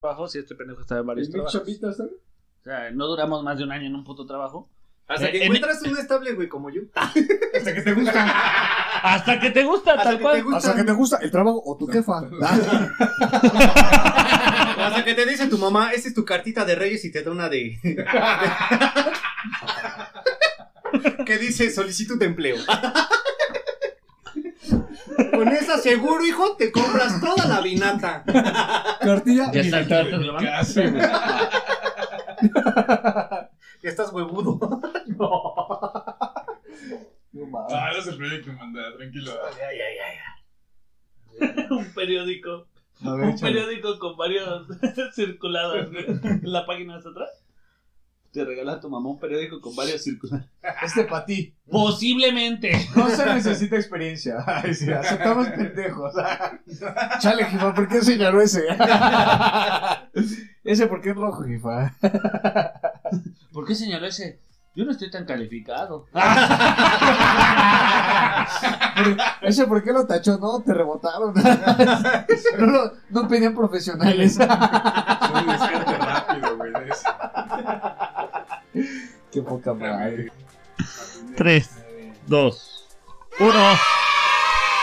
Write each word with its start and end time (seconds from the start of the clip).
trabajos 0.00 0.34
y 0.34 0.38
este 0.38 0.54
pendejo 0.54 0.80
está 0.80 0.98
en 0.98 1.06
varios 1.06 1.28
¿Y 1.28 1.32
trabajos. 1.32 1.52
también? 1.52 1.78
O 1.84 1.92
sea, 2.64 2.90
no 2.90 3.06
duramos 3.06 3.42
más 3.44 3.58
de 3.58 3.64
un 3.64 3.72
año 3.72 3.86
en 3.86 3.94
un 3.94 4.02
puto 4.04 4.24
trabajo. 4.26 4.68
Hasta 5.06 5.28
Eh, 5.28 5.32
que 5.32 5.38
en- 5.38 5.44
encuentras 5.54 5.82
un 5.82 5.98
estable, 5.98 6.32
güey, 6.34 6.48
como 6.48 6.70
yo. 6.70 6.82
Hasta 6.94 7.74
que 7.74 7.82
te 7.82 7.92
gusta. 7.92 8.26
Hasta 9.02 9.40
que 9.40 9.50
te 9.50 9.62
gusta, 9.64 9.92
Hasta 9.92 10.04
tal 10.04 10.16
que 10.16 10.22
cual. 10.22 10.36
te 10.36 10.42
gusta. 10.42 10.56
Hasta 10.58 10.74
que 10.76 10.84
te 10.84 10.92
gusta 10.92 11.18
el 11.20 11.30
trabajo 11.30 11.62
o 11.64 11.76
tu 11.76 11.86
jefa. 11.86 12.18
Hasta 14.78 15.04
que 15.04 15.14
te 15.14 15.26
dice 15.26 15.48
tu 15.48 15.58
mamá, 15.58 15.92
esta 15.92 16.08
es 16.08 16.14
tu 16.14 16.24
cartita 16.24 16.64
de 16.64 16.74
reyes 16.76 17.04
y 17.04 17.12
te 17.12 17.22
da 17.22 17.30
una 17.30 17.48
de... 17.50 17.78
que 21.26 21.38
dice 21.38 21.70
solicitud 21.70 22.18
de 22.18 22.26
empleo. 22.26 22.56
Con 25.32 25.48
esa 25.48 25.78
seguro, 25.78 26.24
hijo, 26.24 26.56
te 26.56 26.70
compras 26.72 27.20
toda 27.20 27.46
la 27.46 27.60
vinata. 27.60 28.24
Cartilla. 29.00 29.50
Ya 29.52 29.60
está, 29.60 29.82
ya. 29.82 30.04
Casi, 30.40 30.80
güey. 30.86 31.02
Ya 33.82 33.88
estás 33.90 34.12
huevudo. 34.12 34.58
No 37.32 37.46
mames. 37.46 37.72
Ah, 37.72 37.90
no 37.96 38.02
se 38.02 38.12
proyecto, 38.14 38.52
manda, 38.52 38.80
tranquilo. 38.96 39.32
un 41.70 41.94
periódico. 41.94 42.66
A 43.04 43.14
ver, 43.14 43.24
Un 43.26 43.30
échale. 43.30 43.52
periódico 43.52 43.98
con 44.00 44.16
varios 44.16 44.66
circulados 45.14 45.90
güey, 45.92 46.06
en 46.08 46.52
la 46.52 46.66
página 46.66 46.98
de 46.98 47.08
atrás. 47.08 47.30
Te 48.32 48.44
regala 48.44 48.74
a 48.74 48.80
tu 48.80 48.88
mamá 48.88 49.10
un 49.10 49.18
periódico 49.18 49.60
con 49.60 49.74
varios 49.74 50.04
circulados. 50.04 50.46
Este 50.82 51.04
para 51.04 51.24
ti. 51.26 51.52
Posiblemente. 51.68 52.70
No 52.94 53.08
se 53.10 53.26
necesita 53.26 53.76
experiencia. 53.76 54.36
Ay, 54.46 54.72
sí, 54.74 54.90
aceptamos 54.90 55.48
pendejos. 55.48 56.14
Chale, 57.20 57.44
jefa, 57.44 57.74
¿por 57.74 57.88
qué 57.88 58.00
señaló 58.02 58.40
ese? 58.40 58.64
ese, 60.62 60.86
¿por 60.86 61.00
qué 61.00 61.10
es 61.10 61.16
rojo, 61.16 61.42
jefa? 61.42 61.96
¿Por 63.52 63.66
qué 63.66 63.74
señaló 63.74 64.06
ese? 64.06 64.40
Yo 64.76 64.84
no 64.84 64.92
estoy 64.92 65.10
tan 65.10 65.24
calificado. 65.24 66.06
Ese, 69.42 69.66
¿por 69.66 69.82
qué 69.82 69.92
lo 69.92 70.06
tachó? 70.06 70.38
No, 70.38 70.60
te 70.60 70.72
rebotaron. 70.72 71.34
no, 71.34 72.66
no, 72.66 72.92
no 73.10 73.28
pedían 73.28 73.54
profesionales. 73.54 74.34
Soy 74.34 74.48
qué 79.32 79.42
poca 79.42 79.74
madre. 79.74 80.30
3, 81.36 81.70
2, 82.26 82.88
1. 83.40 83.52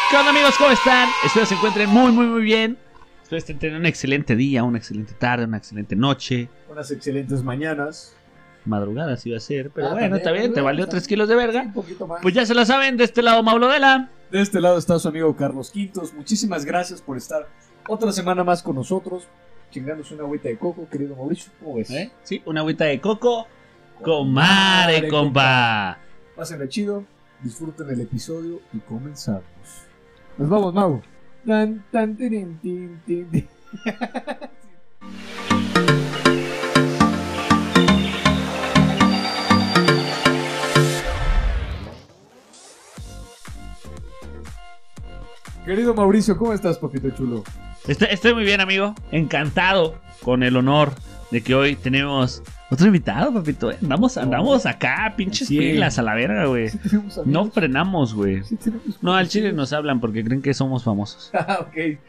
¿Qué 0.10 0.16
onda 0.18 0.30
amigos? 0.32 0.56
¿Cómo 0.58 0.72
están? 0.72 1.10
Espero 1.26 1.46
se 1.46 1.56
encuentren 1.56 1.90
muy, 1.90 2.12
muy, 2.12 2.26
muy 2.28 2.42
bien. 2.42 2.78
Espero 3.24 3.38
estén 3.40 3.60
teniendo 3.60 3.80
un 3.82 3.86
excelente 3.86 4.36
día, 4.36 4.64
una 4.64 4.78
excelente 4.78 5.14
tarde, 5.14 5.46
una 5.46 5.58
excelente 5.58 5.96
noche. 5.96 6.50
Unas 6.70 6.90
excelentes 6.92 7.44
mañanas. 7.44 8.14
Madrugada 8.66 9.16
sí 9.18 9.32
va 9.32 9.38
a 9.38 9.42
ser, 9.42 9.70
pero 9.72 9.88
Ah, 9.88 9.92
bueno, 9.92 10.02
también, 10.18 10.22
está 10.22 10.32
bien, 10.32 10.54
te 10.54 10.62
valió 10.62 10.84
está 10.84 10.92
3 10.92 11.04
bien. 11.04 11.08
kilos 11.16 11.30
de 11.30 11.36
verga. 11.36 11.62
Un 11.62 11.74
poquito 11.74 12.06
más. 12.08 12.22
Pues 12.22 12.34
ya 12.34 12.46
se 12.46 12.54
la 12.54 12.66
saben, 12.66 12.98
de 12.98 13.04
este 13.06 13.22
lado 13.22 13.42
Mauro 13.44 13.68
Dela. 13.70 14.10
De 14.32 14.42
este 14.42 14.60
lado 14.60 14.78
está 14.78 15.00
su 15.00 15.08
amigo 15.08 15.34
Carlos 15.38 15.72
Quintos. 15.72 16.14
Muchísimas 16.14 16.66
gracias 16.66 17.02
por 17.02 17.16
estar 17.18 17.48
otra 17.88 18.12
semana 18.12 18.44
más 18.44 18.62
con 18.62 18.76
nosotros. 18.76 19.26
Chingándose 19.70 20.14
una 20.14 20.24
agüita 20.24 20.50
de 20.50 20.58
coco, 20.58 20.88
querido 20.90 21.16
Mauricio. 21.16 21.52
¿Cómo 21.60 21.76
ves? 21.76 21.90
¿Eh? 21.92 22.12
Sí, 22.24 22.42
una 22.46 22.62
agüita 22.62 22.86
de 22.86 23.02
coco. 23.02 23.48
Comare, 24.02 25.08
compa. 25.08 25.98
Pásenla 26.36 26.68
chido, 26.70 27.04
disfruten 27.42 27.90
el 27.90 28.02
episodio 28.02 28.62
y 28.72 28.80
comenzamos. 28.80 29.44
Nos 30.38 30.50
vamos, 30.50 30.74
Mau. 30.74 31.02
Tan, 31.46 31.84
tan, 31.92 32.16
tirin, 32.16 32.60
tin, 32.60 33.02
tin, 33.06 33.30
tin. 33.30 33.48
Querido 45.66 45.94
Mauricio, 45.94 46.38
¿cómo 46.38 46.54
estás, 46.54 46.78
papito 46.78 47.10
chulo? 47.10 47.44
Estoy, 47.88 48.08
estoy 48.12 48.34
muy 48.34 48.44
bien, 48.44 48.60
amigo. 48.62 48.94
Encantado 49.12 49.96
con 50.22 50.44
el 50.44 50.58
honor 50.58 50.92
de 51.32 51.42
que 51.42 51.56
hoy 51.56 51.76
tenemos 51.76 52.44
otro 52.70 52.88
invitado, 52.88 53.34
papito. 53.34 53.72
¿eh? 53.72 53.78
Andamos, 53.82 54.18
andamos 54.18 54.66
acá, 54.66 55.14
pinches 55.16 55.48
Sí. 55.48 55.58
pilas 55.58 55.98
a 56.00 56.04
la 56.04 56.14
verga, 56.16 56.46
güey. 56.46 56.70
Sí 56.70 56.80
No 57.26 57.50
frenamos, 57.52 58.14
güey. 58.14 58.44
Sí 58.44 58.58
No, 59.02 59.14
al 59.16 59.28
chile 59.30 59.54
nos 59.54 59.72
hablan 59.74 60.00
porque 60.02 60.24
creen 60.24 60.42
que 60.42 60.54
somos 60.54 60.84
famosos. 60.84 61.32
Ah, 61.34 61.60
ok. 61.62 61.76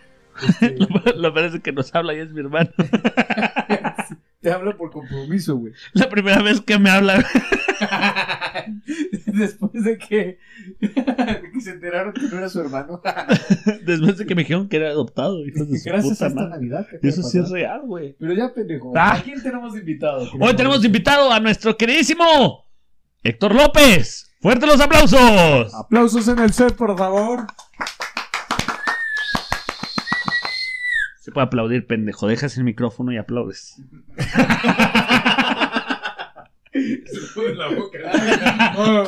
Este, 0.60 0.76
Lo 1.16 1.34
parece 1.34 1.58
que 1.60 1.72
nos 1.72 1.92
habla 1.96 2.14
y 2.14 2.18
es 2.20 2.30
mi 2.30 2.40
hermano. 2.40 2.70
te 4.48 4.54
hablo 4.54 4.76
por 4.76 4.90
compromiso, 4.90 5.56
güey. 5.56 5.72
La 5.92 6.08
primera 6.08 6.42
vez 6.42 6.60
que 6.60 6.78
me 6.78 6.88
habla. 6.90 7.22
Después 9.26 9.84
de 9.84 9.98
que, 9.98 10.38
de 10.80 11.50
que 11.52 11.60
se 11.60 11.70
enteraron 11.70 12.12
que 12.12 12.22
no 12.22 12.38
era 12.38 12.48
su 12.48 12.60
hermano. 12.60 13.00
Después 13.84 14.16
de 14.18 14.26
que 14.26 14.34
me 14.34 14.42
dijeron 14.42 14.68
que 14.68 14.76
era 14.78 14.88
adoptado, 14.88 15.44
hijos 15.46 15.68
de 15.68 15.78
su 15.78 15.84
Gracias 15.88 16.12
puta 16.14 16.24
a 16.24 16.28
esta 16.28 16.40
madre. 16.40 16.56
Navidad. 16.56 16.86
que 16.88 17.08
Eso 17.08 17.22
sí 17.22 17.38
es 17.38 17.44
pasar. 17.44 17.54
real, 17.58 17.80
güey. 17.84 18.16
Pero 18.18 18.32
ya, 18.34 18.52
pendejo. 18.52 18.92
Ah. 18.96 19.14
¿A 19.14 19.22
quién 19.22 19.42
tenemos 19.42 19.76
invitado? 19.76 20.28
Hoy 20.40 20.56
tenemos 20.56 20.84
invitado 20.84 21.30
a 21.30 21.40
nuestro 21.40 21.76
queridísimo 21.76 22.64
Héctor 23.22 23.54
López. 23.54 24.34
¡Fuerte 24.40 24.66
los 24.66 24.80
aplausos! 24.80 25.74
Aplausos 25.74 26.28
en 26.28 26.38
el 26.38 26.52
set, 26.52 26.74
por 26.74 26.96
favor. 26.96 27.46
Se 31.28 31.32
puede 31.32 31.46
aplaudir, 31.46 31.86
pendejo. 31.86 32.26
Dejas 32.26 32.56
el 32.56 32.64
micrófono 32.64 33.12
y 33.12 33.18
aplaudes. 33.18 33.76
La 37.54 37.68
boca. 37.68 37.98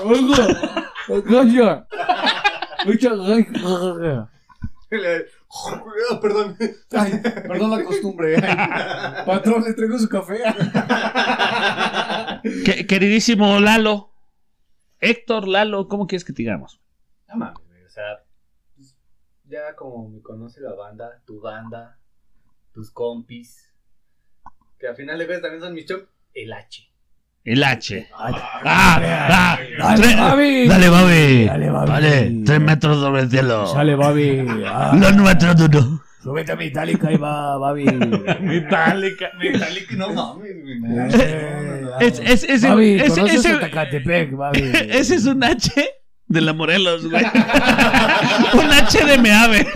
Oiga. 0.05 0.47
Gracias. 1.09 1.87
Muchas 2.87 3.17
gracias. 3.17 4.29
Perdón. 6.21 6.57
Ay, 6.93 7.13
perdón 7.23 7.71
la 7.71 7.85
costumbre. 7.85 8.37
Ay, 8.37 9.25
Patrón, 9.25 9.65
le 9.65 9.73
traigo 9.75 9.99
su 9.99 10.09
café. 10.11 10.41
Que- 12.65 12.87
queridísimo 12.87 13.59
Lalo. 13.61 14.11
Héctor 15.01 15.49
Lalo, 15.49 15.89
¿cómo 15.89 16.07
quieres 16.07 16.25
que 16.27 16.35
te 16.35 16.43
digamos? 16.43 16.81
No 17.29 17.37
mames, 17.37 17.57
o 17.87 17.91
sea, 17.91 18.23
pues, 18.77 18.95
ya 19.47 19.75
como 19.75 20.11
me 20.11 20.21
conoce 20.21 20.61
la 20.61 20.75
banda, 20.75 21.23
tu 21.25 21.41
banda, 21.41 21.97
tus 22.73 22.91
compis, 22.91 23.71
que 24.79 24.87
al 24.89 24.97
final 24.97 25.19
de 25.19 25.27
cuentas 25.27 25.43
también 25.43 25.63
son 25.63 25.75
mis 25.75 25.87
chop, 25.87 26.03
el 26.35 26.53
H. 26.53 26.87
El 27.43 27.65
H. 27.65 28.07
Ay, 28.19 28.35
¡Ah! 28.65 29.01
¡Ah! 29.31 29.59
Dale, 29.79 30.03
Tre- 30.03 30.17
Babi. 30.19 30.69
¡Dale, 30.69 30.89
Babi! 30.91 31.45
Dale, 31.47 31.71
Babi. 31.71 31.91
Vale, 31.91 32.33
tres 32.45 32.61
metros 32.61 33.01
sobre 33.01 33.23
el 33.23 33.31
cielo. 33.31 33.67
Sale, 33.67 33.95
Babi. 33.95 34.45
Ah, 34.67 34.93
Los 35.01 35.17
nuestros 35.17 35.57
duro. 35.57 36.03
súbete 36.23 36.53
a 36.53 36.57
mi 36.57 36.67
itálica 36.67 37.11
y 37.11 37.17
va, 37.17 37.57
Babi. 37.57 37.85
Metálica. 38.43 39.31
Metallic, 39.39 39.91
no 39.93 40.13
mames. 40.13 40.51
Eh, 41.15 41.87
Es, 42.01 42.19
es, 42.21 42.45
ese, 42.45 42.69
Babi, 42.69 42.95
ese, 42.97 43.09
¿conoces 43.09 43.39
ese- 43.45 43.53
a 43.55 43.61
Tecatepec, 43.61 44.33
Babi? 44.37 44.61
ese 44.91 45.15
es 45.15 45.25
un 45.25 45.43
H 45.43 45.73
de 46.29 46.41
la 46.43 46.53
Morelos, 46.53 47.09
güey. 47.11 47.25
un 47.25 48.71
H 48.71 49.05
de 49.07 49.19
Meave. 49.19 49.67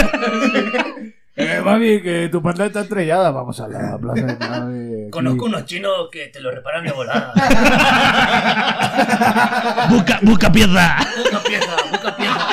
Eh, 1.37 1.61
Babi, 1.65 2.01
que 2.01 2.29
tu 2.31 2.41
pantalla 2.41 2.69
está 2.69 2.83
estrellada. 2.83 3.33
Vamos 3.33 3.59
a 3.61 3.67
la 3.69 3.99
plaza 3.99 4.23
de 4.25 4.33
aquí. 4.33 5.11
Conozco 5.11 5.47
unos 5.47 5.65
chinos 5.65 6.09
que 6.13 6.29
te 6.29 6.39
lo 6.41 6.51
reparan 6.53 6.85
de 6.85 6.93
volada. 6.93 7.33
Busca, 9.91 10.21
busca 10.23 10.53
pieza. 10.53 10.97
Busca 11.19 11.41
pieza, 11.43 11.77
busca 11.91 12.17
pieza. 12.17 12.49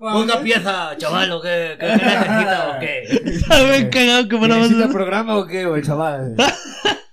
Busca 0.00 0.40
pieza, 0.40 0.96
chaval, 0.98 1.30
¿o 1.32 1.40
qué, 1.40 1.76
qué, 1.78 1.86
qué 1.86 1.92
necesitas 2.06 2.66
o 2.66 2.78
qué? 2.80 3.04
¿Saben 3.46 3.88
cagado 3.90 4.28
que 4.28 4.38
me 4.38 4.48
lo 4.48 4.56
¿Necesita 4.56 4.80
vas 4.80 4.90
a- 4.90 4.92
programa 4.92 5.36
o 5.36 5.46
qué, 5.46 5.64
güey, 5.66 5.82
chaval? 5.82 6.34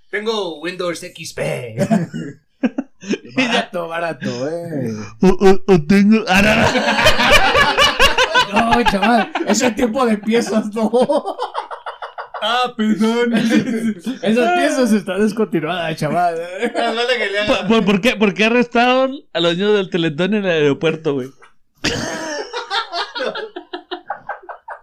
Tengo 0.09 0.59
Windows 0.59 0.99
XP. 1.01 1.39
Barato, 3.35 3.87
barato, 3.89 4.47
eh. 4.49 4.93
O, 5.21 5.27
o- 5.27 5.63
o 5.73 5.81
tengo. 5.87 6.23
Ah, 6.27 6.41
no, 6.41 6.55
no. 6.55 6.65
No, 8.53 8.83
chaval, 8.83 9.31
ese 9.47 9.71
tipo 9.71 10.05
de 10.05 10.17
piezas 10.17 10.67
no. 10.73 10.91
Ah, 12.45 12.73
perdón. 12.75 13.33
Esas 14.21 14.53
piezas 14.57 14.91
están 14.91 15.21
descontinuadas, 15.21 15.95
chaval. 15.97 16.35
Hazle 16.35 17.17
que 17.17 17.29
le 17.31 17.39
haga. 17.39 17.57
¿Por, 17.59 17.67
por- 17.67 17.85
por 17.85 18.01
qué, 18.01 18.15
por 18.17 18.33
qué 18.33 18.45
arrestaron 18.45 19.15
a 19.33 19.39
los 19.39 19.55
niños 19.57 19.73
del 19.75 19.89
Teletón 19.89 20.33
en 20.33 20.43
el 20.45 20.51
aeropuerto, 20.51 21.13
güey? 21.13 21.29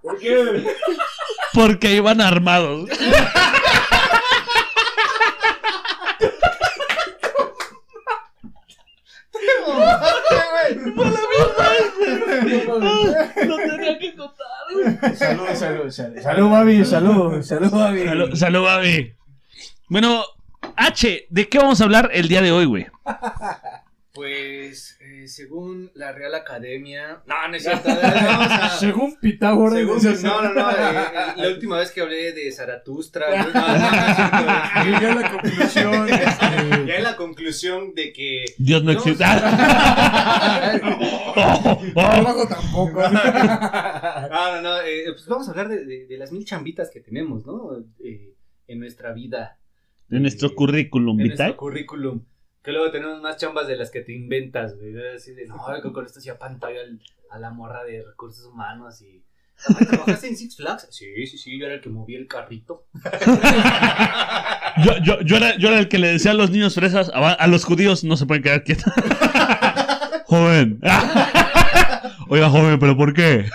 ¿Por 0.03 0.19
qué? 0.19 0.65
Porque 1.53 1.95
iban 1.95 2.21
armados. 2.21 2.89
Lo 13.47 13.57
tenía 13.57 13.99
que 13.99 14.15
contar, 14.17 14.47
güey. 14.73 15.17
Salud, 15.17 15.47
salud, 15.55 15.91
salud. 15.91 16.21
Salud, 16.21 16.51
Babi, 16.51 16.85
salud, 16.85 17.43
salud, 17.43 17.71
Babi. 17.71 18.05
Salud, 18.05 18.35
salud, 18.35 18.63
Babi. 18.63 19.15
Bueno, 19.89 20.25
H, 20.77 21.27
¿de 21.29 21.49
qué 21.49 21.59
vamos 21.59 21.81
a 21.81 21.85
hablar 21.85 22.11
el 22.13 22.29
día 22.29 22.43
de 22.43 22.53
hoy, 22.53 22.67
güey? 22.67 22.87
Pues, 24.13 24.99
eh, 25.01 25.29
según 25.29 25.93
la 25.95 26.11
Real 26.11 26.35
Academia. 26.35 27.23
No, 27.27 27.49
no 27.49 27.55
es 27.57 27.63
cierto. 27.63 27.89
A. 27.91 28.71
Según 28.81 29.17
Pitágoras. 29.21 29.75
según- 30.03 30.23
no, 30.25 30.43
no, 30.43 30.53
no. 30.53 30.71
eh, 30.73 30.75
eh, 30.75 31.33
la 31.37 31.49
última 31.49 31.79
vez 31.79 31.93
que 31.93 32.01
hablé 32.01 32.33
de 32.33 32.51
Zaratustra. 32.51 33.31
no, 33.45 33.51
no, 33.53 33.69
no 33.69 33.77
es 33.77 34.17
cierto. 34.17 34.39
Llegué 34.85 35.07
a 35.07 35.15
la 35.15 35.31
conclusión. 35.31 36.09
este, 36.09 36.87
Ya 36.89 36.95
en 36.97 37.03
la 37.05 37.15
conclusión 37.17 37.95
de 37.95 38.13
que. 38.13 38.45
Dios 38.59 38.83
no 38.83 38.93
No, 38.93 38.99
existe. 38.99 39.23
Abajo 41.95 42.49
tampoco. 42.49 43.01
No, 43.03 44.53
no, 44.57 44.63
no. 44.63 44.81
eh, 44.83 45.05
pues 45.13 45.27
vamos 45.27 45.47
a 45.49 45.51
hablar 45.53 45.69
de, 45.69 45.85
de- 45.85 46.07
de 46.07 46.19
las 46.19 46.33
mil 46.33 46.45
chambitas 46.45 46.91
que 46.91 47.01
tenemos, 47.01 47.47
¿no? 47.47 47.71
Eh, 48.03 48.35
en 48.67 48.79
nuestra 48.81 49.13
vida. 49.13 49.59
En 50.11 50.23
nuestro 50.23 50.49
Eh, 50.49 50.55
currículum 50.55 51.21
en 51.21 51.29
vitae. 51.29 51.47
nuestro 51.47 51.57
currículum. 51.57 52.25
Que 52.63 52.73
luego 52.73 52.91
tenemos 52.91 53.21
más 53.23 53.37
chambas 53.39 53.67
de 53.69 53.77
las 53.77 53.91
que 53.91 54.01
te 54.03 54.13
inventas, 54.13 54.77
güey. 54.77 54.93
Así 55.17 55.33
de, 55.33 55.47
no, 55.47 55.57
que 55.83 55.93
con 55.93 56.05
esto 56.05 56.19
hacía 56.19 56.39
pantalla 56.39 56.81
al- 56.81 57.01
a 57.31 57.39
la 57.39 57.51
morra 57.51 57.85
de 57.85 58.05
recursos 58.07 58.45
humanos 58.47 59.01
y. 59.03 59.23
"Ay, 59.67 59.87
¿Trabajaste 59.87 60.29
en 60.29 60.37
Six 60.37 60.57
Flags? 60.57 60.89
Sí, 60.91 61.27
sí, 61.27 61.39
sí, 61.39 61.59
yo 61.59 61.67
era 61.67 61.77
el 61.77 61.81
que 61.81 61.89
movía 61.91 62.19
el 62.19 62.27
carrito. 62.27 62.85
Yo, 64.85 64.97
yo, 65.03 65.21
yo, 65.23 65.37
era, 65.37 65.57
yo 65.57 65.69
era 65.69 65.79
el 65.79 65.89
que 65.89 65.99
le 65.99 66.09
decía 66.13 66.31
a 66.31 66.35
los 66.35 66.51
niños 66.51 66.75
fresas, 66.75 67.11
a, 67.15 67.33
a 67.33 67.47
los 67.47 67.65
judíos 67.65 68.05
no 68.05 68.17
se 68.17 68.27
pueden 68.27 68.43
quedar 68.43 68.63
quietos. 68.65 68.93
joven. 70.27 70.81
Oiga, 72.29 72.49
joven, 72.51 72.79
¿pero 72.79 72.97
por 72.97 73.13
qué? 73.15 73.47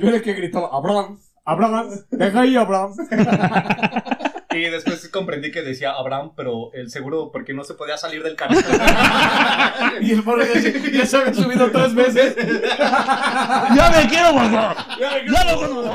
Yo 0.00 0.08
era 0.08 0.16
el 0.16 0.22
que 0.22 0.34
gritaba, 0.34 0.68
Abraham, 0.72 1.18
Abraham, 1.44 1.88
deja 2.10 2.40
ahí, 2.40 2.56
Abraham. 2.56 2.92
Y 4.54 4.70
después 4.70 5.08
comprendí 5.08 5.50
que 5.50 5.62
decía 5.62 5.92
Abraham, 5.92 6.32
pero 6.36 6.72
el 6.72 6.90
seguro 6.90 7.30
porque 7.32 7.54
no 7.54 7.64
se 7.64 7.74
podía 7.74 7.96
salir 7.96 8.22
del 8.22 8.36
carrito. 8.36 8.62
Y 10.00 10.12
el 10.12 10.22
morro 10.22 10.42
ya 10.44 10.60
ya 10.92 11.06
se 11.06 11.16
había 11.16 11.34
subido 11.34 11.70
tres 11.70 11.94
veces. 11.94 12.36
¡Ya 12.78 13.90
me 13.94 14.08
quiero 14.08 14.34
bajar! 14.34 14.76
¡Ya 14.98 15.52
lo 15.52 15.58
conozco! 15.60 15.92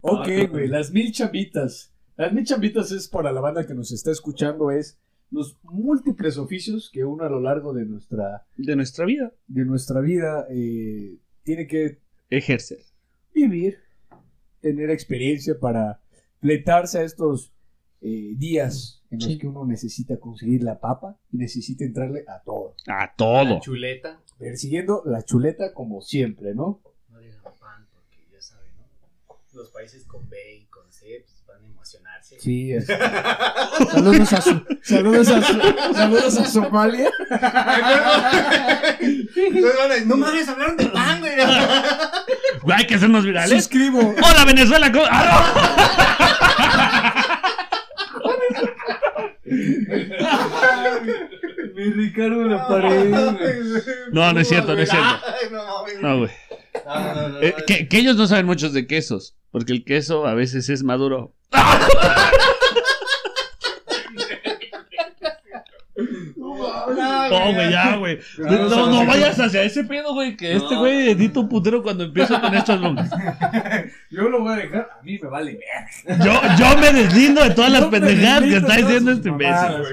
Ok, 0.00 0.28
güey, 0.50 0.68
las 0.68 0.90
mil 0.92 1.12
chambitas. 1.12 1.92
Las 2.16 2.32
mil 2.32 2.44
chambitas 2.44 2.92
es 2.92 3.08
para 3.08 3.32
la 3.32 3.40
banda 3.40 3.66
que 3.66 3.74
nos 3.74 3.92
está 3.92 4.10
escuchando, 4.10 4.70
es 4.70 4.98
los 5.30 5.58
múltiples 5.64 6.38
oficios 6.38 6.88
que 6.92 7.04
uno 7.04 7.24
a 7.24 7.28
lo 7.28 7.40
largo 7.40 7.72
de 7.74 7.84
nuestra, 7.84 8.46
De 8.56 8.76
nuestra 8.76 9.04
vida. 9.04 9.32
de 9.48 9.64
nuestra 9.64 10.00
vida 10.00 10.46
eh, 10.50 11.18
tiene 11.42 11.66
que 11.66 11.98
Ejercer. 12.30 12.78
vivir, 13.34 13.78
tener 14.60 14.90
experiencia 14.90 15.58
para 15.60 16.00
fletarse 16.40 17.00
a 17.00 17.02
estos 17.02 17.52
eh, 18.02 18.32
días 18.36 19.02
en 19.10 19.18
los 19.20 19.28
Sí. 19.28 19.38
que 19.38 19.46
uno 19.46 19.64
necesita 19.66 20.18
conseguir 20.18 20.62
la 20.62 20.78
papa 20.80 21.16
y 21.32 21.38
necesita 21.38 21.84
entrarle 21.84 22.24
a 22.28 22.42
todo. 22.44 22.74
A 22.88 23.12
todo. 23.16 23.44
La 23.54 23.60
chuleta. 23.60 24.20
Persiguiendo 24.38 25.02
la 25.06 25.22
chuleta 25.24 25.72
como 25.72 26.02
siempre, 26.02 26.54
¿no? 26.54 26.80
No 27.10 27.18
digan 27.20 27.40
pan 27.58 27.86
porque 27.92 28.18
ya 28.32 28.40
saben, 28.42 28.70
¿no? 28.76 29.36
Los 29.54 29.70
países 29.70 30.04
con 30.04 30.28
B 30.28 30.36
y 30.62 30.66
con 30.66 30.92
C 30.92 31.24
pues, 31.24 31.42
van 31.46 31.62
a 31.64 31.66
emocionarse. 31.66 32.38
Sí. 32.40 32.72
es- 32.72 32.86
saludos 33.92 34.32
a 34.34 34.40
su- 34.42 34.64
saludos 34.82 35.28
a 35.28 35.42
su- 35.42 35.94
saludos 35.94 36.38
a 36.38 36.44
Somalia. 36.44 37.10
no 40.06 40.16
mames, 40.16 40.48
hablaron 40.48 40.76
de 40.76 40.86
pan, 40.86 41.20
güey. 41.20 41.32
Hay 42.76 42.86
que 42.86 42.94
hacernos 42.96 43.24
virales. 43.24 43.50
Suscribo. 43.64 44.00
¡Hola, 44.00 44.44
Venezuela! 44.46 44.92
¿cómo- 44.92 45.04
¡Ah, 45.10 46.35
Mi 51.74 51.84
Ricardo 51.92 52.42
en 52.42 52.50
la 52.50 52.66
pared. 52.68 53.10
No, 54.12 54.32
no 54.32 54.40
es 54.40 54.48
cierto, 54.48 54.74
no 54.74 54.80
es 54.82 54.88
cierto. 54.90 55.08
No, 55.50 56.18
güey. 56.18 56.30
No, 56.86 57.14
no, 57.14 57.28
no, 57.28 57.40
Eh, 57.42 57.54
que, 57.66 57.88
que 57.88 57.98
ellos 57.98 58.16
no 58.16 58.26
saben 58.26 58.46
muchos 58.46 58.72
de 58.72 58.86
quesos. 58.86 59.36
Porque 59.50 59.72
el 59.72 59.84
queso 59.84 60.26
a 60.26 60.34
veces 60.34 60.68
es 60.68 60.82
maduro. 60.82 61.34
No, 66.94 67.52
güey, 67.54 67.70
ya, 67.70 67.96
güey. 67.96 68.18
No, 68.38 68.68
no, 68.68 68.86
no 68.90 69.06
vayas 69.06 69.38
hacia 69.38 69.62
ese 69.62 69.84
pedo, 69.84 70.14
güey. 70.14 70.36
Que 70.36 70.54
este 70.56 70.74
güey 70.76 71.10
edita 71.10 71.40
un 71.40 71.48
putero 71.48 71.82
cuando 71.82 72.04
empieza 72.04 72.40
con 72.40 72.54
estas 72.54 72.80
bromas. 72.80 73.10
Yo 74.10 74.28
lo 74.28 74.40
voy 74.40 74.52
a 74.52 74.56
dejar. 74.56 74.88
A 74.98 75.02
mí 75.02 75.18
me 75.20 75.28
vale 75.28 75.58
ver. 75.58 76.18
Yo, 76.24 76.32
yo 76.58 76.78
me 76.78 76.92
deslindo 76.92 77.42
de 77.42 77.50
todas 77.50 77.70
las 77.70 77.80
Yo 77.82 77.90
pendejadas 77.90 78.42
que 78.44 78.56
está 78.56 78.76
diciendo 78.76 79.10
este 79.12 79.28
imbécil. 79.28 79.84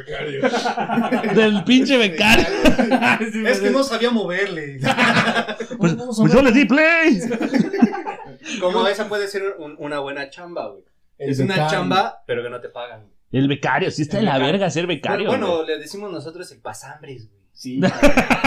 Del 1.36 1.64
pinche 1.64 1.98
becario. 1.98 2.46
Es 3.48 3.60
que 3.60 3.70
no 3.70 3.84
sabía 3.84 4.12
moverle. 4.12 4.80
Pues, 5.78 5.96
pues 6.18 6.34
yo 6.34 6.42
le 6.42 6.52
di 6.52 6.66
play. 6.66 7.20
Como 8.60 8.88
esa 8.88 9.08
puede 9.08 9.28
ser 9.28 9.56
un- 9.58 9.76
una 9.80 10.00
buena 10.00 10.30
chamba, 10.30 10.68
güey. 10.70 10.84
Es 11.18 11.40
una 11.40 11.68
chamba, 11.68 12.24
pero 12.28 12.44
que 12.44 12.50
no 12.50 12.60
te 12.60 12.70
pagan. 12.70 13.08
El 13.34 13.48
becario, 13.48 13.90
sí 13.92 14.04
está 14.04 14.18
de 14.18 14.24
la 14.24 14.38
verga 14.38 14.70
ser 14.70 14.88
becario. 14.88 15.28
bueno, 15.28 15.56
güey. 15.56 15.68
le 15.68 15.80
decimos 15.80 16.12
nosotros 16.12 16.50
el 16.52 16.62
pasambres, 16.62 17.28
güey. 17.28 17.43
Sí. 17.54 17.80
El. 17.82 17.92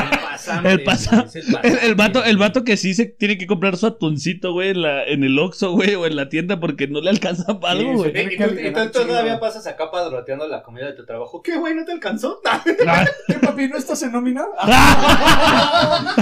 El 0.06 0.31
pasa- 0.35 0.61
güey, 0.61 0.75
es 0.75 0.79
El, 0.79 0.85
pasambres, 0.85 1.35
el 1.82 1.94
vato, 1.97 2.23
el 2.23 2.37
güey. 2.37 2.49
vato 2.49 2.62
que 2.62 2.76
sí 2.76 2.93
se 2.94 3.06
tiene 3.06 3.38
que 3.38 3.47
comprar 3.47 3.76
su 3.79 3.87
atuncito, 3.87 4.53
güey, 4.53 4.69
en, 4.70 4.82
la, 4.82 5.03
en 5.05 5.25
el 5.25 5.37
Oxxo, 5.38 5.73
güey, 5.73 5.94
o 5.94 6.06
en 6.06 6.14
la 6.14 6.29
tienda 6.29 6.61
porque 6.61 6.87
no 6.87 7.00
le 7.00 7.08
alcanza 7.11 7.58
para 7.58 7.73
algo, 7.73 7.94
güey. 7.94 8.12
sí. 8.12 8.35
Y, 8.35 8.37
tú, 8.37 8.44
y 8.55 8.73
tú 8.73 8.91
todavía 9.06 9.41
pasas 9.41 9.67
acá 9.67 9.91
padroteando 9.91 10.47
la 10.47 10.62
comida 10.62 10.87
de 10.87 10.93
tu 10.93 11.05
trabajo. 11.06 11.43
¿Qué, 11.43 11.56
güey? 11.56 11.75
¿No 11.75 11.85
te 11.85 11.93
alcanzó? 11.93 12.41
Ah, 12.47 12.62
¿Qué 13.26 13.35
papi? 13.35 13.67
¿No 13.69 13.76
estás 13.79 14.03
en 14.03 14.12
nómina? 14.12 14.44
Ah, 14.58 16.14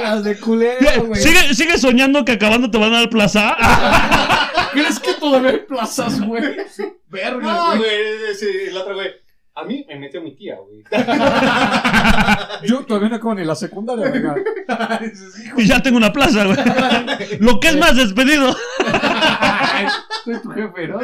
Las 0.00 0.24
de 0.24 0.38
culero, 0.38 1.04
güey. 1.06 1.20
¿Sigue, 1.20 1.54
sigue 1.54 1.78
soñando 1.78 2.24
que 2.24 2.32
acabando 2.32 2.70
te 2.70 2.78
van 2.78 2.94
a 2.94 3.00
dar 3.00 3.10
plaza. 3.10 3.56
¿Crees 4.72 5.00
que 5.00 5.14
todavía 5.14 5.50
hay 5.50 5.58
plazas, 5.58 6.20
güey? 6.20 6.42
Verga, 7.08 7.40
No, 7.40 7.66
güey. 7.76 7.78
güey. 7.78 8.34
Sí, 8.38 8.46
el 8.68 8.76
otro, 8.76 8.94
güey. 8.94 9.08
A 9.58 9.64
mí 9.64 9.84
me 9.88 9.98
metió 9.98 10.22
mi 10.22 10.36
tía, 10.36 10.56
güey. 10.56 10.84
Yo 12.62 12.86
todavía 12.86 13.08
no 13.08 13.16
acabo 13.16 13.34
ni 13.34 13.44
la 13.44 13.56
secundaria, 13.56 14.08
venga. 14.08 14.36
y 15.56 15.66
ya 15.66 15.82
tengo 15.82 15.96
una 15.96 16.12
plaza, 16.12 16.44
güey. 16.44 16.56
Lo 17.40 17.58
que 17.58 17.68
es 17.68 17.76
más 17.76 17.96
despedido. 17.96 18.54
Soy 20.24 20.40
tu 20.40 20.50
jefe, 20.50 20.86
¿no? 20.86 21.00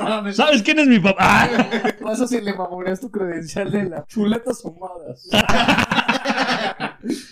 Mames, 0.00 0.34
¿Sabes 0.34 0.64
quién 0.64 0.80
es 0.80 0.88
mi 0.88 0.98
papá? 0.98 1.16
Ah, 1.20 1.68
Pasa 2.02 2.26
si 2.26 2.40
le 2.40 2.54
mamoneas 2.54 3.00
tu 3.00 3.08
credencial 3.08 3.70
de 3.70 3.84
las 3.84 4.08
chuletas 4.08 4.60
fumadas. 4.60 5.28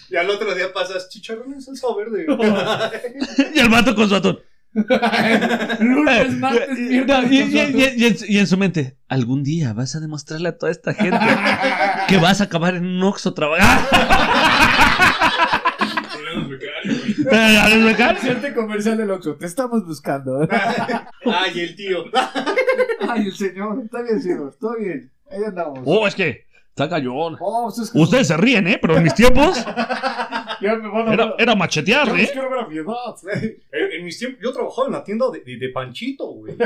Y 0.08 0.16
al 0.16 0.30
otro 0.30 0.54
día 0.54 0.72
pasas 0.72 1.08
chicharrón 1.08 1.52
en 1.54 1.60
salsa 1.60 1.88
verde. 1.96 2.26
y 3.54 3.58
el 3.58 3.68
vato 3.68 3.94
con 3.96 4.08
su 4.08 4.14
atún. 4.14 4.38
Lunes, 5.80 6.36
martes, 6.38 6.78
Y, 6.78 6.82
miércoles. 6.82 7.30
y- 7.30 7.36
y- 7.36 7.40
y- 7.40 7.94
y 7.96 8.04
en, 8.06 8.16
y 8.28 8.38
en 8.38 8.46
su 8.46 8.56
mente, 8.56 8.96
algún 9.08 9.42
día 9.42 9.72
vas 9.72 9.94
a 9.96 10.00
demostrarle 10.00 10.48
a 10.50 10.58
toda 10.58 10.70
esta 10.72 10.94
gente 10.94 11.18
que 12.08 12.16
vas 12.18 12.40
a 12.40 12.44
acabar 12.44 12.74
en 12.74 12.86
un 12.86 13.02
Oxxo 13.02 13.34
trabajando. 13.34 13.88
Siente 18.20 18.54
comercial 18.54 18.96
del 18.96 19.10
Oxxo, 19.10 19.34
te 19.36 19.46
estamos 19.46 19.84
buscando. 19.86 20.46
Ay, 21.24 21.60
el 21.60 21.76
tío. 21.76 22.04
Ay, 23.08 23.26
el 23.26 23.32
señor, 23.34 23.80
está 23.84 24.02
bien, 24.02 24.22
señor, 24.22 24.50
está 24.52 24.68
bien. 24.78 25.10
Ahí 25.30 25.44
andamos. 25.44 25.80
Oh, 25.84 26.06
es 26.06 26.14
que 26.14 26.46
está 26.82 26.88
cayón. 26.88 27.36
Oh, 27.40 27.66
ustedes 27.66 27.90
que 27.90 27.98
Ustedes 27.98 28.28
se 28.28 28.36
ríen, 28.36 28.66
¿eh? 28.68 28.78
Pero 28.80 28.96
en 28.96 29.02
mis 29.02 29.14
tiempos 29.14 29.58
era, 30.60 31.34
era 31.38 31.52
Yo 31.52 31.56
machetear, 31.56 32.08
los 32.08 32.18
¿eh? 32.18 32.30
quiero 32.32 32.50
ver 32.50 32.60
a 32.60 32.66
mi 32.66 32.76
edad. 32.78 33.14
En, 33.72 33.92
en 33.92 34.04
mis 34.04 34.18
tiempos, 34.18 34.40
yo 34.42 34.52
trabajaba 34.52 34.86
en 34.86 34.92
la 34.94 35.04
tienda 35.04 35.26
de, 35.30 35.40
de, 35.40 35.56
de 35.56 35.68
Panchito, 35.70 36.26
güey. 36.26 36.56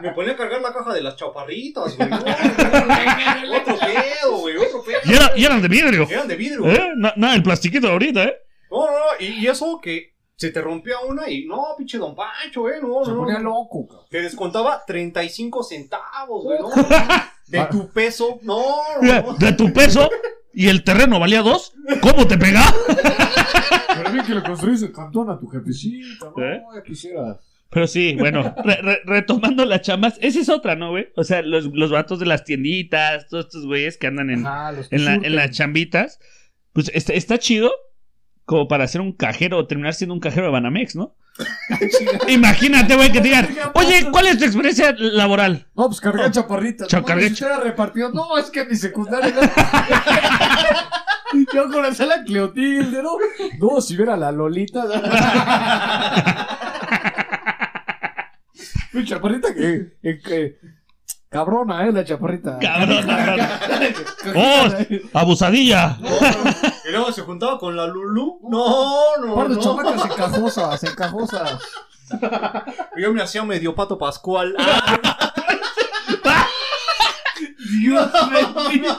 Me 0.00 0.12
ponía 0.12 0.32
a 0.32 0.36
cargar 0.36 0.60
la 0.60 0.72
caja 0.72 0.92
de 0.94 1.00
las 1.02 1.16
chaparritas, 1.16 1.96
güey. 1.96 2.08
Otro 3.60 3.76
pedo, 3.78 4.38
güey, 4.40 4.56
otro 4.56 4.82
pedo. 4.84 4.98
Y, 5.04 5.12
era- 5.14 5.32
y 5.36 5.44
eran 5.44 5.62
de 5.62 5.68
vidrio. 5.68 6.06
Eran 6.08 6.28
de 6.28 6.36
vidrio. 6.36 6.66
¿Eh? 6.70 6.92
Na- 6.96 7.12
Nada, 7.16 7.34
el 7.34 7.42
plastiquito 7.42 7.86
de 7.86 7.92
ahorita, 7.92 8.24
¿eh? 8.24 8.36
No, 8.70 8.86
no, 8.86 8.92
no, 8.92 9.04
y, 9.18 9.26
y 9.26 9.46
eso 9.46 9.80
que 9.82 10.14
se 10.36 10.50
te 10.50 10.60
rompía 10.60 11.00
una 11.00 11.28
y 11.30 11.46
no, 11.46 11.64
pinche 11.76 11.98
don 11.98 12.14
Pancho, 12.14 12.68
eh, 12.68 12.78
no, 12.82 13.04
Se 13.04 13.10
no. 13.10 13.18
ponía 13.18 13.38
loco, 13.40 13.86
cabrón. 13.88 14.06
Te 14.10 14.22
descontaba 14.22 14.82
35 14.86 15.62
centavos, 15.64 16.44
güey, 16.44 16.58
¿no? 16.60 16.68
De 17.48 17.64
tu 17.70 17.88
peso, 17.90 18.40
no. 18.42 18.64
De 19.38 19.52
tu 19.52 19.72
peso 19.72 20.08
y 20.52 20.68
el 20.68 20.84
terreno 20.84 21.18
valía 21.20 21.42
dos. 21.42 21.72
¿Cómo 22.00 22.26
te 22.26 22.36
pegaba? 22.38 22.72
Pero 23.96 24.12
bien 24.12 24.24
que 24.24 24.34
le 24.34 24.42
construís 24.42 24.82
el 24.82 24.92
cantón 24.92 25.30
a 25.30 25.38
tu 25.38 25.46
jefecita, 25.48 26.30
no, 26.36 26.44
¿Eh? 26.44 26.62
ya 26.74 26.82
quisieras. 26.82 27.38
Pero 27.70 27.86
sí, 27.86 28.16
bueno, 28.18 28.54
re- 28.64 28.80
re- 28.80 29.00
retomando 29.04 29.64
las 29.66 29.82
chamas, 29.82 30.16
esa 30.22 30.40
es 30.40 30.48
otra, 30.48 30.74
¿no, 30.74 30.90
güey? 30.90 31.08
O 31.16 31.24
sea, 31.24 31.42
los, 31.42 31.66
los 31.66 31.90
vatos 31.90 32.18
de 32.18 32.24
las 32.24 32.44
tienditas, 32.44 33.28
todos 33.28 33.46
estos 33.46 33.66
güeyes 33.66 33.98
que 33.98 34.06
andan 34.06 34.30
en, 34.30 34.46
Ajá, 34.46 34.72
los 34.72 34.88
que 34.88 34.96
en, 34.96 35.04
la, 35.04 35.14
en 35.16 35.36
las 35.36 35.50
chambitas, 35.50 36.18
pues 36.72 36.90
está, 36.94 37.12
está 37.12 37.38
chido 37.38 37.70
como 38.46 38.68
para 38.68 38.86
ser 38.86 39.02
un 39.02 39.12
cajero 39.12 39.58
o 39.58 39.66
terminar 39.66 39.92
siendo 39.92 40.14
un 40.14 40.20
cajero 40.20 40.46
de 40.46 40.52
Banamex, 40.52 40.96
¿no? 40.96 41.14
Imagínate, 42.28 42.96
güey, 42.96 43.12
que 43.12 43.20
te 43.20 43.28
digan, 43.28 43.48
oye, 43.74 44.08
¿cuál 44.10 44.26
es 44.26 44.38
tu 44.38 44.44
experiencia 44.44 44.92
laboral? 44.98 45.66
No, 45.76 45.86
pues 45.86 46.00
cargué 46.00 46.30
chaparritas. 46.30 46.88
Cha- 46.88 47.00
No, 47.00 47.06
cargué 47.06 47.26
era 47.38 47.60
repartido. 47.60 48.10
No, 48.10 48.36
es 48.38 48.50
que 48.50 48.64
mi 48.64 48.74
secundaria. 48.76 49.32
no. 49.34 49.40
Yo 51.52 51.70
conocí 51.70 52.02
a 52.02 52.06
la 52.06 52.24
Cleotilde, 52.24 53.02
¿no? 53.02 53.12
No, 53.60 53.80
si 53.80 53.94
hubiera 53.94 54.16
la 54.16 54.32
Lolita. 54.32 54.84
Mi 58.92 59.04
chaparrita 59.04 59.54
que, 59.54 59.92
que- 60.02 60.18
que- 60.20 60.56
Cabrona, 61.30 61.86
¿eh? 61.86 61.92
La 61.92 62.04
chaparrita. 62.04 62.58
Cabrón, 62.58 63.06
cabrón. 63.06 63.46
¡Oh! 64.34 64.66
¡Abusadilla! 65.12 65.98
Y 66.88 66.92
luego 66.92 67.12
se 67.12 67.22
juntaba 67.22 67.58
con 67.58 67.76
la 67.76 67.86
Lulu. 67.86 68.40
No, 68.48 69.16
no, 69.24 69.34
Par 69.34 69.48
de 69.48 69.56
no. 69.56 69.60
chamacas 69.60 70.04
encajosas, 70.06 70.84
encajosas. 70.84 71.60
Yo 72.96 73.12
me 73.12 73.22
hacía 73.22 73.44
medio 73.44 73.74
pato 73.74 73.98
pascual. 73.98 74.56
Dios 77.80 78.08
bendito. 78.64 78.98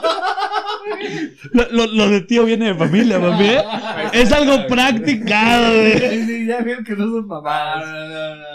Lo, 1.52 1.66
lo- 1.70 1.86
lo 1.86 2.08
de 2.08 2.20
tío 2.22 2.44
viene 2.44 2.66
de 2.66 2.74
familia, 2.74 3.18
mami. 3.18 3.46
¿eh? 3.48 3.64
Es 4.12 4.32
algo 4.32 4.66
practicado, 4.68 5.72
güey. 5.74 6.26
Sí, 6.26 6.46
ya 6.46 6.60
vieron 6.60 6.84
que 6.84 6.94
no 6.94 7.04
son 7.04 7.26
mamadas. 7.26 7.84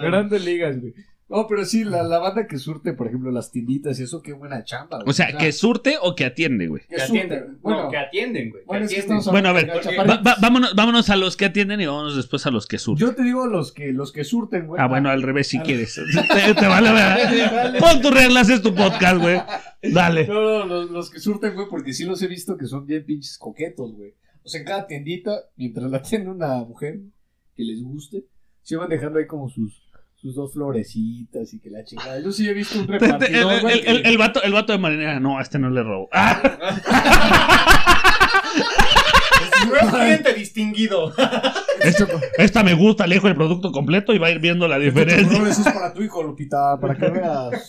Grandes 0.01 0.43
ligas, 0.43 0.79
güey. 0.79 0.93
No, 1.27 1.47
pero 1.47 1.65
sí, 1.65 1.83
la, 1.83 2.03
la 2.03 2.19
banda 2.19 2.45
que 2.45 2.59
surte, 2.59 2.93
por 2.93 3.07
ejemplo, 3.07 3.31
las 3.31 3.49
tienditas 3.51 3.99
y 3.99 4.03
eso, 4.03 4.21
qué 4.21 4.33
buena 4.33 4.63
chamba. 4.63 4.97
güey. 4.97 5.09
O 5.09 5.13
sea, 5.13 5.35
¿que 5.35 5.51
surte 5.51 5.95
o 5.99 6.13
que 6.15 6.23
atiende, 6.23 6.67
güey? 6.67 6.83
que 6.87 6.97
Que. 6.97 7.43
Bueno, 7.61 7.83
no, 7.85 7.89
que 7.89 7.97
atienden, 7.97 8.51
güey. 8.51 8.61
que 8.61 8.67
bueno, 8.67 8.85
es 8.85 8.93
que 8.93 8.99
atienden. 9.01 9.31
Bueno, 9.31 9.49
a 9.49 9.53
ver, 9.53 9.69
Va- 10.07 10.21
va- 10.21 10.35
vámonos, 10.39 10.75
vámonos 10.75 11.09
a 11.09 11.15
los 11.15 11.35
que 11.35 11.45
atienden 11.45 11.81
y 11.81 11.87
vámonos 11.87 12.15
después 12.15 12.45
a 12.45 12.51
los 12.51 12.67
que 12.67 12.77
surten. 12.77 13.07
Yo 13.07 13.15
te 13.15 13.23
digo 13.23 13.47
los 13.47 13.71
que, 13.73 13.91
los 13.91 14.11
que 14.11 14.23
surten, 14.23 14.67
güey. 14.67 14.79
Ah, 14.79 14.87
bueno, 14.87 15.09
al 15.09 15.23
revés 15.23 15.47
si 15.47 15.57
quieres. 15.59 15.95
Te, 16.13 16.53
te 16.53 16.67
vale, 16.67 16.91
¿verdad? 16.91 17.73
Pon 17.79 18.01
tus 18.03 18.11
reglas, 18.13 18.47
es 18.49 18.61
tu 18.61 18.75
podcast, 18.75 19.17
güey. 19.19 19.41
Dale. 19.81 20.27
No, 20.27 20.41
no, 20.59 20.65
los, 20.65 20.91
los 20.91 21.09
que 21.09 21.19
surten, 21.19 21.55
güey, 21.55 21.67
porque 21.69 21.93
sí 21.93 22.05
los 22.05 22.21
he 22.21 22.27
visto 22.27 22.55
que 22.55 22.67
son 22.67 22.85
bien 22.85 23.03
pinches 23.03 23.39
coquetos, 23.39 23.93
güey. 23.95 24.13
O 24.43 24.47
sea, 24.47 24.59
en 24.61 24.67
cada 24.67 24.85
tiendita, 24.85 25.31
mientras 25.55 25.89
la 25.89 26.03
tiene 26.03 26.29
una 26.29 26.57
mujer 26.57 26.99
que 27.55 27.63
les 27.63 27.81
guste, 27.81 28.25
se 28.61 28.75
van 28.75 28.89
dejando 28.89 29.17
ahí 29.17 29.25
como 29.25 29.49
sus, 29.49 29.81
sus 30.25 30.33
dos 30.33 30.53
florecitas 30.53 31.53
y 31.53 31.59
que 31.59 31.69
la 31.69 31.83
chingada. 31.83 32.19
Yo 32.19 32.31
sí 32.31 32.49
he 32.49 32.53
visto 32.53 32.79
un 32.79 32.85
El, 32.91 32.99
repartidor, 32.99 33.53
el- 33.71 33.87
el- 33.87 34.05
el 34.07 34.17
vato, 34.17 34.41
el 34.41 34.53
vato 34.53 34.71
de 34.73 34.79
marinera, 34.79 35.19
no, 35.19 35.37
a 35.37 35.43
este 35.43 35.59
no 35.59 35.69
le 35.69 35.83
robo. 35.83 36.09
Ah, 36.11 36.41
Es 39.81 39.89
cliente 39.91 40.33
distinguido. 40.33 41.13
Esto- 41.81 42.07
esta 42.37 42.63
me 42.63 42.73
gusta, 42.73 43.05
le 43.07 43.15
dejo 43.15 43.27
el 43.27 43.35
producto 43.35 43.71
completo 43.71 44.13
y 44.13 44.17
va 44.17 44.27
a 44.27 44.31
ir 44.31 44.39
viendo 44.39 44.67
la 44.67 44.79
diferencia. 44.79 45.37
No, 45.39 45.45
eso 45.45 45.61
es 45.61 45.71
para 45.73 45.93
tu 45.93 46.01
hijo, 46.01 46.23
Lupita, 46.23 46.79
para 46.79 46.95
que 46.95 47.09
veas. 47.09 47.67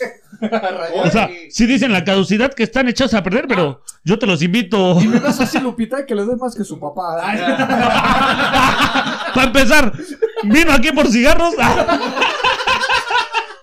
O 1.04 1.10
sea, 1.10 1.28
sí 1.50 1.66
dicen 1.66 1.92
la 1.92 2.04
caducidad 2.04 2.52
que 2.54 2.62
están 2.62 2.88
echados 2.88 3.12
a 3.14 3.22
perder, 3.22 3.46
pero 3.48 3.82
yo 4.04 4.18
te 4.18 4.26
los 4.26 4.42
invito. 4.42 4.98
Y 5.00 5.08
me 5.08 5.20
das 5.20 5.40
así, 5.40 5.58
Lupita, 5.60 6.06
que 6.06 6.14
le 6.14 6.22
doy 6.22 6.36
más 6.36 6.54
que 6.54 6.64
su 6.64 6.78
papá. 6.80 7.16
Para 9.34 9.46
empezar, 9.48 9.92
vino 10.44 10.72
aquí 10.72 10.92
por 10.92 11.08
cigarros. 11.08 11.54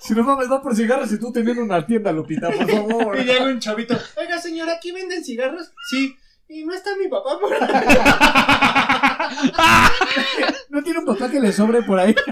Si 0.05 0.13
no 0.13 0.23
mames, 0.23 0.51
va 0.51 0.61
por 0.61 0.75
cigarros 0.75 1.11
y 1.13 1.19
tú 1.19 1.31
teniendo 1.31 1.63
una 1.63 1.85
tienda, 1.85 2.11
Lupita, 2.11 2.49
por 2.51 2.69
favor. 2.69 3.17
Y 3.19 3.23
llega 3.23 3.45
un 3.45 3.59
chavito. 3.59 3.97
Oiga, 4.17 4.37
señora, 4.39 4.73
¿aquí 4.73 4.91
venden 4.91 5.23
cigarros? 5.23 5.71
Sí. 5.89 6.17
Y 6.49 6.65
no 6.65 6.73
está 6.73 6.91
mi 6.97 7.07
papá 7.07 7.39
por 7.39 7.53
ahí. 7.53 7.59
¿No 10.69 10.83
tiene 10.83 10.99
un 10.99 11.05
papá 11.05 11.29
que 11.31 11.39
le 11.39 11.53
sobre 11.53 11.81
por 11.83 11.99
ahí? 11.99 12.13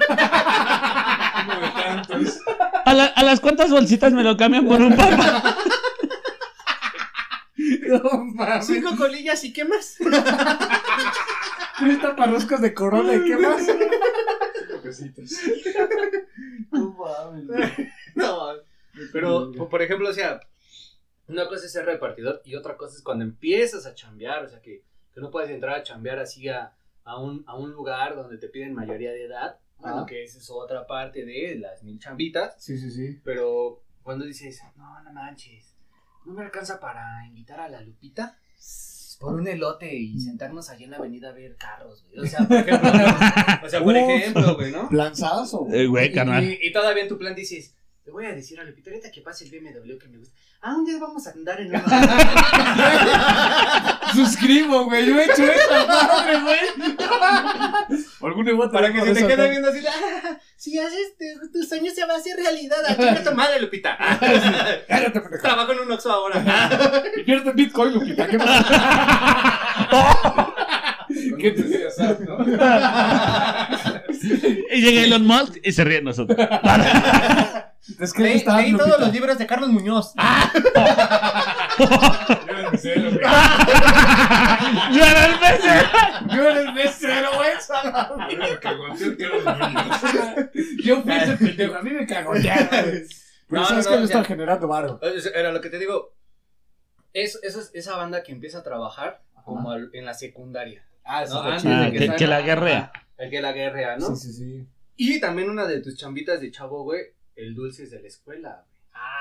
A, 2.86 2.94
la- 2.94 3.06
a 3.06 3.24
las 3.24 3.40
cuantas 3.40 3.70
bolsitas 3.70 4.12
me 4.14 4.24
lo 4.24 4.36
cambian 4.38 4.66
por 4.68 4.82
un 4.82 4.96
papá. 4.96 5.56
No 7.88 8.02
mames. 8.36 8.66
Cinco 8.68 8.96
colillas 8.98 9.44
y 9.44 9.54
qué 9.54 9.66
más. 9.66 9.98
Tres 11.80 12.02
taparroscos 12.02 12.62
de 12.62 12.74
corona 12.74 13.14
y 13.14 13.24
qué 13.26 13.38
más. 13.38 13.62
No 16.72 16.92
mames. 16.94 17.48
No, 18.16 18.50
pero 19.14 19.52
por- 19.54 19.70
por 19.70 19.82
ejemplo, 19.82 20.10
o 20.10 20.14
sea, 20.14 20.40
una 21.28 21.48
cosa 21.48 21.66
es 21.66 21.72
ser 21.72 21.86
repartidor 21.86 22.42
y 22.44 22.56
otra 22.56 22.76
cosa 22.78 22.96
es 22.98 23.02
cuando 23.04 23.24
empiezas 23.24 23.86
a 23.86 23.96
chambear, 23.96 24.44
o 24.44 24.50
sea, 24.50 24.62
que, 24.62 24.84
que 25.14 25.22
no 25.22 25.32
puedes 25.32 25.50
entrar 25.50 25.76
a 25.78 25.84
chambear 25.84 26.20
así 26.20 26.50
a, 26.50 26.74
a 27.06 27.18
un, 27.20 27.44
a 27.48 27.56
un 27.56 27.72
lugar 27.72 28.16
donde 28.16 28.38
te 28.38 28.50
piden 28.50 28.74
mayoría 28.74 29.12
de 29.12 29.26
edad, 29.26 29.60
bueno, 29.78 30.02
Ah. 30.02 30.06
que 30.06 30.24
esa 30.24 30.38
es 30.40 30.50
otra 30.50 30.86
parte 30.86 31.26
de 31.26 31.56
las 31.56 31.84
mil 31.84 32.00
chambitas, 32.00 32.56
Sí, 32.64 32.78
sí, 32.78 32.92
sí. 32.92 33.20
pero 33.24 33.82
cuando 34.04 34.26
dices, 34.26 34.62
no, 34.76 35.02
no 35.04 35.14
manches, 35.14 35.74
no 36.26 36.34
me 36.34 36.44
alcanza 36.44 36.80
para 36.80 37.26
invitar 37.28 37.60
a 37.62 37.70
la 37.70 37.82
Lupita 37.82 38.38
por 39.22 39.36
un 39.36 39.48
elote 39.48 39.96
y 39.96 40.20
sentarnos 40.20 40.72
allí 40.72 40.86
en 40.86 40.92
la 40.92 40.98
avenida 40.98 41.30
a 41.30 41.32
ver 41.32 41.56
carros, 41.56 42.04
güey. 42.04 42.26
O 42.26 42.28
sea, 42.28 42.48
por 42.48 42.58
ejemplo, 42.58 42.92
¿no? 42.98 43.00
o 43.64 43.70
sea, 43.70 43.84
por 43.84 43.96
Uf. 43.96 44.10
ejemplo, 44.10 44.56
güey, 44.56 44.72
¿no? 44.72 44.90
Planzazo. 44.90 45.68
Eh, 45.72 45.86
güey, 45.86 46.12
carnal. 46.12 46.44
Y, 46.44 46.58
y 46.60 46.72
todavía 46.74 47.04
en 47.04 47.10
tu 47.10 47.20
plan 47.20 47.36
dices, 47.36 47.76
le 48.04 48.12
voy 48.12 48.26
a 48.26 48.34
decir 48.34 48.60
a 48.60 48.64
Lupita 48.64 48.90
ahorita 48.90 49.12
que 49.12 49.22
pase 49.22 49.46
el 49.46 49.52
BMW 49.52 50.00
que 50.00 50.08
me 50.08 50.18
gusta. 50.18 50.36
¿A 50.62 50.72
dónde 50.72 51.00
vamos 51.00 51.28
a 51.28 51.32
andar 51.32 51.62
en 51.62 51.68
una? 51.70 51.84
Suscribo, 54.14 54.86
güey. 54.86 55.06
Yo 55.06 55.20
he 55.20 55.26
hecho 55.26 55.44
esa 55.44 55.86
madre, 55.86 56.42
güey. 56.42 56.58
Algún 58.22 58.72
Para 58.72 58.92
que 58.92 59.02
se 59.02 59.14
te 59.14 59.22
de 59.22 59.28
quede 59.28 59.52
viendo 59.52 59.70
así, 59.70 59.86
ah, 59.88 60.40
si 60.62 60.78
haces 60.78 61.18
tu, 61.18 61.26
tu 61.52 61.64
sueño 61.64 61.92
se 61.92 62.06
va 62.06 62.14
a 62.14 62.18
hacer 62.18 62.38
realidad. 62.38 62.78
Aquí 62.88 63.02
me 63.02 63.20
tu 63.22 63.34
madre, 63.34 63.60
Lupita. 63.60 63.98
Cállate, 64.88 65.20
pendejo. 65.20 65.42
Trabajo 65.42 65.72
en 65.72 65.80
un 65.80 65.92
Oxxo 65.92 66.12
ahora. 66.12 66.38
Invierte 67.18 67.50
en 67.50 67.56
Bitcoin, 67.56 67.94
Lupita. 67.96 68.28
¿Qué 68.28 68.38
más? 68.38 68.64
¿Qué 71.40 71.52
te 71.52 71.64
decías, 71.64 72.00
ah, 72.00 72.16
no? 72.20 72.46
Y 74.72 74.82
llega 74.82 75.02
Elon 75.02 75.26
Musk 75.26 75.58
y 75.64 75.72
se 75.72 75.84
ríe 75.84 75.98
de 75.98 76.04
nosotros. 76.04 76.38
Es 78.00 78.14
que 78.14 78.22
Leí, 78.22 78.44
leí 78.46 78.78
todos 78.78 79.00
los 79.00 79.12
libros 79.12 79.40
de 79.40 79.48
Carlos 79.48 79.72
Muñoz. 79.72 80.14
Yo 81.80 81.86
era 82.48 82.60
el 82.60 82.72
mesero, 82.72 83.10
güey. 83.10 83.24
¡Yo 84.94 85.04
era 85.06 85.26
el 85.26 85.40
mesero! 85.40 85.90
Yo 86.36 86.50
era 86.50 86.62
el 86.62 86.74
mesero, 86.74 87.30
güey. 87.36 87.50
Era 88.30 88.48
el 88.48 88.60
que 88.60 89.18
que 89.18 89.28
los 89.28 89.46
niños. 89.46 90.02
Yo 90.84 91.02
fui 91.02 91.12
ese 91.14 91.38
pendejo. 91.38 91.76
A 91.76 91.82
mí 91.82 91.90
me 91.92 92.06
cagotearon. 92.06 92.70
Pero 93.50 93.62
No, 93.64 93.68
sabes 93.68 93.86
no, 93.86 93.92
que 93.92 93.98
no, 94.00 94.04
están 94.06 94.22
ya. 94.22 94.28
generando 94.28 94.68
varo. 94.68 95.00
Era 95.36 95.52
lo 95.52 95.60
que 95.62 95.70
te 95.70 95.78
digo. 95.78 96.14
Es, 97.14 97.38
eso 97.44 97.60
es 97.60 97.72
esa 97.74 97.98
banda 97.98 98.24
que 98.24 98.32
empieza 98.32 98.60
a 98.60 98.64
trabajar 98.64 99.22
como 99.44 99.72
al- 99.72 99.90
en 99.94 100.06
la 100.06 100.14
secundaria. 100.14 100.86
Ah, 101.04 101.26
¿no? 101.28 101.42
Antes 101.42 101.64
de 101.64 101.74
Ah, 101.74 101.92
que- 101.92 101.98
estén- 101.98 102.16
que 102.16 102.28
la 102.28 102.42
guerrea. 102.42 102.92
El 103.18 103.30
que 103.30 103.42
la 103.42 103.52
guerrea, 103.52 103.98
¿no? 103.98 104.16
Sí, 104.16 104.28
sí, 104.28 104.34
sí. 104.34 104.68
Y 104.96 105.20
también 105.20 105.50
una 105.50 105.66
de 105.68 105.82
tus 105.82 105.98
chambitas 105.98 106.40
de 106.40 106.52
chavo, 106.52 106.84
güey, 106.84 107.02
el 107.36 107.54
dulces 107.54 107.92
de 107.92 108.02
la 108.02 108.08
escuela, 108.08 108.64
güey. 108.66 108.71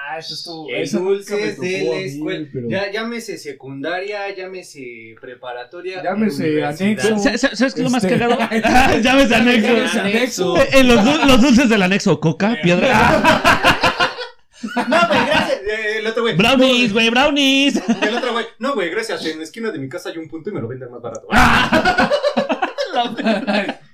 Ah, 0.08 0.18
eso 0.18 0.34
estuvo. 0.34 0.68
Me 0.68 0.84
dulces 0.86 1.58
de 1.60 1.84
la 1.84 1.96
mí, 1.96 2.02
escuela. 2.04 2.46
pero- 2.52 2.68
Ya, 2.68 2.90
llámese 2.90 3.38
secundaria, 3.38 4.34
llámese 4.34 5.14
preparatoria. 5.20 6.02
Llámese 6.02 6.64
anexo. 6.64 7.18
¿Sabes 7.18 7.74
qué 7.74 7.80
es 7.80 7.84
lo 7.84 7.90
más 7.90 8.02
Este- 8.04 8.18
cagado? 8.18 8.36
ves 8.50 9.32
anexo. 9.32 9.68
Llámese 9.68 10.00
anexo. 10.00 10.56
Eh, 10.56 10.68
En 10.72 10.88
los, 10.88 10.98
dul- 11.04 11.26
los 11.26 11.40
dulces 11.40 11.68
del 11.68 11.82
anexo, 11.82 12.18
coca, 12.18 12.56
piedra. 12.62 12.88
Ah, 12.92 14.06
No, 14.88 15.08
güey, 15.08 15.26
gracias. 15.26 15.58
Eh, 15.62 15.98
El 15.98 16.06
otro 16.06 16.22
güey. 16.22 16.36
brownies, 16.36 16.92
güey, 16.92 17.08
brownies. 17.08 17.80
El 18.02 18.14
otro 18.16 18.32
güey. 18.32 18.44
No, 18.58 18.74
güey, 18.74 18.90
gracias. 18.90 19.24
En 19.24 19.38
la 19.38 19.44
esquina 19.44 19.70
de 19.70 19.78
mi 19.78 19.88
casa 19.88 20.10
hay 20.10 20.18
un 20.18 20.28
punto 20.28 20.50
y 20.50 20.52
me 20.52 20.60
lo 20.60 20.68
venden 20.68 20.90
más 20.90 21.00
barato. 21.00 21.26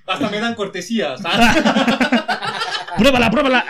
Hasta 0.07 0.29
me 0.29 0.39
dan 0.39 0.55
cortesías. 0.55 1.21
¿ah? 1.23 2.57
Pruébala, 2.97 3.29
pruébala. 3.29 3.63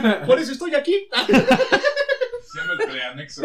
Por 0.26 0.38
eso 0.38 0.52
estoy 0.52 0.74
aquí. 0.74 1.08
Se 1.26 2.58
llama 2.58 2.72
el 2.78 2.88
preanexo. 2.90 3.42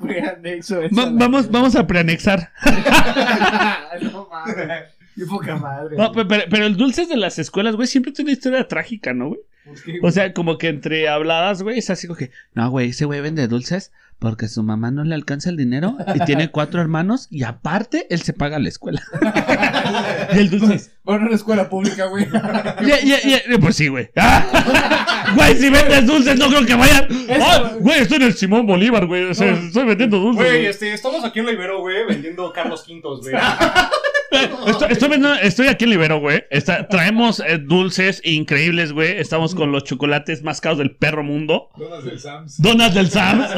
Fue 0.00 0.20
anexo. 0.20 0.80
Va- 0.96 1.10
vamos, 1.12 1.50
vamos 1.50 1.76
a 1.76 1.86
preanexar. 1.86 2.50
no 4.12 4.28
mames. 4.30 4.84
Qué 5.14 5.26
poca 5.26 5.56
madre. 5.56 5.96
No, 5.96 6.10
pero, 6.12 6.26
pero 6.50 6.66
el 6.66 6.76
dulces 6.76 7.08
de 7.08 7.16
las 7.16 7.38
escuelas, 7.38 7.76
güey, 7.76 7.86
siempre 7.86 8.12
tiene 8.12 8.30
una 8.30 8.36
historia 8.36 8.66
trágica, 8.66 9.12
¿no, 9.12 9.28
güey? 9.28 9.40
¿Por 9.64 9.82
qué, 9.82 10.00
O 10.02 10.10
sea, 10.10 10.32
como 10.32 10.56
que 10.58 10.68
entre 10.68 11.08
habladas, 11.08 11.62
güey, 11.62 11.78
es 11.78 11.90
así 11.90 12.06
como 12.06 12.16
que, 12.16 12.30
no, 12.54 12.68
güey, 12.70 12.88
ese 12.90 13.04
güey 13.04 13.20
vende 13.20 13.46
dulces 13.46 13.92
Porque 14.22 14.46
su 14.48 14.62
mamá 14.62 14.92
no 14.92 15.02
le 15.02 15.16
alcanza 15.16 15.50
el 15.50 15.56
dinero 15.56 15.96
y 16.14 16.20
tiene 16.24 16.48
cuatro 16.52 16.80
hermanos 16.80 17.26
y 17.28 17.42
aparte 17.42 18.06
él 18.08 18.22
se 18.22 18.32
paga 18.32 18.60
la 18.60 18.68
escuela. 18.68 19.02
y 20.32 20.38
el 20.38 20.48
dulce 20.50 20.74
es, 20.76 20.92
Bueno, 21.02 21.26
una 21.26 21.34
escuela 21.34 21.68
pública, 21.68 22.06
güey. 22.06 22.28
Ya, 22.30 23.00
ya, 23.02 23.20
ya, 23.20 23.40
Pues 23.60 23.74
sí, 23.74 23.88
güey. 23.88 24.10
Ah. 24.16 25.10
Güey, 25.34 25.56
si 25.56 25.70
vendes 25.70 26.06
dulces, 26.06 26.38
no 26.38 26.48
creo 26.48 26.64
que 26.64 26.74
vayan. 26.74 27.08
Ah, 27.40 27.72
Güey, 27.80 28.00
estoy 28.02 28.18
en 28.18 28.22
el 28.22 28.34
Simón 28.34 28.64
Bolívar, 28.64 29.06
güey. 29.06 29.24
O 29.24 29.34
sea, 29.34 29.50
estoy 29.54 29.86
vendiendo 29.86 30.18
dulces. 30.20 30.44
Güey, 30.46 30.66
este, 30.66 30.92
estamos 30.94 31.24
aquí 31.24 31.40
en 31.40 31.46
la 31.46 31.52
Ibero, 31.52 31.80
güey, 31.80 32.06
vendiendo 32.06 32.52
Carlos 32.52 32.84
Quintos, 32.84 33.22
güey. 33.22 33.34
Estoy, 34.66 34.92
estoy 34.92 35.08
vendiendo- 35.10 35.38
estoy 35.42 35.66
aquí 35.68 35.84
en 35.84 35.90
Libero, 35.90 36.18
güey. 36.18 36.44
Está- 36.48 36.88
traemos 36.88 37.40
eh, 37.40 37.58
dulces 37.58 38.22
increíbles, 38.24 38.92
güey. 38.92 39.18
Estamos 39.18 39.54
con 39.54 39.72
los 39.72 39.84
chocolates 39.84 40.42
más 40.42 40.62
caros 40.62 40.78
del 40.78 40.96
perro 40.96 41.22
mundo. 41.22 41.68
Donas 41.76 42.02
del 42.04 42.18
Sams. 42.18 42.60
Donas 42.62 42.94
del 42.94 43.10
Sam's. 43.10 43.50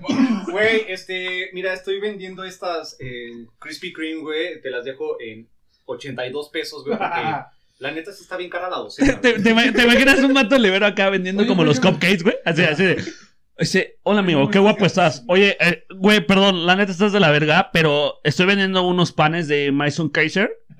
Güey, 0.50 0.84
este, 0.88 1.50
mira, 1.52 1.72
estoy 1.72 2.00
vendiendo 2.00 2.44
estas 2.44 2.96
eh, 3.00 3.46
Krispy 3.58 3.92
Kreme, 3.92 4.20
güey. 4.20 4.60
Te 4.60 4.70
las 4.70 4.84
dejo 4.84 5.16
en 5.20 5.48
82 5.86 6.50
pesos, 6.50 6.84
güey, 6.84 6.98
porque 6.98 7.20
la 7.78 7.90
neta 7.90 8.12
sí 8.12 8.22
está 8.22 8.36
bien 8.36 8.50
cara 8.50 8.68
la 8.68 8.76
docena. 8.78 9.20
¿Te, 9.20 9.30
imaginas 9.38 10.18
un 10.20 10.34
vato 10.34 10.56
en 10.56 10.62
Libero 10.62 10.86
acá 10.86 11.10
vendiendo 11.10 11.42
Oye, 11.42 11.48
como 11.48 11.64
los 11.64 11.80
cupcakes, 11.80 12.22
güey? 12.22 12.36
Así, 12.44 12.62
así 12.62 12.84
de. 12.84 13.02
Dice, 13.58 13.98
hola 14.02 14.20
amigo, 14.20 14.48
qué 14.50 14.58
guapo 14.58 14.86
estás. 14.86 15.22
Oye, 15.28 15.56
eh, 15.60 15.84
güey, 15.94 16.26
perdón, 16.26 16.66
la 16.66 16.74
neta 16.74 16.90
estás 16.90 17.12
de 17.12 17.20
la 17.20 17.30
verga, 17.30 17.70
pero 17.72 18.20
estoy 18.24 18.46
vendiendo 18.46 18.82
unos 18.82 19.12
panes 19.12 19.46
de 19.46 19.70
Mason 19.70 20.08
Kaiser. 20.08 20.50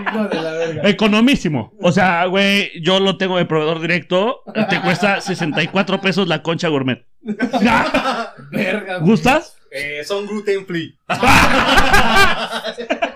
Hijo 0.00 0.24
de 0.28 0.34
la 0.34 0.52
verga. 0.52 0.53
Economísimo. 0.84 1.72
O 1.80 1.92
sea, 1.92 2.26
güey, 2.26 2.70
yo 2.82 3.00
lo 3.00 3.16
tengo 3.16 3.38
de 3.38 3.46
proveedor 3.46 3.80
directo. 3.80 4.42
Te 4.68 4.80
cuesta 4.80 5.20
64 5.20 6.00
pesos 6.00 6.28
la 6.28 6.42
concha 6.42 6.68
gourmet. 6.68 7.04
Verga, 7.22 8.98
güey. 8.98 9.10
¿Gustas? 9.10 9.56
Eh, 9.76 10.04
son 10.04 10.26
gluten 10.26 10.64
free. 10.66 10.96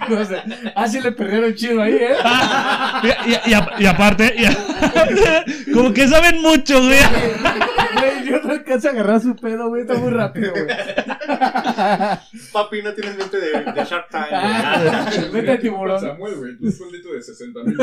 No 0.09 0.25
sé. 0.25 0.43
Ah, 0.75 0.89
sí 0.89 1.01
le 1.03 1.13
perdieron 1.13 1.55
chido 1.55 1.83
ahí, 1.83 1.93
¿eh? 1.95 2.17
Y, 3.03 3.09
y- 3.31 3.51
y 3.51 3.53
a- 3.55 3.75
y 3.79 3.85
aparte, 3.85 4.35
y- 4.39 5.71
como 5.75 5.93
que 5.93 6.09
saben 6.09 6.41
mucho, 6.41 6.79
güey. 6.83 6.99
Güey, 8.01 8.25
yo 8.27 8.41
no 8.43 8.53
alcanzo 8.53 8.89
a 8.89 8.93
agarrar 8.93 9.21
su 9.21 9.37
pedo, 9.37 9.69
güey. 9.69 9.83
Está 9.83 9.95
muy 9.97 10.11
rápido, 10.11 10.53
güey. 10.53 10.67
Papi, 12.53 12.81
no 12.83 12.95
tienes 12.95 13.19
mente 13.19 13.37
de, 13.39 13.51
de 13.71 13.85
Shark 13.85 14.09
Tank. 14.09 14.29
Ah, 14.33 15.11
güey. 15.15 15.31
Vete 15.31 15.51
a 15.53 15.59
tiburón. 15.61 16.01
Samuel, 16.01 16.37
güey, 16.37 16.57
tu 16.59 16.73
sueldito 16.73 17.13
de 17.13 17.21
60 17.23 17.61
mil. 17.65 17.77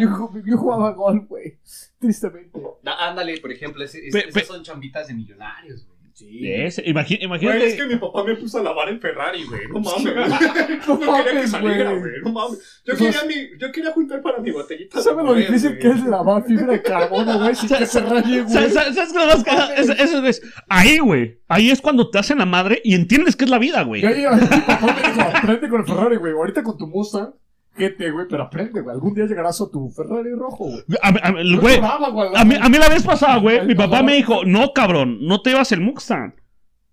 Yo, 0.00 0.08
ju- 0.10 0.42
yo 0.44 0.56
jugaba 0.58 0.90
golf, 0.92 1.24
güey. 1.28 1.58
Tristemente. 1.98 2.60
Ah, 2.84 3.08
Ándale, 3.08 3.38
por 3.40 3.50
ejemplo, 3.52 3.82
Pe- 3.90 4.08
esas 4.08 4.32
pe- 4.34 4.44
son 4.44 4.62
chambitas 4.62 5.06
de 5.08 5.14
millonarios, 5.14 5.86
güey. 5.86 5.93
Sí. 6.16 6.46
Imagínate. 6.86 7.66
es 7.66 7.74
que 7.74 7.86
mi 7.86 7.96
papá 7.96 8.22
me 8.22 8.36
puso 8.36 8.60
a 8.60 8.62
lavar 8.62 8.88
en 8.88 9.00
Ferrari, 9.00 9.42
güey. 9.44 9.62
No 9.68 9.80
mames. 9.80 10.14
No 10.86 10.94
No 10.94 11.00
quería 11.00 11.24
que 11.24 11.34
mames, 11.34 11.50
saliera, 11.50 11.90
güey. 11.90 12.00
güey. 12.00 12.12
No 12.24 12.30
mames. 12.32 12.82
Yo 12.84 12.92
No. 12.94 12.98
quería, 13.00 13.24
mi, 13.26 13.34
yo 13.58 13.72
quería 13.72 13.90
juntar 13.90 14.22
para 14.22 14.38
mi 14.38 14.52
botellita. 14.52 15.00
¿Sabes 15.02 15.24
lo 15.26 15.34
difícil 15.34 15.70
güey. 15.70 15.80
que 15.80 15.88
es 15.88 16.04
lavar 16.04 16.44
fibra 16.44 16.66
de 16.72 16.82
carbono, 16.82 17.38
güey? 17.40 17.54
Sin 17.56 17.68
que 17.76 17.86
se 17.86 18.00
raye, 18.00 18.42
güey. 18.42 18.52
sa- 18.54 18.70
¿Sabes 18.70 18.94
qué 18.94 19.02
es 19.02 19.14
lo 19.14 19.26
más 19.26 19.42
cagado? 19.42 19.72
Es- 19.74 19.88
Eso 19.88 20.24
es. 20.24 20.40
Ahí, 20.68 20.98
güey. 20.98 21.40
Ahí 21.48 21.70
es 21.70 21.80
cuando 21.80 22.08
te 22.08 22.18
hacen 22.20 22.38
la 22.38 22.46
madre 22.46 22.80
y 22.84 22.94
entiendes 22.94 23.34
qué 23.34 23.44
es 23.44 23.50
la 23.50 23.58
vida, 23.58 23.82
güey. 23.82 24.02
Y 24.02 24.06
ahí, 24.06 24.24
ahí 24.24 24.40
mi 24.40 24.46
papá 24.60 24.86
me 24.94 25.08
dijo, 25.08 25.20
aprende 25.36 25.68
con 25.68 25.80
el 25.80 25.86
Ferrari, 25.86 26.16
güey. 26.16 26.32
Ahorita 26.32 26.62
con 26.62 26.78
tu 26.78 26.86
Mustang, 26.86 27.34
gente, 27.76 28.10
güey, 28.10 28.26
pero 28.28 28.44
aprende, 28.44 28.80
güey. 28.80 28.94
Algún 28.94 29.14
día 29.14 29.26
llegarás 29.26 29.60
a 29.60 29.70
tu 29.70 29.90
Ferrari 29.90 30.32
rojo, 30.34 30.64
güey. 30.64 30.82
A, 31.02 31.08
a- 31.08 31.28
a- 31.28 31.42
Yo 31.42 31.60
güey, 31.60 31.76
lloraba, 31.76 32.08
güey, 32.10 32.28
a 32.34 32.44
mí, 32.44 32.54
a 32.60 32.68
mí 32.68 32.78
la 32.78 32.88
vez 32.88 33.02
pasada, 33.02 33.36
güey, 33.38 33.64
mi 33.66 33.74
papá 33.74 34.02
me 34.02 34.14
dijo, 34.14 34.44
no, 34.44 34.72
cabrón, 34.72 35.18
no 35.26 35.42
te 35.42 35.50
llevas 35.50 35.72
el 35.72 35.80
Mustang. 35.80 36.34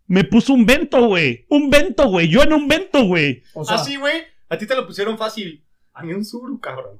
Me 0.08 0.24
puso 0.26 0.54
un 0.54 0.66
vento, 0.66 1.06
güey. 1.08 1.46
Un 1.50 1.70
vento, 1.70 2.10
güey. 2.10 2.28
Yo 2.28 2.44
en 2.44 2.52
un 2.52 2.68
vento, 2.68 3.06
güey. 3.06 3.44
O 3.54 3.64
sea, 3.64 3.78
Ah, 3.78 3.80
sí, 3.80 3.96
güey. 3.96 4.24
A 4.50 4.58
ti 4.58 4.68
te 4.68 4.76
lo 4.76 4.86
pusieron 4.86 5.18
fácil. 5.18 5.64
A 5.94 6.04
mí 6.04 6.12
un 6.14 6.26
Zuru, 6.26 6.60
cabrón. 6.60 7.00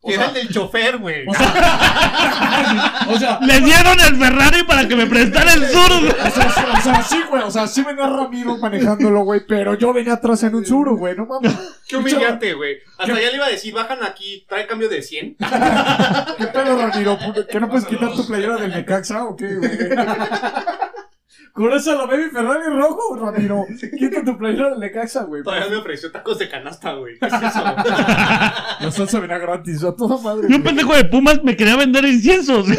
O 0.00 0.10
sea- 0.10 0.16
era 0.16 0.26
el 0.28 0.34
del 0.34 0.48
chofer, 0.48 0.98
güey. 0.98 1.26
o 1.26 1.34
sea, 1.34 3.04
o 3.08 3.18
sea, 3.18 3.38
Le 3.42 3.60
dieron 3.60 3.98
el 4.00 4.16
Ferrari 4.16 4.62
para 4.62 4.86
que 4.86 4.94
me 4.96 5.06
prestara 5.06 5.54
el 5.54 5.66
sur. 5.68 5.88
güey. 6.00 6.10
o 6.10 6.30
sea, 6.30 6.50
sí- 6.50 6.60
o 6.78 6.80
sea, 6.82 7.02
sí, 7.02 7.20
güey. 7.28 7.42
O 7.42 7.50
sea, 7.50 7.66
sí 7.66 7.82
venía 7.82 8.06
Ramiro 8.06 8.56
manejándolo, 8.58 9.22
güey. 9.24 9.40
Pero 9.46 9.74
yo 9.74 9.92
venía 9.92 10.14
atrás 10.14 10.42
en 10.44 10.54
un 10.54 10.64
suru, 10.64 10.96
güey. 10.96 11.16
No 11.16 11.26
mames. 11.26 11.52
Qué 11.88 11.96
humillante, 11.96 12.54
güey. 12.54 12.76
Hasta 12.96 13.14
ya 13.20 13.28
le 13.30 13.34
iba 13.36 13.46
a 13.46 13.50
decir, 13.50 13.74
bajan 13.74 13.98
aquí, 14.04 14.44
trae 14.48 14.66
cambio 14.66 14.88
de 14.88 15.02
100. 15.02 15.36
¿Qué 16.38 16.46
pedo, 16.46 16.76
Ramiro? 16.78 17.18
¿Que 17.50 17.60
no 17.60 17.68
puedes 17.68 17.84
quitar 17.86 18.12
tu 18.12 18.26
playera 18.26 18.56
del 18.56 18.70
Necaxa 18.70 19.24
o 19.24 19.36
qué, 19.36 19.54
güey? 19.56 19.70
Con 21.58 21.72
eso 21.72 21.92
la 21.96 22.06
baby 22.06 22.30
Ferrari 22.30 22.66
rojo, 22.68 23.16
Ramiro. 23.16 23.64
Quita 23.98 24.22
tu 24.24 24.38
playera 24.38 24.70
del 24.70 24.78
Necaxa, 24.78 25.24
güey. 25.24 25.42
Todavía 25.42 25.68
me 25.68 25.76
ofreció 25.78 26.12
tacos 26.12 26.38
de 26.38 26.48
canasta, 26.48 26.92
güey. 26.92 27.18
¿Qué 27.18 27.26
es 27.26 27.32
eso? 27.32 27.62
La 28.80 28.90
salsa 28.92 29.18
venía 29.18 29.38
gratis, 29.38 29.82
a 29.82 29.92
toda 29.96 30.18
madre. 30.22 30.46
Y 30.48 30.54
un 30.54 30.62
pendejo 30.62 30.94
de 30.94 31.04
Pumas 31.06 31.42
me 31.42 31.56
quería 31.56 31.74
vender 31.74 32.04
inciensos. 32.04 32.66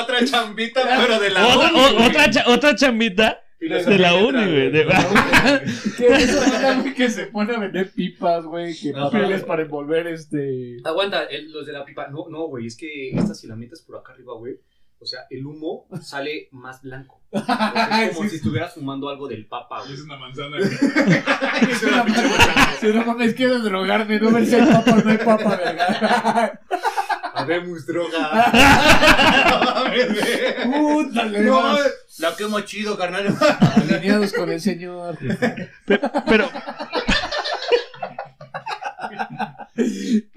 Otra 0.00 0.24
chambita, 0.24 0.80
pero 0.84 1.18
de 1.20 1.30
la 1.30 1.46
otra, 1.46 1.70
uni, 1.70 1.80
o- 1.80 1.92
güey. 1.94 2.06
otra, 2.08 2.30
cha- 2.30 2.44
otra 2.48 2.74
chambita 2.74 3.40
de 3.68 3.98
la 3.98 4.14
uni, 4.14 4.44
güey. 4.44 4.70
De- 4.72 4.86
Que 5.96 6.06
esa 6.08 6.46
niña, 6.46 6.80
güey, 6.80 6.94
que 6.94 7.10
se 7.10 7.26
pone 7.26 7.54
a 7.54 7.58
vender 7.58 7.90
pipas, 7.92 8.44
güey, 8.44 8.74
que 8.78 8.92
papeles 8.92 9.42
para 9.44 9.62
envolver 9.62 10.06
este. 10.06 10.76
Aguanta, 10.84 11.24
el- 11.24 11.50
los 11.52 11.66
de 11.66 11.72
la 11.72 11.84
pipa. 11.84 12.08
No, 12.08 12.26
no, 12.28 12.46
güey. 12.48 12.66
Es 12.66 12.76
que 12.76 13.10
esta 13.10 13.34
si 13.34 13.46
la 13.46 13.56
metes 13.56 13.82
por 13.82 13.96
acá 13.96 14.12
arriba, 14.12 14.34
güey. 14.34 14.54
O 14.98 15.04
sea, 15.06 15.20
el 15.30 15.44
humo 15.44 15.88
sale 16.00 16.48
más 16.52 16.80
blanco. 16.82 17.20
O 17.32 17.40
sea, 17.40 18.04
es 18.04 18.14
como 18.16 18.22
Sí, 18.28 18.30
si 18.30 18.36
estuvieras 18.36 18.74
fumando 18.74 19.08
algo 19.08 19.26
del 19.26 19.46
papa, 19.46 19.80
güey. 19.82 19.94
es 19.94 20.02
una 20.02 20.16
manzana, 20.16 20.56
güey. 20.60 20.70
Es 21.72 21.82
una 21.82 22.04
pinche 22.04 22.22
manzana. 22.22 22.72
Si 22.80 22.86
no 22.86 23.04
mames, 23.04 23.34
quiero 23.34 23.58
drogarme, 23.58 24.20
no 24.20 24.30
ver 24.30 24.46
si 24.46 24.54
hay 24.54 24.64
papas, 24.72 25.04
no 25.04 25.10
hay 25.10 25.18
papa, 25.18 25.56
verga. 25.56 26.60
Habemos 27.42 27.86
droga. 27.86 28.52
No 29.50 29.74
mames, 29.74 30.08
güey. 30.08 31.04
Puta, 31.04 31.24
le 31.24 31.40
No, 31.40 31.76
la 32.18 32.36
quemo 32.36 32.60
chido, 32.60 32.96
carnal. 32.96 33.26
Alineados 33.76 34.32
con 34.32 34.50
el 34.50 34.60
señor. 34.60 35.18
Pero, 35.86 36.48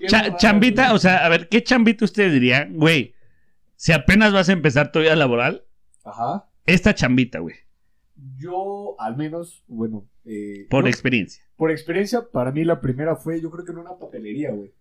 cha- 0.08 0.18
mamada, 0.24 0.38
chambita, 0.38 0.84
güey. 0.86 0.96
o 0.96 1.00
sea, 1.00 1.26
a 1.26 1.30
ver, 1.30 1.50
¿qué 1.50 1.64
chambita 1.64 2.06
ustedes 2.06 2.34
dirían, 2.34 2.76
güey? 2.78 3.14
Si 3.76 3.92
apenas 3.92 4.34
vas 4.34 4.50
a 4.50 4.54
empezar 4.54 4.92
tu 4.92 5.00
vida 5.00 5.16
laboral, 5.16 5.66
Ajá. 6.04 6.46
esta 6.66 6.94
chambita, 6.96 7.40
güey, 7.40 7.56
Yo, 8.38 8.96
al 9.00 9.18
menos, 9.18 9.64
bueno. 9.68 10.08
Eh, 10.26 10.68
por 10.70 10.84
yo- 10.86 10.90
experiencia. 10.90 11.44
por 11.56 11.72
experiencia, 11.72 12.22
para 12.32 12.52
mí 12.52 12.64
la 12.64 12.82
primera 12.82 13.16
fue, 13.16 13.40
yo 13.42 13.52
creo 13.52 13.66
que 13.66 13.72
en 13.72 13.78
una 13.80 13.98
papelería, 13.98 14.52
güey. 14.52 14.74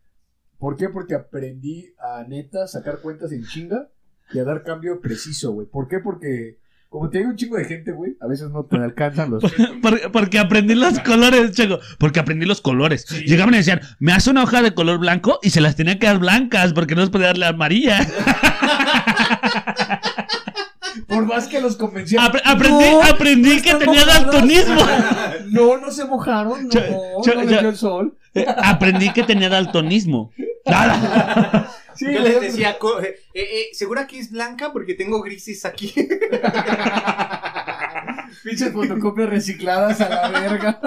¿Por 0.65 0.79
qué? 0.79 0.89
Porque 0.89 1.15
aprendí 1.15 1.93
a 1.99 2.25
neta 2.27 2.67
sacar 2.67 3.01
cuentas 3.03 3.33
en 3.33 3.45
chinga 3.45 3.89
y 4.33 4.39
a 4.39 4.45
dar 4.45 4.63
cambio 4.63 4.99
preciso, 5.03 5.53
güey. 5.53 5.67
¿Por 5.67 5.89
qué? 5.89 5.99
Porque 5.99 6.57
como 6.89 7.11
te 7.11 7.19
digo 7.19 7.29
un 7.29 7.37
chingo 7.37 7.59
de 7.59 7.67
gente, 7.67 7.93
güey, 7.93 8.17
a 8.19 8.27
veces 8.27 8.49
no 8.49 8.65
te 8.65 8.77
alcanzan 8.79 9.31
los... 9.31 9.43
Porque, 9.83 10.09
porque 10.11 10.39
aprendí 10.39 10.75
los 10.75 10.99
colores, 11.01 11.53
Checo. 11.53 11.81
Porque 11.99 12.19
aprendí 12.21 12.47
los 12.47 12.63
colores. 12.63 13.05
Llegaban 13.27 13.53
y 13.53 13.59
decían, 13.59 13.83
me 13.99 14.13
hace 14.13 14.31
una 14.31 14.43
hoja 14.43 14.63
de 14.63 14.73
color 14.73 14.99
blanco 15.01 15.39
y 15.43 15.51
se 15.51 15.61
las 15.61 15.77
tenía 15.77 15.99
que 15.99 16.07
dar 16.07 16.19
blancas 16.19 16.73
porque 16.73 16.95
no 16.95 17.03
les 17.03 17.11
podía 17.11 17.27
darle 17.27 17.45
amarilla. 17.45 17.99
Por 21.09 21.27
más 21.27 21.49
que 21.49 21.61
los 21.61 21.77
convencía. 21.77 22.21
Apre- 22.23 22.41
aprendí 22.45 22.85
No, 22.91 23.03
aprendí 23.03 23.57
no 23.57 23.63
que 23.63 23.75
tenía 23.75 24.05
daltonismo. 24.07 24.81
No, 25.51 25.77
no 25.79 25.91
se 25.91 26.05
mojaron, 26.05 26.69
no, 26.69 26.71
les 26.73 27.49
cha- 27.51 27.61
dio 27.61 27.69
el 27.69 27.77
sol. 27.77 28.17
Aprendí 28.65 29.13
que 29.13 29.23
tenía 29.23 29.49
daltonismo. 29.49 30.33
Claro. 30.65 31.67
Sí, 31.97 32.07
Yo 32.13 32.19
les 32.23 32.41
decía, 32.41 32.77
co- 32.81 33.01
eh, 33.01 33.15
eh, 33.35 33.67
¿segura 33.73 34.09
que 34.09 34.19
es 34.19 34.33
blanca? 34.33 34.73
Porque 34.73 34.95
tengo 34.95 35.23
grises 35.23 35.65
aquí. 35.65 35.95
Pinches 38.43 38.73
fotocopias 38.73 39.29
recicladas 39.31 40.01
a 40.01 40.09
la 40.09 40.29
verga. 40.41 40.81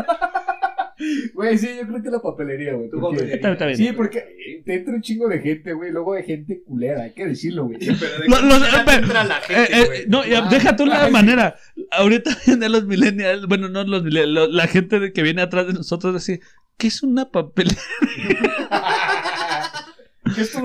Güey, 1.33 1.57
sí, 1.57 1.69
yo 1.79 1.87
creo 1.87 2.01
que 2.03 2.09
la 2.09 2.19
papelería, 2.19 2.73
güey. 2.73 2.89
Porque- 2.89 3.19
papelería. 3.23 3.51
Está- 3.51 3.65
bien. 3.67 3.77
Sí, 3.77 3.91
porque 3.93 4.61
te 4.65 4.73
entra 4.73 4.95
un 4.95 5.01
chingo 5.01 5.29
de 5.29 5.39
gente, 5.39 5.71
güey. 5.71 5.91
Luego 5.91 6.13
de 6.15 6.23
gente 6.23 6.61
culera, 6.65 7.03
hay 7.03 7.11
que 7.13 7.25
decirlo, 7.25 7.65
güey. 7.67 7.77
Pero 7.79 7.95
de 8.19 8.27
Lo- 8.27 8.35
qué 8.35 8.41
los- 8.43 8.59
manera 8.59 8.77
espera, 8.79 8.97
entra 8.97 9.23
la 9.23 9.35
gente, 9.35 9.77
eh, 9.79 9.85
güey. 9.85 10.05
no, 10.07 10.21
Ah, 10.23 10.47
deja 10.49 10.75
tú 10.75 10.85
la 10.85 11.01
ay, 11.03 11.07
sí. 11.07 11.13
manera. 11.13 11.55
Ahorita 11.91 12.31
vienen 12.45 12.71
los 12.73 12.85
millennials, 12.85 13.47
bueno, 13.47 13.69
no 13.69 13.81
los 13.85 14.03
millennials, 14.03 14.33
lo- 14.33 14.47
la 14.47 14.67
gente 14.67 14.99
de 14.99 15.13
que 15.13 15.21
viene 15.23 15.41
atrás 15.41 15.67
de 15.67 15.73
nosotros 15.73 16.13
decir, 16.15 16.41
¿qué 16.77 16.87
es 16.87 17.01
una 17.01 17.29
papelera? 17.31 17.79
¿Qué 18.17 18.33
esto 18.33 18.43
no 18.49 18.59
lo- 18.59 18.67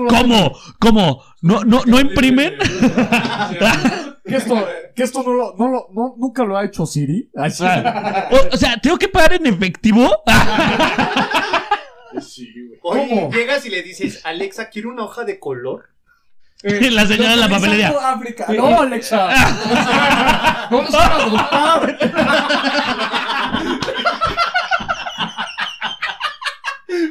¿Cómo? 0.09 0.57
¿Cómo? 0.79 1.23
¿No, 1.41 1.63
no, 1.63 1.81
no 1.85 1.99
imprimen? 1.99 2.53
¿Qué 4.25 4.35
esto, 4.37 4.67
que 4.95 5.03
esto 5.03 5.21
no 5.23 5.33
lo, 5.33 5.55
no 5.57 5.67
lo, 5.67 5.87
no, 5.93 6.15
nunca 6.17 6.43
lo 6.45 6.57
ha 6.57 6.63
hecho 6.65 6.85
Siri? 6.85 7.29
Así. 7.35 7.63
Ah, 7.67 8.29
o, 8.31 8.53
o 8.53 8.57
sea, 8.57 8.77
¿tengo 8.77 8.97
que 8.97 9.09
pagar 9.09 9.33
en 9.33 9.47
efectivo? 9.47 10.09
Sí, 12.21 12.53
güey. 12.67 12.79
Oye, 12.83 13.09
¿Cómo? 13.09 13.31
llegas 13.31 13.65
y 13.65 13.69
le 13.71 13.81
dices, 13.81 14.21
Alexa, 14.23 14.69
quiero 14.69 14.89
una 14.91 15.03
hoja 15.05 15.23
de 15.23 15.39
color. 15.39 15.89
La 16.61 17.07
señora 17.07 17.31
de 17.31 17.37
la 17.37 17.49
papelería. 17.49 17.89
África. 17.89 18.45
No, 18.55 18.81
Alexa. 18.81 19.29
no 20.69 20.81
nos 20.83 20.91
van 20.91 21.11
a 21.11 21.15
adoptar. 21.15 21.97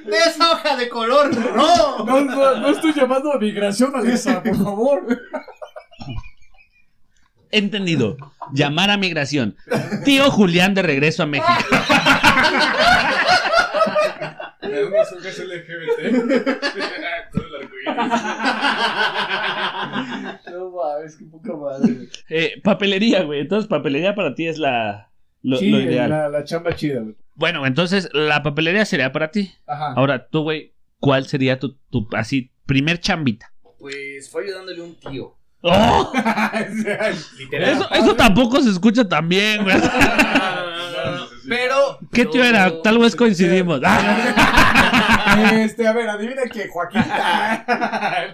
¡De 0.04 0.16
esa 0.16 0.52
hoja 0.52 0.76
de 0.76 0.88
color! 0.88 1.30
¡No! 1.54 2.04
No, 2.04 2.20
no, 2.22 2.56
no 2.56 2.68
estoy 2.70 2.92
llamando 2.92 3.32
a 3.32 3.38
migración, 3.38 3.94
Alexa, 3.94 4.42
por 4.42 4.56
favor. 4.56 5.06
Entendido. 7.50 8.16
Llamar 8.52 8.90
a 8.90 8.96
migración. 8.96 9.56
Tío 10.04 10.30
Julián 10.30 10.74
de 10.74 10.82
regreso 10.82 11.22
a 11.22 11.26
México. 11.26 11.52
¿De 14.62 14.82
dónde 14.82 15.04
son 15.04 15.20
que 15.22 15.28
es 15.28 15.38
LGBT? 15.38 15.98
Todo 17.32 17.44
el 17.46 17.54
arcoíris. 17.56 17.96
No 20.52 20.70
mames, 20.70 21.16
qué 21.16 21.24
poca 21.26 21.52
madre. 21.54 22.08
Eh, 22.30 22.60
papelería, 22.62 23.22
güey. 23.22 23.40
Entonces, 23.40 23.68
papelería 23.68 24.14
para 24.14 24.34
ti 24.34 24.46
es 24.46 24.58
la, 24.58 25.10
lo, 25.42 25.56
sí, 25.58 25.70
lo 25.70 25.80
ideal. 25.80 26.08
La, 26.10 26.28
la 26.28 26.44
chamba 26.44 26.74
chida, 26.74 27.00
güey. 27.00 27.16
Bueno, 27.34 27.66
entonces, 27.66 28.08
la 28.12 28.42
papelería 28.42 28.84
sería 28.84 29.12
para 29.12 29.30
ti. 29.30 29.54
Ajá. 29.66 29.94
Ahora, 29.96 30.26
tú, 30.28 30.42
güey, 30.42 30.74
¿cuál 30.98 31.26
sería 31.26 31.58
tu, 31.58 31.76
tu 31.90 32.06
así, 32.14 32.52
primer 32.66 33.00
chambita? 33.00 33.52
Pues 33.78 34.30
fue 34.30 34.44
ayudándole 34.44 34.80
a 34.80 34.84
un 34.84 34.94
tío. 34.96 35.36
¡Oh! 35.62 36.12
Literal. 37.38 37.72
Eso, 37.72 37.90
eso 37.92 38.16
tampoco 38.16 38.60
se 38.60 38.70
escucha 38.70 39.08
tan 39.08 39.28
bien, 39.28 39.62
güey. 39.64 39.76
Pero. 41.48 41.98
¿Qué 42.12 42.26
tío 42.26 42.44
era? 42.44 42.82
Tal 42.82 42.98
vez 42.98 43.16
coincidimos. 43.16 43.80
Este, 45.52 45.86
a 45.86 45.92
ver, 45.94 46.08
adivina 46.10 46.42
que 46.52 46.68
Joaquín. 46.68 47.00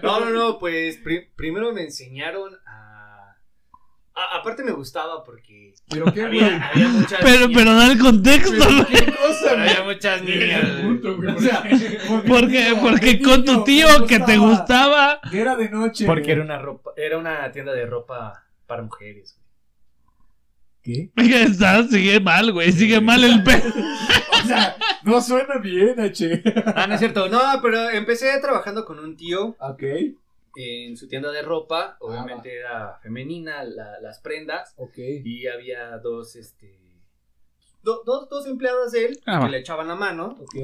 No, 0.03 0.19
no, 0.19 0.29
no, 0.31 0.59
pues 0.59 0.97
pri- 0.97 1.29
primero 1.35 1.71
me 1.71 1.83
enseñaron 1.83 2.53
a... 2.67 2.88
a- 4.23 4.37
Aparte 4.39 4.63
me 4.63 4.71
gustaba 4.71 5.23
porque 5.23 5.73
Pero 5.89 6.05
qué, 6.13 6.21
güey. 6.27 6.39
había, 6.43 6.67
había 6.69 6.87
muchas 6.89 7.19
Pero, 7.21 7.47
niñas. 7.47 7.51
pero 7.63 7.75
da 7.75 7.91
el 7.91 7.99
contexto, 7.99 8.51
Pero 8.57 8.75
güey. 8.75 8.85
qué 8.87 9.05
cosa, 9.11 9.53
güey. 9.55 9.69
Había 9.69 9.83
muchas 9.83 10.23
niñas. 10.23 10.61
güey. 10.71 10.83
Punto, 10.83 11.15
güey. 11.17 11.35
O 11.35 11.39
sea, 11.39 11.63
Porque, 12.27 12.73
porque 12.81 13.21
con 13.21 13.45
tu 13.45 13.63
tío 13.63 13.87
que 14.07 14.19
te 14.19 14.37
gustaba. 14.37 15.19
Que 15.29 15.41
era 15.41 15.55
de 15.55 15.69
noche. 15.69 16.05
Porque 16.05 16.21
güey. 16.23 16.31
era 16.33 16.43
una 16.43 16.57
ropa, 16.59 16.91
era 16.97 17.17
una 17.17 17.51
tienda 17.51 17.73
de 17.73 17.85
ropa 17.85 18.43
para 18.67 18.83
mujeres. 18.83 19.35
güey. 19.35 19.39
¿Qué? 20.81 21.11
Está, 21.43 21.83
sigue 21.87 22.19
mal, 22.19 22.51
güey. 22.53 22.71
Sigue 22.71 23.01
mal 23.01 23.23
el 23.23 23.43
pedo. 23.43 23.63
O 24.43 24.47
sea, 24.47 24.75
no 25.03 25.21
suena 25.21 25.57
bien, 25.61 25.99
H. 25.99 26.41
Ah, 26.75 26.87
no 26.87 26.93
es 26.93 26.99
cierto. 26.99 27.27
No, 27.29 27.39
pero 27.61 27.89
empecé 27.89 28.27
trabajando 28.39 28.85
con 28.85 28.97
un 28.99 29.17
tío 29.17 29.55
Ok, 29.59 29.83
en 30.59 30.97
su 30.97 31.07
tienda 31.07 31.31
de 31.31 31.41
ropa. 31.41 31.97
Obviamente 32.01 32.53
era 32.57 32.99
femenina 33.01 33.63
la- 33.63 33.99
las 34.01 34.19
prendas. 34.19 34.73
ok. 34.77 34.97
Y 35.23 35.47
había 35.47 35.97
dos, 35.99 36.35
este... 36.35 36.77
do- 37.83 38.03
dos, 38.05 38.27
dos 38.29 38.45
empleadas 38.47 38.91
de 38.91 39.05
él 39.05 39.19
Ah, 39.25 39.37
que 39.39 39.45
va. 39.45 39.49
le 39.49 39.57
echaban 39.59 39.87
la 39.87 39.95
mano. 39.95 40.35
Ok. 40.39 40.55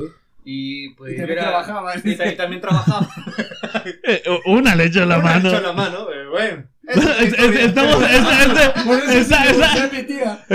Y 0.47 0.89
pues 0.95 1.13
Y 1.13 1.17
también 1.17 1.39
era- 1.39 1.47
trabajaba. 1.49 1.95
Y 2.03 2.15
también, 2.15 2.37
también 2.37 2.61
trabajaba. 2.61 3.07
Eh, 4.03 4.23
Una 4.45 4.73
le 4.75 4.85
echó 4.85 5.05
la 5.05 5.17
Una 5.19 5.25
mano. 5.25 5.49
le 5.49 5.55
echó 5.55 5.61
la 5.61 5.73
mano, 5.73 6.11
eh, 6.11 6.27
bueno. 6.27 6.67
Es- 6.87 7.33
es- 7.33 7.59
Estamos. 7.59 7.95
esa- 8.03 8.43
esa- 8.45 9.13
esa- 9.19 9.45
esa- 9.45 9.89
tía. 10.05 10.45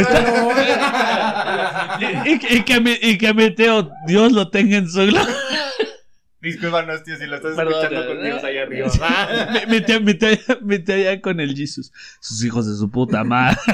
y, 2.27 2.57
y 2.57 2.63
que 2.65 2.81
mi, 2.81 2.93
y 3.01 3.19
que 3.19 3.35
mi 3.35 3.51
tío, 3.55 3.91
Dios 4.07 4.33
lo 4.33 4.49
tenga 4.51 4.77
en 4.79 4.89
su 4.89 5.01
gloria. 5.07 5.27
Discúlpanos, 6.41 7.03
tío, 7.05 7.17
si 7.17 7.27
lo 7.27 7.37
estás 7.37 7.55
Perdón, 7.55 7.75
escuchando 7.75 8.03
eh, 8.03 8.07
con 8.07 8.23
Dios 8.25 8.43
allá 8.45 8.63
arriba. 8.63 8.89
Tía, 9.85 10.01
mi 10.63 10.79
tía 10.79 10.97
ya 10.99 11.21
con 11.21 11.39
el 11.41 11.55
Jesus. 11.55 11.93
Sus 12.21 12.43
hijos 12.45 12.67
de 12.67 12.77
su 12.77 12.91
puta 12.91 13.23
madre. 13.25 13.59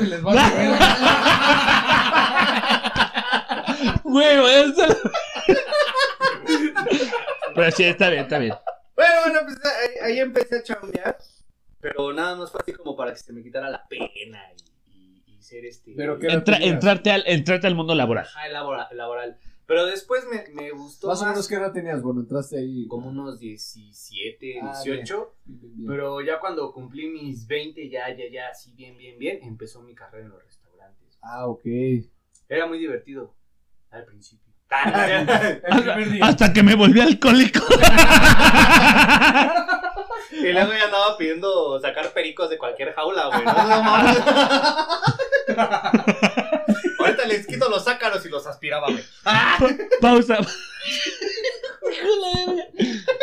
Y 0.00 0.06
les 0.06 0.24
va 0.24 0.32
a 0.32 0.34
llover. 0.34 0.78
Güey, 4.04 4.62
eso. 4.62 4.86
Pero 7.54 7.70
sí, 7.72 7.84
está 7.84 8.10
bien, 8.10 8.22
está 8.22 8.38
bien. 8.38 8.54
Bueno, 8.94 9.12
bueno, 9.24 9.40
pues 9.44 9.58
ahí, 9.64 10.12
ahí 10.12 10.20
empecé 10.20 10.58
a 10.58 10.62
chambear. 10.62 11.18
Pero 11.80 12.12
nada 12.12 12.36
más 12.36 12.50
fue 12.50 12.60
así 12.62 12.72
como 12.72 12.94
para 12.96 13.12
que 13.12 13.18
se 13.18 13.32
me 13.32 13.42
quitara 13.42 13.70
la 13.70 13.86
pena 13.88 14.40
y, 14.86 14.90
y- 14.90 15.22
y 15.38 15.42
ser 15.42 15.64
este. 15.64 15.92
Pero 15.96 16.18
¿qué 16.18 16.28
Entra- 16.28 16.58
entrarte, 16.60 17.10
al, 17.10 17.22
entrarte 17.26 17.66
al 17.66 17.74
mundo 17.74 17.94
laboral. 17.94 18.26
Ajá, 18.26 18.48
labora- 18.48 18.88
laboral. 18.92 19.38
Pero 19.70 19.86
después 19.86 20.24
me, 20.26 20.48
me 20.52 20.72
gustó 20.72 21.06
Más 21.06 21.20
más, 21.20 21.28
o 21.28 21.30
menos 21.30 21.46
qué 21.46 21.54
edad 21.54 21.72
tenías 21.72 22.02
cuando 22.02 22.22
entraste 22.22 22.58
ahí. 22.58 22.88
como 22.88 23.08
unos 23.08 23.38
17, 23.38 24.58
Ah, 24.60 24.72
18. 24.84 25.34
Bien, 25.44 25.60
bien, 25.60 25.76
bien. 25.76 25.88
Pero 25.88 26.20
ya 26.22 26.40
cuando 26.40 26.72
cumplí 26.72 27.06
mis 27.08 27.46
20, 27.46 27.88
ya, 27.88 28.08
ya, 28.08 28.24
ya, 28.32 28.48
así 28.48 28.72
bien, 28.72 28.98
bien, 28.98 29.16
bien, 29.16 29.38
empezó 29.44 29.80
mi 29.82 29.94
carrera 29.94 30.24
en 30.24 30.32
los 30.32 30.42
restaurantes. 30.42 31.16
Ah, 31.22 31.46
ok. 31.46 31.62
Era 32.48 32.66
muy 32.66 32.80
divertido 32.80 33.32
al 33.92 34.04
principio. 34.06 34.52
Hasta 36.20 36.52
que 36.52 36.64
me 36.64 36.74
volví 36.74 37.00
alcohólico. 37.00 37.60
y 40.32 40.52
luego 40.52 40.72
ya 40.72 40.84
andaba 40.86 41.16
pidiendo 41.16 41.78
sacar 41.80 42.12
pericos 42.12 42.50
de 42.50 42.58
cualquier 42.58 42.92
jaula, 42.92 43.28
güey. 43.28 43.44
No. 43.44 43.52
Ahorita 47.22 47.36
les 47.36 47.46
quito 47.46 47.68
los 47.68 47.84
zácaros 47.84 48.24
y 48.26 48.28
los 48.28 48.46
aspiraba, 48.46 48.90
güey. 48.90 49.02
Pa- 49.22 49.58
pausa. 50.00 50.38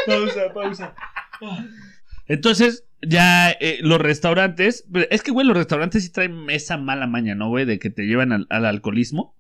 pausa, 0.06 0.54
pausa. 0.54 0.96
Entonces, 2.28 2.84
ya 3.02 3.52
eh, 3.52 3.80
los 3.82 4.00
restaurantes. 4.00 4.86
Es 5.10 5.24
que, 5.24 5.32
güey, 5.32 5.46
los 5.48 5.56
restaurantes 5.56 6.04
sí 6.04 6.10
traen 6.12 6.50
esa 6.50 6.78
mala 6.78 7.08
maña, 7.08 7.36
¿no, 7.36 7.50
güey? 7.50 7.66
De 7.66 7.80
que 7.80 7.90
te 7.90 8.04
llevan 8.04 8.32
al, 8.32 8.48
al 8.50 8.66
alcoholismo. 8.66 9.36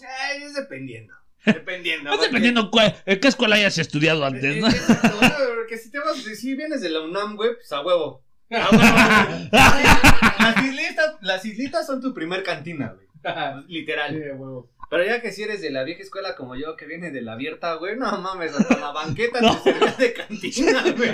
Ay, 0.00 0.42
es 0.42 0.54
dependiendo. 0.54 1.14
Dependiendo. 1.46 2.04
No 2.10 2.16
porque- 2.16 2.26
dependiendo 2.28 2.70
cuál- 2.70 2.96
en 3.06 3.20
qué 3.20 3.28
escuela 3.28 3.56
hayas 3.56 3.78
estudiado 3.78 4.24
antes, 4.24 4.56
Eh, 4.56 4.60
¿no? 4.60 4.66
eh, 4.68 4.70
exacto, 4.70 5.16
bueno, 5.18 5.34
Porque 5.54 5.78
si 5.78 5.90
te 5.90 5.98
vas, 5.98 6.16
si 6.16 6.54
vienes 6.54 6.80
de 6.80 6.88
la 6.90 7.00
UNAM, 7.02 7.36
güey, 7.36 7.54
pues 7.54 7.70
a 7.72 7.80
huevo. 7.82 8.22
A 8.50 8.68
huevo. 8.70 9.48
las, 9.52 10.64
islitas, 10.64 11.14
las 11.20 11.44
islitas 11.44 11.86
son 11.86 12.00
tu 12.00 12.12
primer 12.14 12.42
cantina, 12.42 12.88
güey. 12.94 13.06
Literal. 13.68 14.10
Sí, 14.12 14.18
huevo. 14.36 14.68
Pero 14.88 15.04
ya 15.04 15.20
que 15.20 15.32
si 15.32 15.42
eres 15.42 15.60
de 15.62 15.70
la 15.70 15.82
vieja 15.82 16.00
escuela 16.02 16.36
como 16.36 16.54
yo, 16.54 16.76
que 16.76 16.86
viene 16.86 17.10
de 17.10 17.20
la 17.20 17.32
abierta, 17.32 17.74
güey, 17.74 17.96
no 17.96 18.18
mames, 18.20 18.54
hasta 18.54 18.78
la 18.78 18.92
banqueta 18.92 19.40
No. 19.40 19.56
te 19.56 19.72
servía 19.72 19.92
de 19.98 20.12
cantina, 20.12 20.84
güey. 20.96 21.12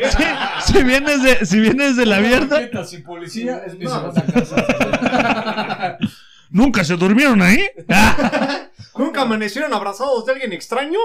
si 0.66 0.82
vienes 0.82 1.22
de, 1.22 1.46
si 1.46 1.58
vienes 1.60 1.96
de 1.96 2.04
la 2.04 2.16
abierta, 2.16 2.56
Banqueta 2.56 2.84
sin 2.84 3.02
policía 3.02 3.62
es 3.66 3.78
mi 3.78 3.86
No. 3.86 4.12
casa. 4.12 5.96
nunca 6.50 6.84
se 6.84 6.96
durmieron 6.96 7.40
ahí. 7.40 7.64
Ah, 7.88 8.66
¿Nunca 8.94 9.22
amanecieron 9.22 9.72
abrazados 9.72 10.26
de 10.26 10.32
alguien 10.32 10.52
extraño? 10.52 10.98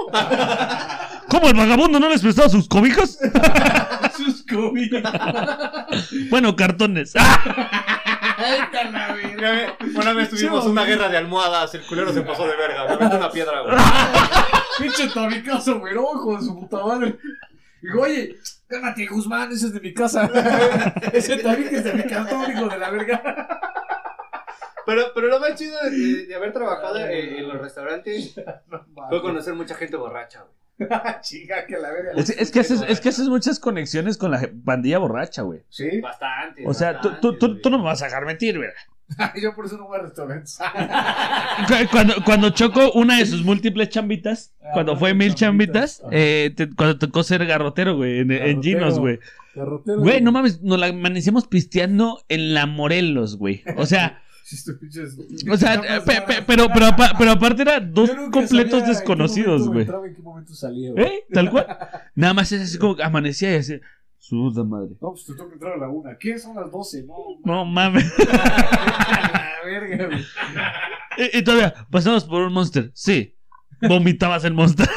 ¿Cómo 1.28 1.48
el 1.48 1.56
vagabundo 1.56 1.98
no 1.98 2.10
les 2.10 2.20
prestaba 2.20 2.50
sus 2.50 2.68
cobijas? 2.68 3.18
Sus 4.14 4.44
COVID. 4.44 4.92
Bueno, 6.28 6.54
cartones. 6.54 7.14
Una 9.94 10.12
vez 10.12 10.30
tuvimos 10.30 10.64
una 10.66 10.84
guerra 10.84 11.08
de 11.08 11.16
almohadas, 11.16 11.74
el 11.74 11.84
culero 11.86 12.12
se 12.12 12.22
pasó 12.22 12.46
de 12.46 12.56
verga, 12.56 12.84
me 12.84 12.92
aventó 12.92 13.16
una 13.16 13.30
piedra, 13.30 13.60
güey. 13.62 13.76
Pinche 14.78 15.08
tabicazo, 15.08 15.80
güey, 15.80 15.94
no, 15.94 16.02
hijo 16.02 16.36
de 16.36 16.42
su 16.42 16.58
puta 16.58 16.84
madre. 16.84 17.18
Digo, 17.82 18.02
oye, 18.02 18.36
cálmate, 18.68 19.06
Guzmán, 19.06 19.50
ese 19.52 19.66
es 19.66 19.72
de 19.72 19.80
mi 19.80 19.92
casa. 19.92 20.30
ese 21.12 21.36
tabique 21.38 21.76
es 21.76 21.84
de 21.84 21.94
mi 21.94 22.04
cartón, 22.04 22.50
hijo 22.50 22.68
de 22.68 22.78
la 22.78 22.90
verga. 22.90 23.22
Pero, 24.86 25.02
pero 25.14 25.26
lo 25.28 25.40
más 25.40 25.54
chido 25.54 25.78
de, 25.82 26.26
de 26.26 26.34
haber 26.34 26.52
trabajado 26.52 26.98
en, 26.98 27.36
en 27.36 27.48
los 27.48 27.60
restaurantes 27.60 28.34
fue 29.08 29.20
conocer 29.20 29.54
mucha 29.54 29.74
gente 29.74 29.96
borracha, 29.96 30.42
güey. 30.42 30.54
Chica, 31.22 31.66
que 31.66 31.76
la 31.76 31.90
verga. 31.90 32.12
Es, 32.16 32.30
es 32.30 32.50
que 32.50 32.60
haces, 32.60 32.82
es 32.88 33.00
que 33.00 33.08
haces 33.08 33.28
muchas 33.28 33.58
conexiones 33.58 34.16
con 34.16 34.30
la 34.30 34.48
pandilla 34.64 34.98
borracha, 34.98 35.42
güey. 35.42 35.60
Sí, 35.68 36.00
Bastante. 36.00 36.64
O 36.66 36.72
sea, 36.74 37.00
tú, 37.00 37.10
tú, 37.20 37.36
tú, 37.38 37.60
tú 37.60 37.70
no 37.70 37.78
me 37.78 37.84
vas 37.84 38.00
a 38.02 38.06
dejar 38.06 38.24
mentir, 38.26 38.56
güey. 38.58 38.70
yo 39.42 39.54
por 39.54 39.64
eso 39.66 39.76
no 39.78 39.86
voy 39.86 39.98
a 39.98 40.02
restaurantes. 40.02 40.58
Cu- 41.66 41.88
Cuando, 41.90 42.14
cuando 42.24 42.50
Choco, 42.50 42.92
una 42.92 43.18
de 43.18 43.26
sus 43.26 43.42
múltiples 43.44 43.88
chambitas, 43.88 44.52
Ah, 44.62 44.70
cuando 44.74 44.96
fue 44.96 45.14
mil 45.14 45.34
chambitas. 45.34 46.02
eh, 46.12 46.52
te- 46.54 46.68
cuando 46.74 46.98
tocó 46.98 47.22
ser 47.22 47.44
garrotero, 47.46 47.96
güey, 47.96 48.20
en, 48.20 48.30
en. 48.32 48.62
Ginos, 48.62 48.98
güey. 48.98 49.18
Garrotero. 49.54 50.00
Güey, 50.00 50.20
no 50.20 50.30
mames, 50.30 50.60
nos 50.62 50.78
la 50.78 50.86
amanecimos 50.88 51.46
pisteando 51.46 52.22
en 52.28 52.52
la 52.54 52.66
Morelos, 52.66 53.36
güey. 53.38 53.62
O 53.76 53.86
sea, 53.86 54.22
o 55.52 55.56
sea, 55.56 55.80
pe- 56.04 56.22
pe- 56.26 56.42
pero, 56.46 56.68
pero, 56.72 56.86
pero 57.18 57.30
aparte 57.32 57.62
eran 57.62 57.92
dos 57.92 58.10
completos 58.32 58.86
desconocidos, 58.86 59.68
güey. 59.68 59.86
en 59.86 60.14
qué 60.14 60.22
momento 60.22 60.54
salía, 60.54 60.92
güey. 60.92 61.04
¿Eh? 61.04 61.24
Tal 61.32 61.50
cual. 61.50 61.66
Nada 62.14 62.34
más 62.34 62.50
es 62.52 62.62
así 62.62 62.78
como 62.78 62.96
que 62.96 63.02
amanecía 63.02 63.52
y 63.52 63.56
así, 63.58 63.80
su 64.18 64.36
puta 64.36 64.64
madre. 64.64 64.90
No, 65.00 65.10
pues 65.10 65.24
te 65.26 65.34
tengo 65.34 65.48
que 65.48 65.54
entrar 65.54 65.74
a 65.74 65.76
la 65.76 65.88
una. 65.88 66.16
¿Qué? 66.18 66.38
Son 66.38 66.56
las 66.56 66.70
12, 66.70 67.04
no. 67.04 67.14
No 67.44 67.64
mames. 67.64 68.10
Verga. 69.64 70.08
Y, 71.18 71.38
y 71.38 71.42
todavía, 71.42 71.74
pasamos 71.90 72.24
por 72.24 72.42
un 72.42 72.52
monster. 72.52 72.90
Sí. 72.94 73.34
Vomitabas 73.80 74.44
el 74.44 74.54
monster. 74.54 74.88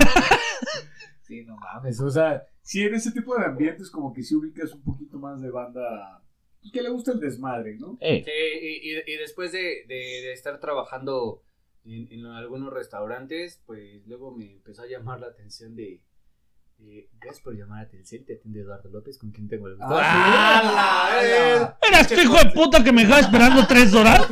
Sí, 1.24 1.44
no 1.46 1.56
mames. 1.58 2.00
O 2.02 2.10
sea, 2.10 2.44
sí, 2.62 2.84
en 2.84 2.96
ese 2.96 3.12
tipo 3.12 3.36
de 3.38 3.46
ambientes, 3.46 3.90
como 3.90 4.14
que 4.14 4.24
sí 4.24 4.36
ubicas 4.36 4.74
un 4.74 4.82
poquito 4.82 5.18
más 5.20 5.42
de 5.42 5.50
banda 5.52 6.22
que 6.70 6.82
le 6.82 6.90
gusta 6.90 7.12
el 7.14 7.20
desmadre, 7.20 7.78
¿no? 7.80 7.98
Eh, 8.02 8.24
Sí, 8.24 8.32
y, 8.62 8.92
y- 8.92 9.14
y 9.14 9.18
después 9.18 9.52
de, 9.52 9.86
de- 9.88 10.22
de 10.22 10.34
estar 10.34 10.60
trabajando 10.60 11.42
en, 11.86 12.08
en 12.12 12.26
algunos 12.28 12.72
restaurantes, 12.74 13.62
pues 13.66 14.06
luego 14.06 14.32
me 14.36 14.52
empezó 14.52 14.84
a 14.84 14.88
llamar 14.88 15.20
la 15.20 15.28
atención 15.28 15.76
de... 15.76 16.02
de, 16.78 17.10
Gracias 17.20 17.44
por 17.44 17.56
llamar 17.58 17.86
a 17.86 17.90
Telcel, 17.90 18.26
te 18.26 18.36
atiende 18.36 18.62
Eduardo 18.62 18.90
López, 18.90 19.18
con 19.18 19.32
quien 19.32 19.48
tengo 19.48 19.68
el 19.68 19.76
gusto. 19.78 19.88
Ah, 19.92 21.10
¡Ah, 21.12 21.22
la 21.22 21.78
¿Eras 21.88 22.08
tu 22.08 22.20
hijo 22.20 22.38
de 22.38 22.52
puta 22.52 22.84
que 22.84 22.92
me 22.92 23.02
dejaba 23.04 23.22
esperando 23.22 23.66
tres 23.68 23.94
horas? 23.96 24.28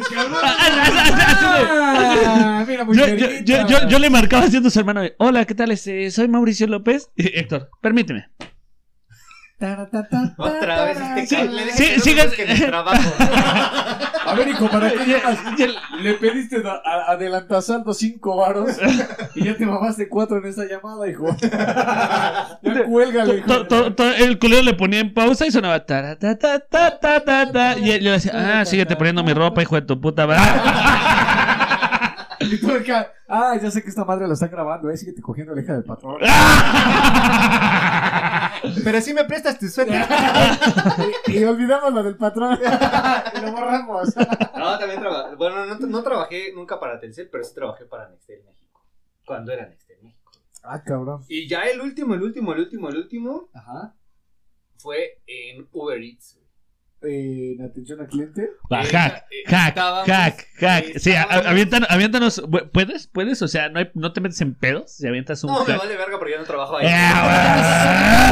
Mira, 2.67 2.83
muy 2.85 2.95
Yo, 2.97 3.07
yo, 3.15 3.27
yo, 3.43 3.67
yo, 3.67 3.87
yo 3.87 3.99
le 3.99 4.09
marcaba 4.09 4.43
haciendo 4.45 4.69
su 4.69 4.79
hermano. 4.79 5.01
Hola, 5.17 5.45
¿qué 5.45 5.55
tal? 5.55 5.71
Este, 5.71 6.09
soy 6.11 6.27
Mauricio 6.27 6.67
López. 6.67 7.09
Héctor, 7.17 7.69
permíteme. 7.81 8.29
Otra 10.37 10.85
vez 10.85 10.97
este 10.97 11.27
Sí, 11.27 11.35
cabrón, 11.35 11.55
le 11.55 11.65
dije 11.65 11.99
sí, 11.99 12.15
que 12.15 12.65
trabajo. 12.65 13.11
A 14.25 14.33
ver, 14.35 14.47
hijo, 14.47 14.69
¿para 14.69 14.89
qué 14.93 15.05
llamas? 15.05 15.37
Le 16.01 16.13
pediste 16.13 16.57
a- 16.65 16.81
a- 16.89 17.11
adelantasaldo 17.11 17.93
cinco 17.93 18.37
varos 18.37 18.77
y 19.35 19.43
ya 19.43 19.57
te 19.57 19.65
mamaste 19.65 20.07
cuatro 20.07 20.37
en 20.37 20.45
esa 20.45 20.63
llamada, 20.65 21.07
hijo. 21.09 21.25
Ya 22.61 22.83
cuélgale, 22.87 23.37
hijo. 23.39 23.47
to- 23.47 23.67
to- 23.67 23.93
to- 23.95 24.11
el 24.15 24.37
culero 24.39 24.63
le 24.63 24.73
ponía 24.73 24.99
en 24.99 25.13
pausa 25.13 25.45
y 25.45 25.51
sonaba. 25.51 25.83
Y 27.81 27.91
él 27.91 28.03
le 28.03 28.11
decía, 28.11 28.59
ah, 28.61 28.65
síguete 28.65 28.95
poniendo 28.95 29.23
mi 29.23 29.33
ropa, 29.33 29.61
hijo 29.61 29.75
de 29.75 29.81
tu 29.81 29.99
puta 29.99 30.25
madre. 30.27 30.41
Y 32.51 32.59
tú 32.59 32.71
acá, 32.71 33.13
ah, 33.27 33.55
ya 33.61 33.69
sé 33.69 33.83
que 33.83 33.89
esta 33.89 34.03
madre 34.05 34.27
la 34.27 34.33
están 34.33 34.49
grabando, 34.49 34.89
eh, 34.89 34.97
síguete 34.97 35.21
cogiendo 35.21 35.53
la 35.53 35.61
hija 35.61 35.73
del 35.73 35.83
patrón. 35.83 36.17
Pero 38.83 39.01
si 39.01 39.13
me 39.13 39.23
prestas 39.25 39.59
tu 39.59 39.67
suéter. 39.67 40.01
y, 41.27 41.31
y 41.37 41.43
olvidamos 41.43 41.93
lo 41.93 42.03
del 42.03 42.17
patrón. 42.17 42.57
y 43.35 43.41
lo 43.41 43.51
borramos. 43.51 44.15
No, 44.17 44.79
también 44.79 44.99
trabajé. 44.99 45.35
Bueno, 45.35 45.65
no, 45.65 45.75
no 45.75 46.03
trabajé 46.03 46.51
nunca 46.53 46.79
para 46.79 46.99
Telcel, 46.99 47.29
pero 47.29 47.43
sí 47.43 47.53
trabajé 47.53 47.85
para 47.85 48.09
Nextel 48.09 48.43
México. 48.43 48.83
Cuando 49.25 49.51
era 49.51 49.67
Nextel 49.67 49.97
México. 50.01 50.31
Ah, 50.63 50.81
cabrón. 50.83 51.23
Y 51.27 51.47
ya 51.47 51.61
el 51.63 51.81
último, 51.81 52.15
el 52.15 52.23
último, 52.23 52.53
el 52.53 52.59
último, 52.61 52.89
el 52.89 52.97
último 52.97 53.49
Ajá. 53.53 53.95
fue 54.77 55.21
en 55.25 55.67
Uber 55.71 56.01
Eats. 56.01 56.38
Eh, 57.01 57.55
en 57.57 57.63
atención 57.65 58.01
al 58.01 58.07
cliente. 58.07 58.49
Va, 58.71 58.81
Eh, 58.81 58.87
hack, 58.87 59.25
eh, 59.31 59.43
hack, 59.47 59.67
estábamos- 59.69 60.05
hack, 60.07 60.47
hack. 60.59 60.83
eh, 60.89 60.99
Sí, 60.99 61.11
a- 61.13 61.21
estábamos- 61.21 61.45
avientan- 61.51 61.85
aviéntanos. 61.89 62.43
¿Puedes? 62.73 63.07
¿Puedes? 63.07 63.41
O 63.41 63.47
sea, 63.47 63.69
no, 63.69 63.79
hay- 63.79 63.89
no 63.93 64.11
te 64.11 64.19
metes 64.19 64.41
en 64.41 64.53
pedos 64.53 64.91
si 64.97 65.07
avientas 65.07 65.41
un 65.45 65.51
No, 65.53 65.59
me 65.65 65.71
hack. 65.73 65.77
vale 65.81 65.95
verga 65.95 66.17
porque 66.19 66.33
ya 66.33 66.39
no 66.39 66.43
trabajo 66.45 66.75
ahí. 66.77 66.87
¡Eh, 66.87 66.89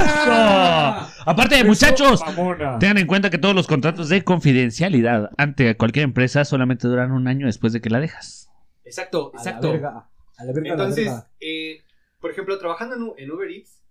eso! 0.06 1.08
Aparte, 1.26 1.64
muchachos, 1.64 2.22
Mamona. 2.26 2.80
tengan 2.80 2.98
en 2.98 3.08
cuenta 3.08 3.30
que 3.30 3.38
todos 3.38 3.56
los 3.56 3.68
contratos 3.68 4.10
de 4.10 4.24
confidencialidad 4.24 5.30
ante 5.38 5.76
cualquier 5.78 6.04
empresa 6.04 6.46
solamente 6.46 6.88
duran 6.88 7.12
un 7.12 7.28
año 7.28 7.46
después 7.48 7.74
de 7.74 7.82
que 7.82 7.90
la 7.90 8.00
dejas. 8.00 8.50
Exacto, 8.84 9.32
A 9.34 9.38
la 9.38 9.42
exacto. 9.42 9.72
verga. 9.72 10.10
A 10.38 10.44
la 10.44 10.54
verga, 10.54 10.74
a 10.74 10.76
la 10.78 10.84
Entonces, 10.84 11.06
verga. 11.06 11.28
eh, 11.40 11.84
por 12.20 12.32
ejemplo, 12.32 12.58
trabajando 12.60 13.16
en 13.18 13.32
Uber 13.32 13.50
Eats, 13.50 13.82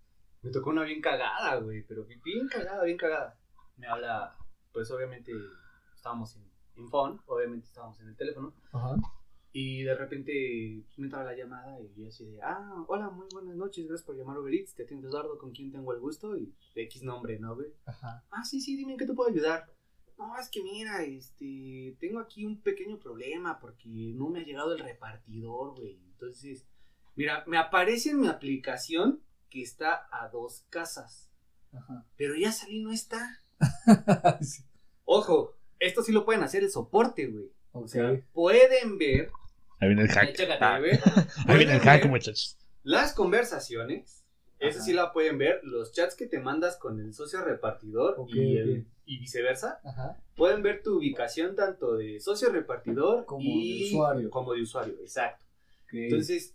me 0.42 0.50
tocó 0.50 0.70
una 0.70 0.82
bien 0.84 1.00
cagada, 1.00 1.56
güey. 1.56 1.82
Pero 1.88 2.04
bien 2.04 2.48
cagada, 2.48 2.84
bien 2.84 2.96
cagada. 2.96 3.36
Me 3.76 3.86
habla, 3.86 4.34
pues 4.76 4.90
obviamente 4.90 5.32
estábamos 5.94 6.36
en, 6.36 6.42
en 6.76 6.86
phone, 6.90 7.18
obviamente 7.24 7.66
estábamos 7.66 7.98
en 8.00 8.08
el 8.08 8.14
teléfono. 8.14 8.52
Ajá. 8.72 8.96
Y 9.50 9.84
de 9.84 9.94
repente 9.94 10.82
pues, 10.84 10.98
me 10.98 11.06
entraba 11.06 11.24
la 11.24 11.34
llamada 11.34 11.80
y 11.80 11.94
yo 11.94 12.08
así 12.08 12.26
de, 12.26 12.42
ah, 12.42 12.84
hola, 12.86 13.08
muy 13.08 13.26
buenas 13.32 13.56
noches, 13.56 13.86
gracias 13.86 14.04
por 14.04 14.18
llamar 14.18 14.38
Uber 14.38 14.52
Eats, 14.52 14.74
te 14.74 14.82
atiende 14.82 15.08
Eduardo, 15.08 15.38
con 15.38 15.52
quien 15.52 15.72
tengo 15.72 15.94
el 15.94 16.00
gusto 16.00 16.36
y 16.36 16.54
de 16.74 16.82
X 16.82 17.02
nombre, 17.04 17.38
¿no, 17.38 17.54
güey? 17.54 17.68
Ajá. 17.86 18.22
Ah, 18.30 18.44
sí, 18.44 18.60
sí, 18.60 18.76
dime 18.76 18.92
en 18.92 18.98
qué 18.98 19.06
te 19.06 19.14
puedo 19.14 19.30
ayudar. 19.30 19.64
No, 20.18 20.38
es 20.38 20.50
que 20.50 20.62
mira, 20.62 21.02
este, 21.04 21.96
tengo 21.98 22.20
aquí 22.20 22.44
un 22.44 22.60
pequeño 22.60 22.98
problema 22.98 23.58
porque 23.58 23.88
no 23.88 24.28
me 24.28 24.40
ha 24.40 24.44
llegado 24.44 24.74
el 24.74 24.80
repartidor, 24.80 25.74
güey. 25.74 26.02
Entonces, 26.04 26.66
mira, 27.14 27.44
me 27.46 27.56
aparece 27.56 28.10
en 28.10 28.20
mi 28.20 28.28
aplicación 28.28 29.22
que 29.48 29.62
está 29.62 30.06
a 30.10 30.28
dos 30.28 30.66
casas, 30.68 31.30
Ajá. 31.72 32.06
pero 32.18 32.36
ya 32.36 32.52
salí 32.52 32.82
no 32.82 32.92
está. 32.92 33.42
Sí. 34.42 34.62
Ojo, 35.04 35.56
esto 35.78 36.02
sí 36.02 36.12
lo 36.12 36.24
pueden 36.24 36.42
hacer 36.42 36.62
el 36.62 36.70
soporte, 36.70 37.26
güey. 37.28 37.50
O 37.72 37.86
sea, 37.88 38.18
pueden 38.32 38.98
ver, 38.98 39.30
Ahí 39.78 39.88
viene 39.88 40.02
el 40.02 40.08
hack. 40.08 40.34
chécate, 40.34 40.78
güey. 40.80 40.98
Ahí 41.46 41.58
viene 41.58 41.74
el 41.74 41.80
hack, 41.80 42.06
muchachos. 42.06 42.56
Las 42.82 43.12
conversaciones, 43.12 44.24
esa 44.58 44.78
Ajá. 44.78 44.84
sí 44.86 44.92
la 44.94 45.12
pueden 45.12 45.36
ver, 45.38 45.60
los 45.64 45.92
chats 45.92 46.14
que 46.16 46.26
te 46.26 46.38
mandas 46.40 46.76
con 46.78 46.98
el 47.00 47.12
socio 47.12 47.42
repartidor 47.44 48.16
y, 48.28 48.56
el- 48.56 48.78
ok. 48.80 48.86
y 49.04 49.18
viceversa. 49.18 49.80
Ajá. 49.84 50.16
Pueden 50.34 50.62
ver 50.62 50.82
tu 50.82 50.98
ubicación 50.98 51.54
tanto 51.54 51.96
de 51.96 52.18
socio 52.20 52.50
repartidor 52.50 53.24
Como 53.26 53.42
y 53.44 53.80
de 53.80 53.84
usuario. 53.86 54.30
como 54.30 54.54
de 54.54 54.62
usuario, 54.62 54.94
exacto. 55.00 55.44
Entonces, 55.92 56.54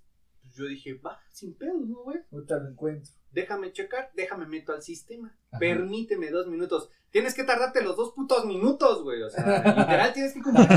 yo 0.56 0.66
dije, 0.66 0.94
va, 0.96 1.20
sin 1.32 1.54
pedos, 1.54 1.88
¿no, 1.88 2.04
güey? 2.04 2.18
Ahorita 2.32 2.58
lo 2.58 2.70
encuentro. 2.70 3.14
Déjame 3.32 3.72
checar, 3.72 4.12
déjame 4.15 4.46
meto 4.46 4.74
al 4.74 4.82
sistema. 4.82 5.34
Ajá. 5.52 5.60
Permíteme 5.60 6.30
dos 6.30 6.48
minutos. 6.48 6.89
Tienes 7.12 7.34
que 7.34 7.44
tardarte 7.44 7.82
los 7.82 7.98
dos 7.98 8.12
putos 8.13 8.46
minutos, 8.46 9.04
güey. 9.04 9.22
O 9.24 9.30
sea, 9.30 9.44
literal 9.78 10.13
tienes 10.13 10.34
que 10.34 10.41
cumplir 10.41 10.67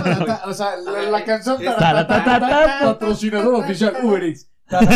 O 0.47 0.53
sea, 0.53 0.77
la, 0.77 1.03
la 1.03 1.25
canción 1.25 1.59
patrocinador 2.81 3.55
oficial 3.55 3.97
Uber 4.03 4.25
Eats. 4.25 4.49
Con 4.69 4.87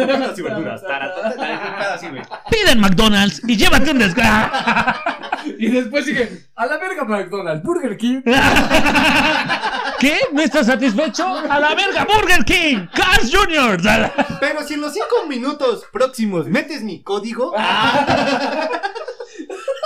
frutas 0.00 0.38
y 0.38 0.42
verduras. 0.42 0.82
taratata, 0.82 1.34
taratata, 1.36 1.94
así, 1.94 2.08
güey. 2.08 2.22
Pide 2.50 2.72
en 2.72 2.80
McDonald's 2.80 3.42
y 3.46 3.56
llévate 3.56 3.90
un 3.90 3.98
desgra. 3.98 4.96
Y 5.58 5.68
después 5.70 6.04
sigue, 6.04 6.46
a 6.54 6.66
la 6.66 6.78
verga 6.78 7.04
McDonald's, 7.04 7.62
Burger 7.62 7.96
King. 7.96 8.22
¿Qué? 10.00 10.18
¿No 10.32 10.40
estás 10.42 10.66
satisfecho? 10.66 11.26
¡A 11.26 11.58
la 11.58 11.74
verga, 11.74 12.04
Burger 12.06 12.44
King! 12.44 12.86
¡Cars 12.94 13.30
Junior! 13.34 13.78
Pero 14.40 14.62
si 14.62 14.74
en 14.74 14.80
los 14.80 14.92
cinco 14.92 15.26
minutos 15.28 15.84
próximos 15.92 16.46
metes 16.46 16.82
mi 16.82 17.02
código, 17.02 17.52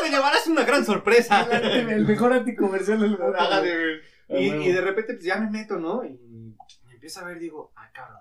te 0.02 0.10
llevarás 0.10 0.46
una 0.46 0.64
gran 0.64 0.84
sorpresa. 0.84 1.42
El 1.50 2.06
mejor 2.06 2.32
anticomercial 2.32 3.00
del 3.00 3.10
mundo. 3.18 3.34
Ajá, 3.38 3.60
güey. 3.60 3.70
de- 3.70 4.00
A 4.28 4.38
y, 4.38 4.46
y 4.68 4.72
de 4.72 4.80
repente 4.80 5.14
pues 5.14 5.24
ya 5.24 5.36
me 5.36 5.50
meto, 5.50 5.76
¿no? 5.76 6.04
Y 6.04 6.10
me 6.86 6.94
empiezo 6.94 7.20
a 7.20 7.24
ver, 7.24 7.38
digo, 7.38 7.72
ah, 7.76 7.90
cabrón. 7.92 8.20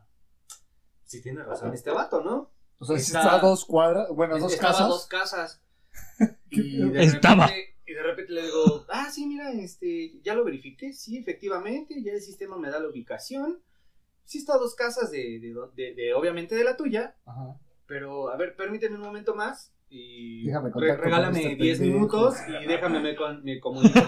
Si 1.06 1.22
tiene 1.22 1.44
razón 1.44 1.74
este 1.74 1.90
vato, 1.92 2.22
¿no? 2.22 2.52
O 2.80 2.86
sea, 2.86 2.98
si 2.98 3.04
Está- 3.08 3.20
está 3.22 3.36
a 3.36 3.40
dos 3.40 3.66
cuadras, 3.66 4.08
bueno, 4.10 4.38
dos 4.40 4.56
casas. 4.56 4.88
dos 4.88 5.08
casas. 5.08 5.62
Y 6.50 6.78
de 6.90 7.04
Estaba. 7.04 7.48
repente, 7.48 7.71
y 7.92 7.94
de 7.94 8.04
repente 8.04 8.32
le 8.34 8.44
digo, 8.44 8.86
ah, 8.90 9.10
sí, 9.12 9.28
mira, 9.28 9.52
este, 9.52 10.20
ya 10.22 10.34
lo 10.34 10.44
verifiqué, 10.46 10.94
sí, 10.94 11.18
efectivamente, 11.18 12.02
ya 12.02 12.14
el 12.14 12.22
sistema 12.22 12.58
me 12.58 12.70
da 12.70 12.80
la 12.80 12.88
ubicación. 12.90 13.62
Sí 14.24 14.38
está 14.38 14.54
a 14.56 14.58
dos 14.60 14.76
casas 14.76 15.12
de, 15.12 15.40
de, 15.40 15.54
de- 15.76 15.94
de- 15.96 16.14
obviamente 16.14 16.56
de 16.56 16.64
la 16.64 16.78
tuya, 16.78 17.16
Ajá. 17.26 17.60
pero 17.88 18.30
a 18.30 18.38
ver, 18.38 18.56
permíteme 18.56 18.96
un 18.96 19.02
momento 19.02 19.36
más 19.36 19.74
y 19.92 20.46
Déjame 20.46 20.72
contacto 20.72 21.04
regálame 21.04 21.40
este 21.44 21.56
10 21.56 21.80
pendejo. 21.80 21.98
minutos 21.98 22.36
y 22.48 22.66
déjame 22.68 23.00
me, 23.02 23.16
con, 23.16 23.44
me 23.44 23.60
comunico 23.60 24.00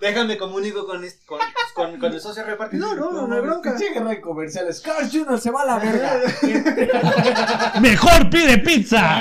déjame 0.00 0.38
comunico 0.38 0.86
con, 0.86 1.02
con, 1.26 1.38
con, 1.74 1.98
con 1.98 2.12
el 2.12 2.20
socio 2.20 2.44
repartidor, 2.44 2.98
no, 2.98 3.26
no, 3.26 3.34
hay 3.34 3.40
bronca. 3.40 3.74
Pinche 3.76 3.92
guerra 3.92 4.10
de 4.10 4.20
comerciales. 4.20 4.80
Cars 4.80 5.10
Junior 5.12 5.38
se 5.38 5.50
va 5.50 5.62
a 5.62 5.66
la 5.66 5.78
verga. 5.78 6.20
Mejor 7.80 8.30
pide 8.30 8.58
pizza. 8.58 9.20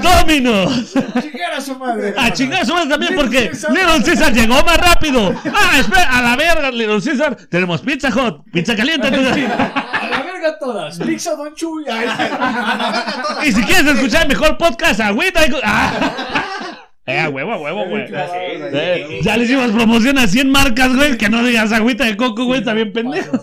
Domino's. 0.00 0.94
Chingar 1.20 1.54
a 1.54 1.60
su 1.60 1.78
madre. 1.78 2.14
A 2.16 2.32
chingar 2.32 2.62
a 2.62 2.64
su 2.64 2.72
madre 2.72 2.88
también 2.88 3.14
porque. 3.14 3.50
Little 3.50 4.02
Caesar 4.04 4.32
llegó 4.32 4.62
más 4.62 4.78
rápido. 4.78 5.34
Ah, 5.52 5.78
espera, 5.78 6.18
a 6.18 6.22
la 6.22 6.36
verga, 6.36 6.70
Little 6.70 7.00
Caesar. 7.02 7.36
Tenemos 7.48 7.80
pizza 7.82 8.10
hot, 8.10 8.44
pizza 8.50 8.74
caliente. 8.76 9.10
A 10.44 10.48
la 10.48 10.52
verga 10.52 10.58
todas. 10.58 10.98
Pizza 10.98 11.34
Don 11.36 11.54
Chuy. 11.54 11.84
Ay, 11.88 13.48
Y 13.48 13.52
si 13.52 13.62
quieres 13.64 13.86
escuchar 13.86 14.22
el 14.22 14.28
mejor 14.28 14.58
podcast, 14.58 15.00
agüita. 15.00 15.40
Ah. 15.62 16.80
Eh, 17.06 17.18
a 17.20 17.28
huevo, 17.28 17.52
a 17.52 17.58
huevo, 17.60 17.86
güey. 17.86 18.06
Eh, 18.10 19.20
ya 19.22 19.36
le 19.36 19.44
hicimos 19.44 19.72
promoción 19.72 20.16
a 20.16 20.26
100 20.26 20.50
marcas, 20.50 20.96
güey. 20.96 21.18
Que 21.18 21.28
no 21.28 21.44
digas 21.44 21.70
agüita 21.70 22.06
de 22.06 22.16
coco, 22.16 22.46
güey. 22.46 22.60
Está 22.60 22.72
bien 22.72 22.94
pendejo. 22.94 23.36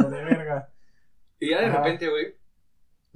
Y 1.40 1.52
ya 1.52 1.60
de 1.60 1.68
Ajá. 1.68 1.78
repente, 1.78 2.10
güey, 2.10 2.36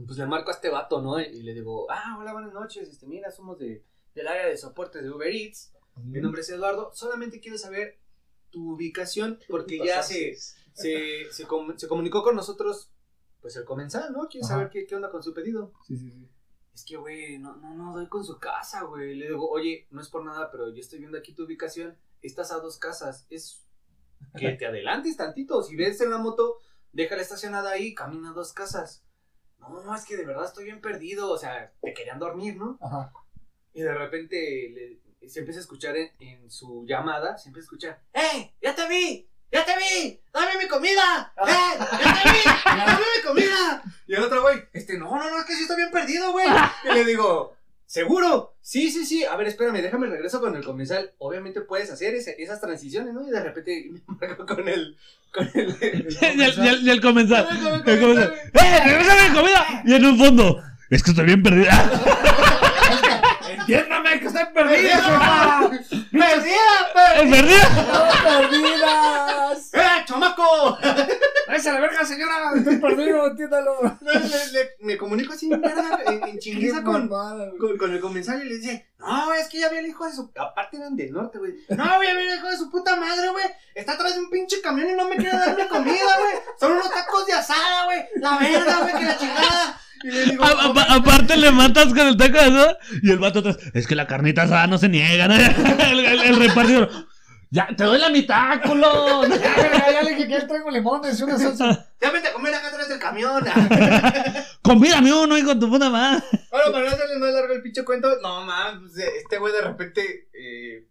pues 0.05 0.19
le 0.19 0.27
marco 0.27 0.51
a 0.51 0.53
este 0.53 0.69
vato, 0.69 1.01
¿no? 1.01 1.19
Y 1.19 1.41
le 1.41 1.55
digo, 1.55 1.87
ah, 1.89 2.17
hola, 2.19 2.31
buenas 2.33 2.53
noches, 2.53 2.87
este, 2.87 3.07
mira, 3.07 3.31
somos 3.31 3.57
de, 3.57 3.83
del 4.13 4.27
área 4.27 4.45
de 4.45 4.55
soporte 4.55 5.01
de 5.01 5.09
Uber 5.09 5.27
Eats. 5.33 5.71
Mi 6.03 6.21
nombre 6.21 6.41
es 6.41 6.49
Eduardo, 6.51 6.91
solamente 6.93 7.39
quiero 7.39 7.57
saber 7.57 7.97
tu 8.51 8.73
ubicación 8.73 9.39
porque 9.49 9.79
ya 9.83 10.03
se, 10.03 10.35
se, 10.73 11.25
se, 11.31 11.43
com- 11.45 11.75
se 11.75 11.87
comunicó 11.87 12.21
con 12.21 12.35
nosotros, 12.35 12.91
pues 13.45 13.55
el 13.57 13.63
comensal, 13.63 14.11
¿no? 14.11 14.27
Quiere 14.27 14.43
Ajá. 14.43 14.55
saber 14.55 14.69
qué, 14.71 14.87
qué 14.87 14.95
onda 14.95 15.11
con 15.11 15.21
su 15.21 15.31
pedido. 15.31 15.71
Sí, 15.85 15.95
sí, 15.97 16.09
sí. 16.09 16.27
Es 16.73 16.83
que, 16.83 16.97
güey, 16.97 17.37
no, 17.37 17.55
no, 17.57 17.75
no 17.75 17.93
doy 17.93 18.07
con 18.09 18.25
su 18.25 18.39
casa, 18.39 18.81
güey. 18.85 19.13
Le 19.13 19.27
digo, 19.27 19.47
oye, 19.47 19.85
no 19.91 20.01
es 20.01 20.09
por 20.09 20.25
nada, 20.25 20.49
pero 20.49 20.73
yo 20.73 20.79
estoy 20.81 20.97
viendo 20.97 21.15
aquí 21.19 21.31
tu 21.35 21.43
ubicación. 21.43 21.95
Estás 22.23 22.51
a 22.51 22.55
dos 22.57 22.79
casas. 22.79 23.27
Es 23.29 23.63
que 24.35 24.49
te 24.53 24.65
adelantes 24.65 25.15
tantito. 25.15 25.61
Si 25.61 25.75
ves 25.75 26.01
en 26.01 26.09
la 26.09 26.17
moto, 26.17 26.57
déjala 26.91 27.21
estacionada 27.21 27.69
ahí, 27.69 27.93
camina 27.93 28.31
a 28.31 28.33
dos 28.33 28.51
casas. 28.51 29.05
no, 29.59 29.93
es 29.93 30.05
que 30.05 30.17
de 30.17 30.25
verdad 30.25 30.45
estoy 30.45 30.63
bien 30.65 30.81
perdido, 30.81 31.29
o 31.29 31.37
sea, 31.37 31.71
te 31.83 31.93
querían 31.93 32.17
dormir, 32.17 32.57
¿no? 32.57 32.79
Ajá. 32.81 33.13
Y 33.75 33.81
de 33.83 33.93
repente 33.93 34.99
le- 35.21 35.29
se 35.29 35.39
empieza 35.41 35.59
a 35.59 35.61
escuchar 35.61 35.95
en, 35.95 36.11
en 36.19 36.49
su 36.49 36.83
llamada, 36.87 37.37
se 37.37 37.49
empieza 37.49 37.65
a 37.65 37.67
escuchar, 37.67 38.03
¡Eh! 38.11 38.55
¡Ya 38.59 38.73
te 38.73 38.87
vi! 38.89 39.29
¡Ya 39.55 39.65
te 39.65 39.73
vi! 39.77 40.19
¡Dame 40.33 40.57
mi 40.61 40.67
comida! 40.67 41.33
¡Eh! 41.47 41.77
¡Ya 41.79 42.21
te 42.23 42.29
vi! 42.29 42.39
¡Dame 42.65 43.05
mi 43.17 43.23
comida! 43.25 43.83
Y 44.07 44.13
el 44.15 44.23
otro 44.23 44.41
güey, 44.41 44.59
este, 44.73 44.97
no, 44.97 45.05
no, 45.09 45.29
no, 45.29 45.39
es 45.39 45.45
que 45.45 45.55
sí 45.55 45.61
estoy 45.63 45.77
bien 45.77 45.91
perdido, 45.91 46.31
güey. 46.33 46.47
Y 46.89 46.93
le 46.93 47.05
digo, 47.05 47.55
¿seguro? 47.85 48.53
Sí, 48.61 48.91
sí, 48.91 49.05
sí. 49.05 49.23
A 49.23 49.35
ver, 49.37 49.47
espérame, 49.47 49.81
déjame 49.81 50.07
regreso 50.07 50.41
con 50.41 50.55
el 50.55 50.63
comensal. 50.63 51.13
Obviamente 51.19 51.61
puedes 51.61 51.89
hacer 51.91 52.13
ese- 52.15 52.35
esas 52.41 52.59
transiciones, 52.59 53.13
¿no? 53.13 53.25
Y 53.27 53.31
de 53.31 53.41
repente 53.43 53.89
me 54.19 54.27
marco 54.27 54.45
con 54.45 54.67
el. 54.67 54.97
Con 55.31 55.49
el. 55.53 55.77
el 55.81 56.17
Y 56.21 56.25
el, 56.25 56.39
y 56.65 56.67
el- 56.67 56.81
y 56.87 56.89
el 56.89 57.01
comensal. 57.01 57.45
Con 57.45 57.57
el 57.57 57.65
El 57.73 57.83
comensal. 58.01 58.01
comensal, 58.01 58.33
¡Eh! 58.53 58.81
¡Regrésame 58.85 59.29
mi 59.29 59.35
comida! 59.35 59.83
Y 59.85 59.93
en 59.95 60.05
un 60.05 60.17
fondo. 60.17 60.61
Es 60.89 61.01
que 61.01 61.11
estoy 61.11 61.25
bien 61.25 61.41
perdida. 61.41 61.89
Entiéndame 63.49 64.19
estoy 64.39 64.53
perdida, 64.53 64.95
jefa. 64.97 65.69
¡Perdida, 66.11 66.93
pe- 66.93 67.23
¿Es 67.23 67.35
perdida? 67.35 67.69
¡No 67.93 68.23
perdidas! 68.49 69.73
¡Eh, 69.73 70.03
chamaco! 70.05 70.77
¡Váyase 71.47 71.69
a 71.69 71.73
la 71.73 71.79
verga, 71.79 72.05
señora! 72.05 72.51
Estoy 72.55 72.77
perdido, 72.77 73.27
entiéndalo. 73.27 73.97
Le- 74.01 74.19
le- 74.19 74.51
le- 74.51 74.69
me 74.79 74.97
comunico 74.97 75.33
así 75.33 75.51
en 75.51 75.61
verga, 75.61 75.99
en, 76.07 76.23
en 76.27 76.39
chinguiza 76.39 76.83
con, 76.83 77.07
con, 77.09 77.77
con 77.77 77.91
el 77.91 77.99
comensal 77.99 78.41
y 78.45 78.49
le 78.49 78.57
dice, 78.57 78.87
no, 78.99 79.33
es 79.33 79.47
que 79.47 79.59
ya 79.59 79.69
vi 79.69 79.77
el 79.77 79.87
hijo 79.87 80.05
de 80.05 80.13
su... 80.13 80.31
Aparte 80.37 80.77
eran 80.77 80.95
del 80.95 81.11
norte, 81.13 81.37
güey. 81.37 81.53
No, 81.69 81.83
güey, 81.97 82.07
ya 82.09 82.15
vi 82.15 82.23
el 82.27 82.35
hijo 82.37 82.47
de 82.47 82.57
su 82.57 82.69
puta 82.71 82.95
madre, 82.95 83.29
güey. 83.29 83.45
Está 83.73 83.93
atrás 83.93 84.13
de 84.15 84.19
un 84.21 84.29
pinche 84.29 84.61
camión 84.61 84.89
y 84.89 84.93
no 84.93 85.07
me 85.07 85.17
quiere 85.17 85.37
darme 85.37 85.67
comida, 85.67 86.17
güey. 86.19 86.35
Son 86.59 86.71
unos 86.71 86.89
tacos 86.91 87.25
de 87.25 87.33
asada, 87.33 87.85
güey. 87.85 88.05
La 88.17 88.37
verga, 88.37 88.77
güey, 88.81 88.93
que 88.95 89.03
la 89.05 89.17
chingada. 89.17 89.81
Y 90.03 90.11
le 90.11 90.25
digo, 90.25 90.43
A- 90.43 90.49
a- 90.49 90.95
aparte 90.95 91.37
le 91.37 91.51
matas 91.51 91.87
con 91.87 91.99
el 92.07 92.17
taco 92.17 92.33
de 92.33 92.39
asada 92.45 92.77
y 93.01 93.11
el 93.11 93.19
vato 93.19 93.39
atrás. 93.39 93.57
Es 93.73 93.87
que 93.87 93.95
la 93.95 94.07
carnita 94.07 94.43
asada 94.43 94.67
no 94.67 94.77
se 94.77 94.89
niega. 94.89 95.27
¿no? 95.27 95.35
El, 95.91 95.99
el- 96.05 96.21
el 96.21 96.35
repartidor. 96.37 96.89
Ya, 97.51 97.67
te 97.77 97.83
doy 97.85 97.97
la 97.99 98.09
mitad, 98.09 98.61
culo. 98.63 99.23
Ya, 99.29 99.37
verga, 99.55 99.91
ya 99.91 100.01
le 100.01 100.09
dije 100.15 100.27
que 100.27 100.33
ya 100.33 100.47
traigo 100.47 100.69
limones 100.69 101.17
y 101.19 101.23
una 101.23 101.37
salsa. 101.37 101.89
ya 102.01 102.11
vente 102.11 102.27
a 102.27 102.33
comer 102.33 102.53
acá 102.53 102.67
atrás 102.67 102.89
del 102.89 102.99
camión. 102.99 103.43
Convídame 104.61 105.13
uno, 105.13 105.37
hijo 105.37 105.53
de 105.53 105.59
tu 105.59 105.69
puta 105.69 105.89
madre. 105.89 106.23
Bueno, 106.51 106.71
para 106.71 106.85
no 106.85 106.91
hacerles 106.91 107.17
más 107.19 107.31
largo 107.33 107.53
el 107.53 107.61
pinche 107.61 107.83
cuento, 107.85 108.09
no 108.21 108.43
mames, 108.45 108.91
pues, 108.93 108.97
este 109.17 109.37
güey 109.37 109.53
de 109.53 109.61
repente 109.61 110.29
eh, 110.33 110.87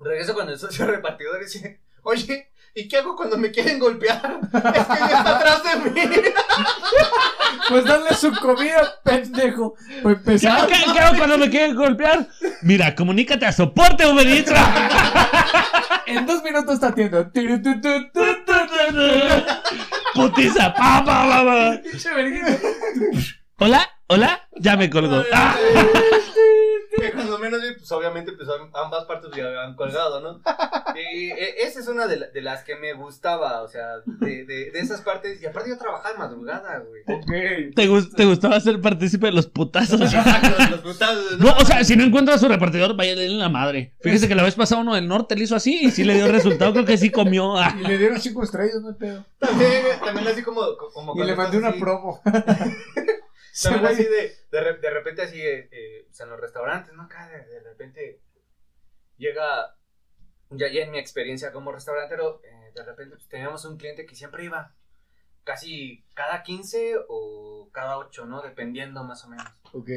regresa 0.00 0.34
con 0.34 0.48
el 0.48 0.58
socio 0.58 0.86
repartidor 0.86 1.40
y 1.40 1.44
dice, 1.44 1.80
oye, 2.02 2.50
¿y 2.80 2.88
qué 2.88 2.98
hago 2.98 3.16
cuando 3.16 3.36
me 3.38 3.50
quieren 3.50 3.78
golpear? 3.78 4.40
Es 4.52 4.60
que 4.86 4.98
ya 4.98 5.18
está 5.18 5.36
atrás 5.36 5.62
de 5.64 5.90
mí. 5.90 6.00
Pues 7.70 7.84
dale 7.84 8.14
su 8.14 8.32
comida, 8.32 8.94
pendejo. 9.04 9.74
Para 10.02 10.14
¿Qué, 10.14 10.18
empezar. 10.20 10.66
qué- 10.66 10.92
qué 10.92 10.98
hago 11.00 11.18
cuando 11.18 11.36
me 11.36 11.50
quieren 11.50 11.74
golpear? 11.76 12.26
Mira, 12.62 12.94
comunícate 12.94 13.44
a 13.44 13.52
soporte 13.52 14.06
Uber 14.06 14.26
Eats. 14.26 14.52
En 16.06 16.24
dos 16.24 16.42
minutos 16.42 16.80
te 16.80 16.86
atiendo. 16.86 17.30
Putiza. 20.14 20.72
Pa, 20.72 21.04
pa. 21.04 21.78
Hola, 23.58 23.90
hola. 24.06 24.48
Ya 24.56 24.76
me 24.78 24.88
colgó. 24.88 25.22
Ah. 25.32 25.54
Que 27.00 27.12
cuando 27.12 27.38
menos, 27.38 27.60
pues 27.76 27.90
obviamente, 27.92 28.32
pues 28.32 28.48
ambas 28.74 29.04
partes 29.04 29.30
ya 29.36 29.44
habían 29.46 29.76
colgado, 29.76 30.20
¿no? 30.20 30.40
Y 30.96 31.30
eh, 31.30 31.62
esa 31.62 31.80
es 31.80 31.88
una 31.88 32.06
de, 32.06 32.16
la- 32.18 32.26
de 32.28 32.42
las 32.42 32.64
que 32.64 32.76
me 32.76 32.92
gustaba, 32.94 33.62
o 33.62 33.68
sea, 33.68 33.86
de, 34.06 34.44
de, 34.44 34.70
de 34.70 34.78
esas 34.80 35.00
partes. 35.02 35.40
Y 35.42 35.46
aparte 35.46 35.70
yo 35.70 35.78
trabajaba 35.78 36.12
de 36.12 36.18
madrugada, 36.18 36.78
güey. 36.80 37.72
¿Te, 37.74 37.86
gus- 37.88 38.14
¿Te 38.14 38.24
gustaba 38.24 38.58
ser 38.60 38.80
partícipe 38.80 39.26
de 39.26 39.32
los 39.32 39.46
putazos? 39.46 40.00
Exacto, 40.00 40.48
los 40.70 40.80
putazos, 40.80 41.38
No, 41.38 41.52
o 41.52 41.64
sea, 41.64 41.84
si 41.84 41.96
no 41.96 42.04
encuentra 42.04 42.34
a 42.34 42.38
su 42.38 42.48
repartidor, 42.48 42.96
vaya 42.96 43.12
en 43.12 43.38
la 43.38 43.48
madre. 43.48 43.94
Fíjese 44.00 44.28
que 44.28 44.34
la 44.34 44.42
vez 44.42 44.54
pasada 44.54 44.80
uno 44.80 44.94
del 44.94 45.06
norte 45.08 45.36
le 45.36 45.44
hizo 45.44 45.56
así 45.56 45.78
y 45.82 45.90
sí 45.90 46.04
le 46.04 46.14
dio 46.14 46.28
resultado. 46.28 46.72
Creo 46.72 46.84
que 46.84 46.98
sí 46.98 47.10
comió. 47.10 47.54
Y 47.78 47.86
le 47.86 47.98
dieron 47.98 48.20
cinco 48.20 48.42
estrellas, 48.42 48.76
no 48.82 48.88
hay 48.88 48.94
pedo. 48.94 49.24
También, 49.38 49.70
también 50.04 50.26
así 50.28 50.42
como, 50.42 50.60
como 50.92 51.14
Y 51.22 51.26
le 51.26 51.36
mandé 51.36 51.58
una 51.58 51.68
así- 51.68 51.80
promo. 51.80 52.20
También 53.62 53.86
así 53.86 54.04
de, 54.04 54.36
de, 54.50 54.78
de 54.78 54.90
repente 54.90 55.22
así, 55.22 55.40
eh, 55.40 55.68
eh, 55.72 56.04
pues 56.06 56.20
en 56.20 56.30
los 56.30 56.40
restaurantes, 56.40 56.94
¿no? 56.94 57.04
Acá 57.04 57.28
de, 57.28 57.44
de 57.44 57.60
repente 57.60 58.22
llega, 59.16 59.76
ya, 60.50 60.68
ya 60.68 60.82
en 60.82 60.90
mi 60.90 60.98
experiencia 60.98 61.52
como 61.52 61.72
restaurantero, 61.72 62.40
eh, 62.44 62.72
de 62.74 62.84
repente 62.84 63.16
pues, 63.16 63.28
teníamos 63.28 63.64
un 63.64 63.76
cliente 63.76 64.06
que 64.06 64.14
siempre 64.14 64.44
iba 64.44 64.74
casi 65.44 66.04
cada 66.14 66.42
15 66.42 66.96
o 67.08 67.70
cada 67.72 67.98
8, 67.98 68.26
¿no? 68.26 68.42
Dependiendo 68.42 69.02
más 69.02 69.24
o 69.24 69.28
menos. 69.28 69.46
Ok. 69.72 69.90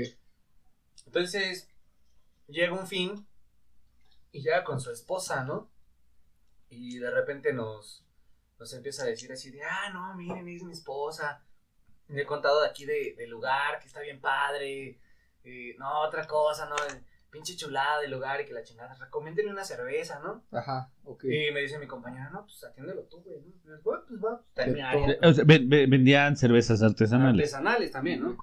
Entonces, 1.05 1.69
llega 2.47 2.73
un 2.73 2.87
fin 2.87 3.27
y 4.31 4.41
llega 4.41 4.63
con 4.63 4.79
su 4.79 4.91
esposa, 4.91 5.43
¿no? 5.43 5.69
Y 6.69 6.99
de 6.99 7.11
repente 7.11 7.53
nos, 7.53 8.05
nos 8.57 8.73
empieza 8.73 9.03
a 9.03 9.07
decir 9.07 9.31
así 9.31 9.51
de, 9.51 9.61
ah, 9.63 9.89
no, 9.91 10.15
miren, 10.15 10.47
es 10.47 10.63
mi 10.63 10.71
esposa. 10.71 11.45
Le 12.11 12.21
he 12.23 12.25
contado 12.25 12.61
de 12.61 12.67
aquí 12.69 12.85
de, 12.85 13.15
del 13.17 13.29
lugar, 13.29 13.79
que 13.79 13.87
está 13.87 14.01
bien 14.01 14.19
padre. 14.21 14.99
eh, 15.43 15.75
no, 15.79 16.01
otra 16.01 16.25
cosa, 16.27 16.67
¿no? 16.69 16.75
Pinche 17.31 17.55
chulada 17.55 18.01
del 18.01 18.11
lugar 18.11 18.41
y 18.41 18.45
que 18.45 18.53
la 18.53 18.63
chingada. 18.63 18.93
Recomiéndenle 18.95 19.51
una 19.51 19.63
cerveza, 19.63 20.19
¿no? 20.19 20.43
Ajá, 20.51 20.91
ok. 21.05 21.23
Y 21.23 21.51
me 21.51 21.61
dice 21.61 21.79
mi 21.79 21.87
compañera, 21.87 22.29
no, 22.29 22.43
pues 22.43 22.61
atiéndelo 22.63 23.03
tú, 23.03 23.21
güey. 23.23 23.39
¿no? 23.39 23.51
Yo, 23.63 23.81
"Bueno, 23.83 24.03
pues 24.07 24.19
va, 24.21 24.41
está 24.49 24.63
en 24.65 24.69
mi 24.73 24.75
De 24.79 24.83
área". 24.83 25.17
O 25.23 25.33
sea, 25.33 25.43
ven- 25.45 25.69
ven- 25.69 25.89
vendían 25.89 26.35
cervezas 26.35 26.81
artesanales. 26.83 27.39
Artesanales 27.53 27.91
también, 27.91 28.21
¿no? 28.21 28.37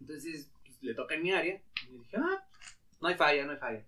Entonces, 0.00 0.50
pues, 0.64 0.82
le 0.82 0.94
toca 0.94 1.14
en 1.16 1.22
mi 1.22 1.32
área. 1.32 1.60
Y 1.88 1.98
dije, 1.98 2.16
ah, 2.16 2.44
no 3.00 3.08
hay 3.08 3.14
falla, 3.14 3.44
no 3.44 3.52
hay 3.52 3.58
falla. 3.58 3.84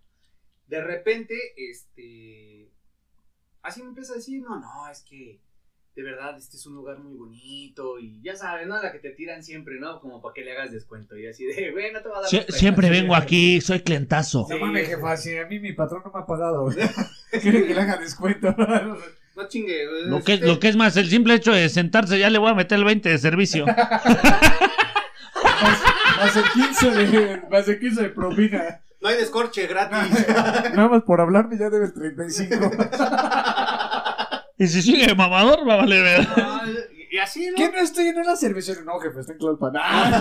De 0.66 0.80
repente, 0.82 1.34
este. 1.56 2.70
Así 3.62 3.82
me 3.82 3.88
empieza 3.88 4.12
a 4.12 4.16
decir, 4.16 4.42
no, 4.42 4.58
no, 4.60 4.88
es 4.88 5.00
que 5.02 5.40
de 5.96 6.02
verdad 6.04 6.36
este 6.38 6.56
es 6.56 6.66
un 6.66 6.74
lugar 6.74 6.98
muy 6.98 7.14
bonito. 7.16 7.98
Y 7.98 8.20
ya 8.22 8.36
sabes, 8.36 8.66
¿no? 8.66 8.80
La 8.82 8.92
que 8.92 8.98
te 9.00 9.10
tiran 9.10 9.42
siempre, 9.42 9.78
¿no? 9.80 10.00
Como 10.00 10.22
para 10.22 10.32
que 10.34 10.44
le 10.44 10.52
hagas 10.52 10.70
descuento. 10.72 11.16
Y 11.16 11.26
así 11.26 11.44
de, 11.44 11.70
güey, 11.72 11.92
no 11.92 12.00
te 12.02 12.08
va 12.08 12.18
a 12.18 12.20
dar. 12.22 12.30
Sie- 12.30 12.36
descuento". 12.38 12.58
siempre 12.58 12.90
vengo 12.90 13.14
aquí, 13.14 13.60
soy 13.60 13.80
clientazo. 13.80 14.46
No 14.48 14.58
mames, 14.58 14.88
jefa, 14.88 15.16
si 15.16 15.36
a 15.36 15.46
mí 15.46 15.58
mi 15.60 15.72
patrón 15.72 16.02
no 16.04 16.12
me 16.12 16.20
ha 16.20 16.26
pagado. 16.26 16.66
Quiere 17.42 17.66
que 17.66 17.74
le 17.74 17.80
haga 17.80 17.96
descuento. 17.96 18.54
No 19.36 19.46
chingue, 19.48 19.84
Lo 20.06 20.22
que, 20.22 20.34
este- 20.34 20.46
lo 20.46 20.58
que 20.58 20.68
es 20.68 20.76
más, 20.76 20.96
el 20.98 21.08
simple 21.08 21.32
hecho 21.34 21.52
de 21.52 21.68
sentarse, 21.70 22.18
ya 22.18 22.28
le 22.28 22.38
voy 22.38 22.50
a 22.50 22.54
meter 22.54 22.78
el 22.78 22.84
20 22.84 23.08
de 23.08 23.16
servicio. 23.16 23.64
Más, 23.64 23.78
más 26.18 26.36
el 26.36 26.44
15 26.52 26.90
de, 26.90 27.42
más 27.50 27.68
el 27.68 27.78
15 27.78 28.02
de 28.02 28.08
propina. 28.10 28.80
No 29.00 29.08
hay 29.08 29.16
descorche 29.16 29.66
gratis. 29.66 30.26
Nada 30.74 30.88
más 30.88 31.02
por 31.04 31.20
hablarme 31.22 31.56
ya 31.58 31.70
debes 31.70 31.94
35. 31.94 32.70
Y 34.60 34.66
si 34.68 34.82
sigue 34.82 35.14
mamador, 35.14 35.66
va 35.68 35.74
a 35.74 35.76
valer 35.78 36.02
ver. 36.04 36.28
Ah, 36.36 36.62
y 37.10 37.16
así, 37.18 37.48
¿no? 37.48 37.56
¿Qué 37.56 37.70
no 37.70 37.78
estoy 37.78 38.08
en 38.08 38.18
una 38.18 38.36
cervecería? 38.36 38.82
No, 38.84 39.00
jefe, 39.00 39.20
está 39.20 39.32
en 39.32 39.38
Tlalpan. 39.38 39.72
Ah, 39.76 40.20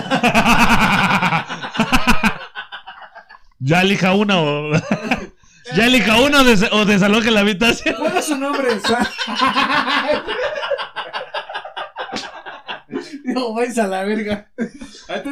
ya 3.60 3.82
elija 3.82 4.14
una 4.14 4.40
o. 4.40 4.72
ya 5.76 5.86
elija 5.86 6.16
una 6.22 6.40
o, 6.40 6.44
des- 6.44 6.72
o 6.72 6.84
desaloje 6.86 7.30
la 7.30 7.40
habitación. 7.40 7.94
¿Cuál 7.98 8.16
es 8.16 8.24
su 8.24 8.36
nombre? 8.36 8.68
No, 13.34 13.54
vais 13.54 13.78
a 13.78 13.86
la 13.86 14.04
verga. 14.04 14.50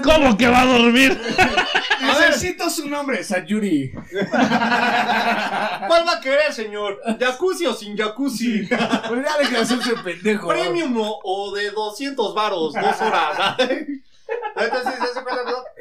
¿Cómo 0.05 0.37
que 0.37 0.47
va 0.49 0.63
a 0.63 0.67
dormir? 0.67 1.19
Necesito 2.01 2.71
su 2.71 2.89
nombre, 2.89 3.25
Sayuri. 3.25 3.93
¿Cuál 4.31 6.07
va 6.07 6.13
a 6.17 6.21
querer, 6.21 6.53
señor? 6.53 7.01
¿Jacuzzi 7.19 7.67
o 7.67 7.75
sin 7.75 7.97
jacuzzi? 7.97 8.67
Pues 8.69 9.25
ya 9.25 9.39
deja 9.39 9.51
de 9.51 9.59
hacerse 9.59 9.95
pendejo. 10.05 10.49
¿Premium 10.49 10.97
o, 10.99 11.21
o 11.25 11.55
de 11.55 11.71
200 11.71 12.35
varos? 12.35 12.75
Dos 12.75 13.01
horas. 13.01 13.57
Entonces, 13.59 14.95
se. 15.15 15.23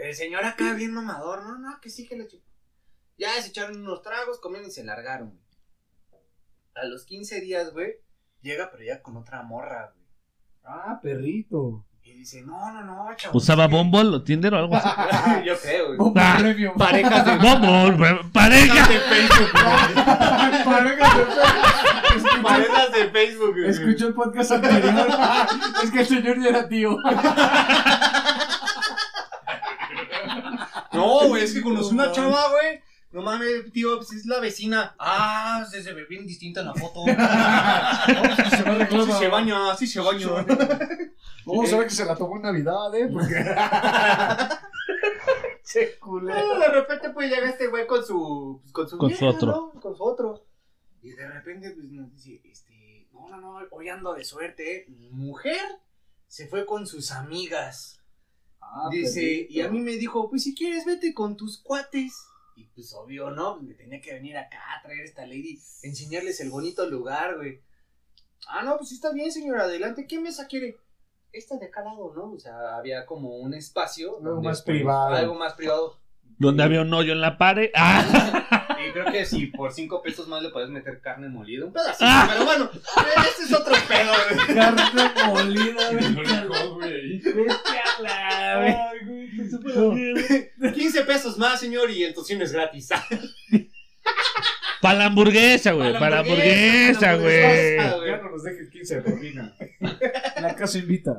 El 0.07 0.15
señor 0.15 0.45
acá 0.45 0.73
bien 0.73 0.93
mamador, 0.93 1.43
no, 1.43 1.57
no, 1.57 1.79
que 1.81 1.89
sí 1.89 2.07
que 2.07 2.15
le 2.15 2.27
chico. 2.27 2.45
Ya 3.17 3.33
se 3.41 3.49
echaron 3.49 3.81
unos 3.81 4.01
tragos, 4.01 4.39
comieron 4.39 4.69
y 4.69 4.71
se 4.71 4.83
largaron, 4.83 5.31
güey. 5.31 5.43
A 6.75 6.85
los 6.85 7.05
15 7.05 7.41
días, 7.41 7.73
güey, 7.73 7.95
llega, 8.41 8.69
pero 8.71 8.83
ya 8.83 9.01
con 9.01 9.17
otra 9.17 9.41
morra, 9.41 9.91
güey. 9.95 10.07
Ah, 10.63 10.99
perrito. 11.01 11.86
Y 12.09 12.13
dice, 12.13 12.41
no, 12.43 12.71
no, 12.71 12.83
no, 12.83 13.05
chaval. 13.17 13.35
¿Usaba 13.35 13.67
Bumble 13.67 14.15
o 14.15 14.23
Tinder 14.23 14.53
o 14.53 14.57
algo 14.59 14.75
así? 14.77 14.87
Yo 15.45 15.59
creo, 15.59 15.85
güey. 15.87 15.97
Bomba 15.97 16.33
Ah, 16.33 16.37
premium. 16.39 16.73
Parejas 16.77 17.25
de 17.25 17.37
Bumble, 17.37 18.19
pareja. 18.31 18.87
de 18.87 18.99
Facebook, 18.99 19.51
güey. 19.53 20.05
Parejas 20.65 21.17
de 21.17 21.25
Facebook. 21.25 22.41
Parejas 22.43 22.91
de 22.93 23.09
Facebook, 23.09 23.51
güey. 23.57 23.69
Escuchó 23.69 24.07
el 24.07 24.13
podcast 24.13 24.51
anterior. 24.51 24.93
es 25.83 25.91
que 25.91 25.99
el 25.99 26.07
señor 26.07 26.41
ya 26.41 26.49
era 26.49 26.67
tío. 26.69 26.97
No, 30.93 31.27
güey, 31.27 31.43
es 31.43 31.53
que 31.53 31.61
conocí 31.61 31.93
una 31.93 32.11
chava, 32.11 32.49
güey, 32.49 32.79
No 33.11 33.21
mames, 33.21 33.71
tío, 33.73 33.97
pues 33.97 34.11
es 34.13 34.25
la 34.25 34.39
vecina. 34.39 34.95
Ah, 34.99 35.65
se, 35.69 35.83
se 35.83 35.93
ve 35.93 36.05
bien 36.09 36.25
distinta 36.25 36.61
en 36.61 36.67
la 36.67 36.73
foto. 36.73 37.03
se 37.05 37.13
va 37.15 37.25
a 37.25 38.03
arreglar 38.75 39.01
sí 39.03 39.07
la- 39.07 39.17
se 39.19 39.27
baña, 39.27 39.75
sí 41.51 41.55
se 41.55 41.57
baña. 41.57 41.57
Vamos 41.57 41.73
a 41.73 41.77
ver 41.77 41.87
que 41.87 41.95
se 41.95 42.05
la 42.05 42.15
tomó 42.15 42.35
en 42.35 42.41
Navidad, 42.43 42.95
¿eh? 42.95 43.09
Porque... 43.11 43.33
che, 45.63 45.99
culero. 45.99 46.53
No, 46.53 46.59
de 46.59 46.67
repente 46.67 47.09
pues 47.11 47.29
llega 47.29 47.49
este 47.49 47.67
güey 47.67 47.87
con 47.87 48.05
su 48.05 48.59
pues, 48.61 48.73
con 48.73 48.89
su, 48.89 48.97
Con 48.97 49.13
su 49.13 49.25
otro. 49.25 49.51
¿no? 49.51 49.81
Con 49.81 49.95
su 49.95 50.03
otro. 50.03 50.45
Y 51.01 51.11
de 51.11 51.27
repente 51.27 51.71
pues 51.71 51.89
nos 51.91 52.11
dice, 52.11 52.41
este, 52.43 53.07
no, 53.11 53.27
no, 53.29 53.39
no, 53.39 53.67
hoy 53.71 53.89
ando 53.89 54.13
de 54.13 54.25
suerte, 54.25 54.75
¿eh? 54.75 54.85
Mi 54.89 55.09
mujer 55.09 55.61
se 56.27 56.47
fue 56.47 56.65
con 56.65 56.85
sus 56.87 57.11
amigas. 57.11 58.01
Ah, 58.59 58.89
dice, 58.91 59.47
y 59.49 59.61
a 59.61 59.69
mí 59.69 59.79
me 59.79 59.93
dijo, 59.93 60.29
pues 60.29 60.43
si 60.43 60.53
quieres 60.53 60.85
vete 60.85 61.13
con 61.13 61.37
tus 61.37 61.61
cuates. 61.61 62.13
Y 62.55 62.65
pues 62.65 62.93
obvio, 62.93 63.29
¿no? 63.31 63.61
Me 63.61 63.75
tenía 63.75 64.01
que 64.01 64.13
venir 64.13 64.35
acá 64.37 64.57
a 64.77 64.81
traer 64.81 65.05
esta 65.05 65.25
lady, 65.25 65.61
enseñarles 65.83 66.41
el 66.41 66.49
bonito 66.49 66.89
lugar, 66.89 67.37
güey. 67.37 67.61
Ah, 68.47 68.63
no, 68.63 68.77
pues 68.77 68.91
está 68.91 69.11
bien, 69.13 69.31
señora, 69.31 69.63
adelante. 69.63 70.07
¿Qué 70.07 70.19
mesa 70.19 70.47
quiere? 70.47 70.77
Esta 71.31 71.57
de 71.57 71.65
acá 71.67 71.81
al 71.81 71.87
lado, 71.87 72.13
¿no? 72.15 72.31
O 72.33 72.39
sea, 72.39 72.77
había 72.77 73.05
como 73.05 73.37
un 73.37 73.53
espacio. 73.53 74.17
Algo 74.17 74.29
donde, 74.35 74.49
más 74.49 74.61
privado. 74.61 75.15
Algo 75.15 75.35
más 75.35 75.53
privado. 75.53 75.99
Donde 76.39 76.63
había 76.63 76.81
un 76.81 76.93
hoyo 76.93 77.13
en 77.13 77.21
la 77.21 77.37
pared. 77.37 77.69
¡Ah! 77.75 78.43
Y 78.77 78.91
creo 78.91 79.11
que 79.11 79.25
si 79.25 79.47
por 79.47 79.73
cinco 79.73 80.01
pesos 80.01 80.27
más 80.27 80.41
le 80.43 80.49
puedes 80.49 80.69
meter 80.69 81.01
carne 81.01 81.27
molida, 81.27 81.65
un 81.65 81.73
pedacito. 81.73 82.05
Ah. 82.07 82.27
Pero 82.31 82.45
bueno, 82.45 82.69
ese 82.71 83.43
es 83.43 83.53
otro 83.53 83.73
pedo, 83.87 84.11
güey. 84.45 84.55
Carne 84.55 84.83
molida, 85.25 85.91
güey. 85.91 86.05
Ay, 88.05 89.05
güey, 89.05 89.29
qué 89.35 89.49
súper- 89.49 90.73
15 90.73 91.01
pesos 91.05 91.37
más, 91.37 91.59
señor, 91.59 91.89
y 91.89 92.03
el 92.03 92.13
tocino 92.13 92.43
es 92.43 92.51
gratis. 92.51 92.89
Para 94.81 94.99
la 94.99 95.05
hamburguesa, 95.05 95.71
güey. 95.73 95.93
Para 95.93 96.09
la 96.09 96.19
hamburguesa, 96.19 97.15
güey. 97.15 97.77
Ya 97.77 98.17
no 98.21 98.31
nos 98.31 98.43
dejes 98.43 98.69
15 98.69 99.01
de. 99.01 99.51
La 100.41 100.55
casa 100.55 100.77
invita. 100.77 101.17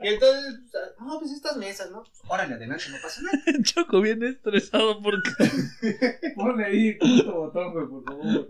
Y 0.00 0.08
entonces, 0.08 0.60
no, 1.00 1.18
pues 1.18 1.32
estas 1.32 1.56
mesas, 1.56 1.90
¿no? 1.90 2.02
Pues, 2.02 2.20
órale, 2.26 2.54
adelante, 2.54 2.84
no 2.90 2.96
pasa 3.02 3.20
nada. 3.22 3.58
Choco 3.62 4.00
bien 4.00 4.22
estresado 4.22 5.00
porque. 5.02 5.30
Ponle 6.36 6.64
ahí 6.64 6.88
el 6.88 6.98
puto 6.98 7.32
botón, 7.32 7.72
güey, 7.72 7.86
por 7.86 8.04
favor. 8.04 8.48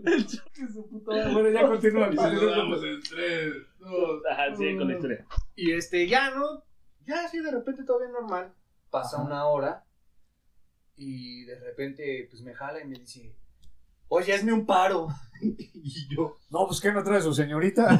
Que 0.53 0.67
su 0.67 0.89
puta 0.89 1.11
madre. 1.11 1.33
Bueno, 1.33 1.49
ya 1.49 1.67
continúa. 1.67 2.11
Saludamos 2.15 2.83
en 2.83 3.01
3, 3.01 3.53
2. 3.79 4.21
Ajá, 4.31 4.55
sí, 4.55 4.77
con 4.77 4.87
la 4.87 4.93
historia. 4.95 5.25
Y 5.55 5.71
este, 5.71 6.07
ya, 6.07 6.31
¿no? 6.31 6.63
Ya, 7.05 7.25
así 7.25 7.39
de 7.39 7.51
repente 7.51 7.83
todo 7.83 7.99
bien 7.99 8.13
normal. 8.13 8.53
Pasa 8.89 9.17
Ajá. 9.17 9.25
una 9.25 9.45
hora 9.45 9.83
y 11.03 11.43
de 11.45 11.59
repente, 11.59 12.27
pues 12.29 12.41
me 12.41 12.53
jala 12.53 12.79
y 12.81 12.87
me 12.87 12.97
dice, 12.99 13.35
oye, 14.07 14.33
hazme 14.33 14.53
un 14.53 14.65
paro. 14.65 15.07
y 15.41 16.07
yo, 16.15 16.37
No, 16.49 16.65
pues 16.67 16.79
¿qué 16.79 16.91
no 16.93 17.03
trae 17.03 17.21
su 17.21 17.33
señorita? 17.33 17.99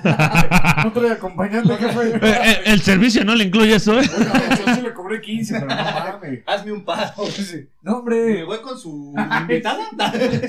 ¿No 0.83 0.91
trae 0.93 1.11
acompañante? 1.11 1.75
¿Qué 1.77 1.87
fue? 1.89 2.09
Eh, 2.11 2.19
eh, 2.21 2.61
el 2.67 2.81
servicio 2.81 3.25
no 3.25 3.35
le 3.35 3.43
incluye 3.45 3.75
eso, 3.75 3.99
¿eh? 3.99 4.09
Bueno, 4.17 4.33
yo 4.65 4.75
sí 4.75 4.81
le 4.81 4.93
cobré 4.93 5.19
15, 5.19 5.53
pero 5.55 5.65
no 5.67 5.75
mames. 5.75 6.43
hazme 6.45 6.71
un 6.71 6.85
paro. 6.85 7.11
No, 7.81 7.91
Me 7.91 7.97
hombre. 7.97 8.43
voy 8.45 8.61
con 8.61 8.77
su 8.79 9.13
invitada. 9.41 9.83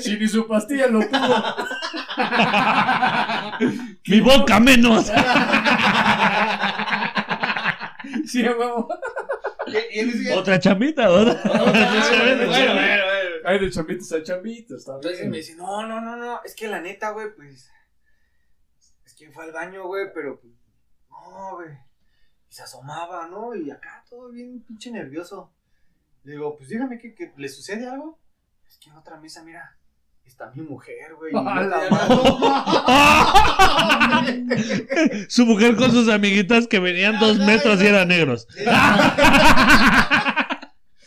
Si 0.01 0.17
ni 0.17 0.29
su 0.29 0.47
pastilla 0.47 0.87
lo 0.87 1.01
pudo. 1.01 1.45
Mi 4.07 4.21
boca 4.21 4.61
menos. 4.61 5.11
Sí, 8.27 8.43
huevo. 8.43 8.89
Y, 9.67 9.97
y 9.97 10.01
él 10.01 10.13
decía, 10.13 10.37
Otra 10.37 10.59
chambita, 10.59 11.09
¿verdad? 11.09 11.41
bueno, 11.45 11.65
bueno, 11.65 12.47
bueno, 12.47 12.75
bueno. 12.75 13.05
Ay, 13.45 13.59
de 13.59 13.71
chambitos 13.71 14.13
a 14.13 14.23
chambitos, 14.23 14.79
está 14.79 14.95
Entonces 14.95 15.29
me 15.29 15.37
dice, 15.37 15.55
no, 15.55 15.87
no, 15.87 16.01
no, 16.01 16.17
no, 16.17 16.41
es 16.45 16.55
que 16.55 16.67
la 16.67 16.81
neta, 16.81 17.11
güey, 17.11 17.35
pues, 17.35 17.71
es 19.05 19.15
que 19.15 19.31
fue 19.31 19.45
al 19.45 19.53
baño, 19.53 19.87
güey, 19.87 20.07
pero, 20.15 20.41
pues, 20.41 20.53
no, 21.11 21.57
güey. 21.57 21.71
Y 22.49 22.55
se 22.55 22.63
asomaba, 22.63 23.29
¿no? 23.29 23.55
Y 23.55 23.71
acá 23.71 24.05
todo 24.09 24.31
bien 24.31 24.63
pinche 24.63 24.91
nervioso. 24.91 25.53
Le 26.23 26.33
digo, 26.33 26.57
pues 26.57 26.71
dígame 26.71 26.99
que, 26.99 27.15
que 27.15 27.33
le 27.37 27.49
sucede 27.49 27.87
algo. 27.87 28.19
Es 28.67 28.79
que 28.79 28.89
en 28.89 28.97
otra 28.97 29.19
mesa, 29.19 29.43
mira, 29.43 29.77
está 30.27 30.51
mi 30.55 30.63
mujer, 30.63 31.15
güey. 31.17 31.33
Su 35.29 35.47
mujer 35.47 35.77
con 35.77 35.91
sus 35.91 36.09
amiguitas 36.09 36.67
que 36.67 36.79
venían 36.79 37.19
dos 37.21 37.39
metros 37.39 37.83
y 37.83 37.87
eran 37.87 38.09
negros. 38.09 38.47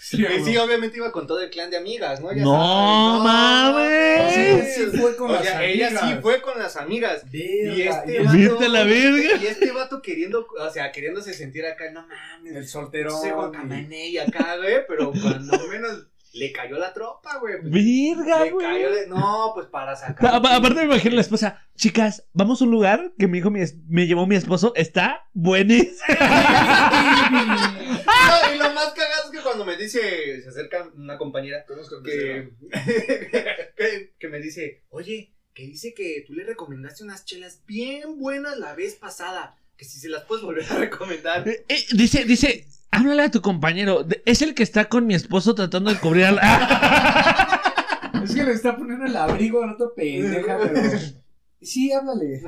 Sí, 0.10 0.26
sí, 0.46 0.56
obviamente 0.56 0.96
iba 0.98 1.12
con 1.12 1.28
todo 1.28 1.42
el 1.42 1.50
clan 1.50 1.70
de 1.70 1.76
amigas, 1.76 2.22
¿no? 2.22 2.34
Ya 2.34 2.42
No 2.42 3.20
mames. 3.22 4.34
Sí, 4.34 4.62
sí 4.74 4.86
fue 4.98 5.18
con 5.18 5.32
O 5.32 5.34
las 5.34 5.44
sea, 5.44 5.66
ella 5.66 5.90
sí 5.90 6.16
fue 6.22 6.42
con 6.42 6.58
las 6.58 6.78
amigas. 6.78 7.26
Y 7.30 7.66
Verga, 7.66 8.00
este 8.00 8.14
y 8.14 8.18
vato, 8.20 8.38
¿Viste 8.38 8.70
la 8.70 8.84
verga? 8.86 9.36
Y 9.42 9.48
este 9.48 9.72
vato 9.74 10.02
queriendo, 10.02 10.48
o 10.48 10.70
sea, 10.70 10.94
queriéndose 10.94 11.34
sentir 11.34 11.66
acá, 11.66 11.92
no 11.92 12.08
mames. 12.08 12.56
El 12.56 12.66
solterón. 12.68 13.18
Ese 13.18 13.34
Guacamané 13.34 14.08
y 14.08 14.18
acá, 14.18 14.56
güey, 14.56 14.78
pero 14.88 15.12
cuando 15.12 15.68
menos 15.68 16.08
le 16.38 16.52
cayó 16.52 16.78
la 16.78 16.94
tropa, 16.94 17.38
güey. 17.40 17.60
pues, 17.62 17.72
Virga, 17.72 18.44
le 18.46 18.52
güey. 18.52 18.66
cayó 18.66 18.92
de- 18.92 19.08
No, 19.08 19.52
pues 19.56 19.68
para 19.68 19.96
sacar. 19.96 20.26
A- 20.34 20.38
Aparte 20.56 20.76
me 20.76 20.84
imagino 20.86 21.16
la 21.16 21.22
esposa, 21.22 21.62
chicas, 21.76 22.28
vamos 22.34 22.62
a 22.62 22.66
un 22.66 22.72
lugar 22.72 23.14
que 23.18 23.28
me 23.28 23.38
dijo 23.38 23.50
mi 23.50 23.62
es- 23.62 23.76
me 23.88 24.08
llevó 24.08 24.26
mi 24.28 24.36
esposo, 24.36 24.74
está 24.76 25.28
buenísimo. 25.34 25.98
No, 27.30 28.54
y 28.54 28.58
lo 28.58 28.72
más 28.74 28.94
cagado 28.94 29.26
es 29.26 29.32
que 29.38 29.42
cuando 29.44 29.66
me 29.66 29.76
dice, 29.78 30.42
se 30.42 30.50
acerca 30.50 30.90
una 30.96 31.18
compañera 31.18 31.66
Conozco 31.66 32.02
que, 32.04 32.52
que, 33.78 34.14
que 34.18 34.28
me 34.30 34.40
dice, 34.40 34.84
oye, 34.90 35.34
que 35.54 35.64
dice 35.64 35.94
que 35.94 36.24
tú 36.28 36.34
le 36.34 36.44
recomendaste 36.44 37.04
unas 37.04 37.26
chelas 37.26 37.64
bien 37.66 38.18
buenas 38.20 38.58
la 38.58 38.76
vez 38.76 38.96
pasada, 38.96 39.58
que 39.76 39.86
si 39.86 40.00
se 40.00 40.10
las 40.10 40.24
puedes 40.26 40.44
volver 40.44 40.66
a 40.72 40.78
recomendar. 40.78 41.48
Eh, 41.48 41.66
eh, 41.68 41.84
dice, 41.94 42.26
dice, 42.26 42.66
háblale 42.98 43.24
a 43.24 43.32
tu 43.32 43.42
compañero, 43.42 44.06
es 44.26 44.42
el 44.42 44.54
que 44.56 44.64
está 44.64 44.86
con 44.90 45.06
mi 45.08 45.14
esposo 45.16 45.56
tratando 45.56 45.92
de 45.94 46.00
cubrir 46.00 46.26
al... 46.26 46.40
Es 48.24 48.34
que 48.36 48.44
le 48.44 48.52
está 48.52 48.76
poniendo 48.76 49.06
el 49.06 49.16
abrigo 49.16 49.64
a 49.64 49.68
la 49.68 49.74
otra 49.74 49.88
pendeja, 49.96 50.58
pero. 50.62 50.82
Sí, 51.62 51.92
háblale. 51.92 52.42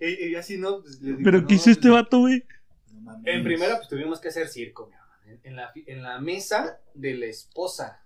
Y, 0.00 0.30
y 0.30 0.34
así, 0.34 0.58
¿no? 0.58 0.80
Pues, 0.82 1.00
le 1.00 1.10
digo, 1.12 1.20
Pero 1.22 1.40
no, 1.42 1.46
¿qué 1.46 1.54
hizo 1.54 1.70
este 1.70 1.82
pues, 1.90 1.92
vato, 2.02 2.18
güey? 2.20 2.44
En 3.24 3.44
primera, 3.44 3.76
pues 3.76 3.88
tuvimos 3.88 4.20
que 4.20 4.28
hacer 4.28 4.48
circo, 4.48 4.88
mi 4.88 4.94
hermano, 4.94 5.22
en, 5.26 5.40
en 5.44 5.56
la, 5.56 5.68
fi- 5.72 5.84
en 5.86 6.02
la 6.02 6.18
mesa 6.20 6.80
de 6.94 7.14
la 7.14 7.26
esposa. 7.26 8.02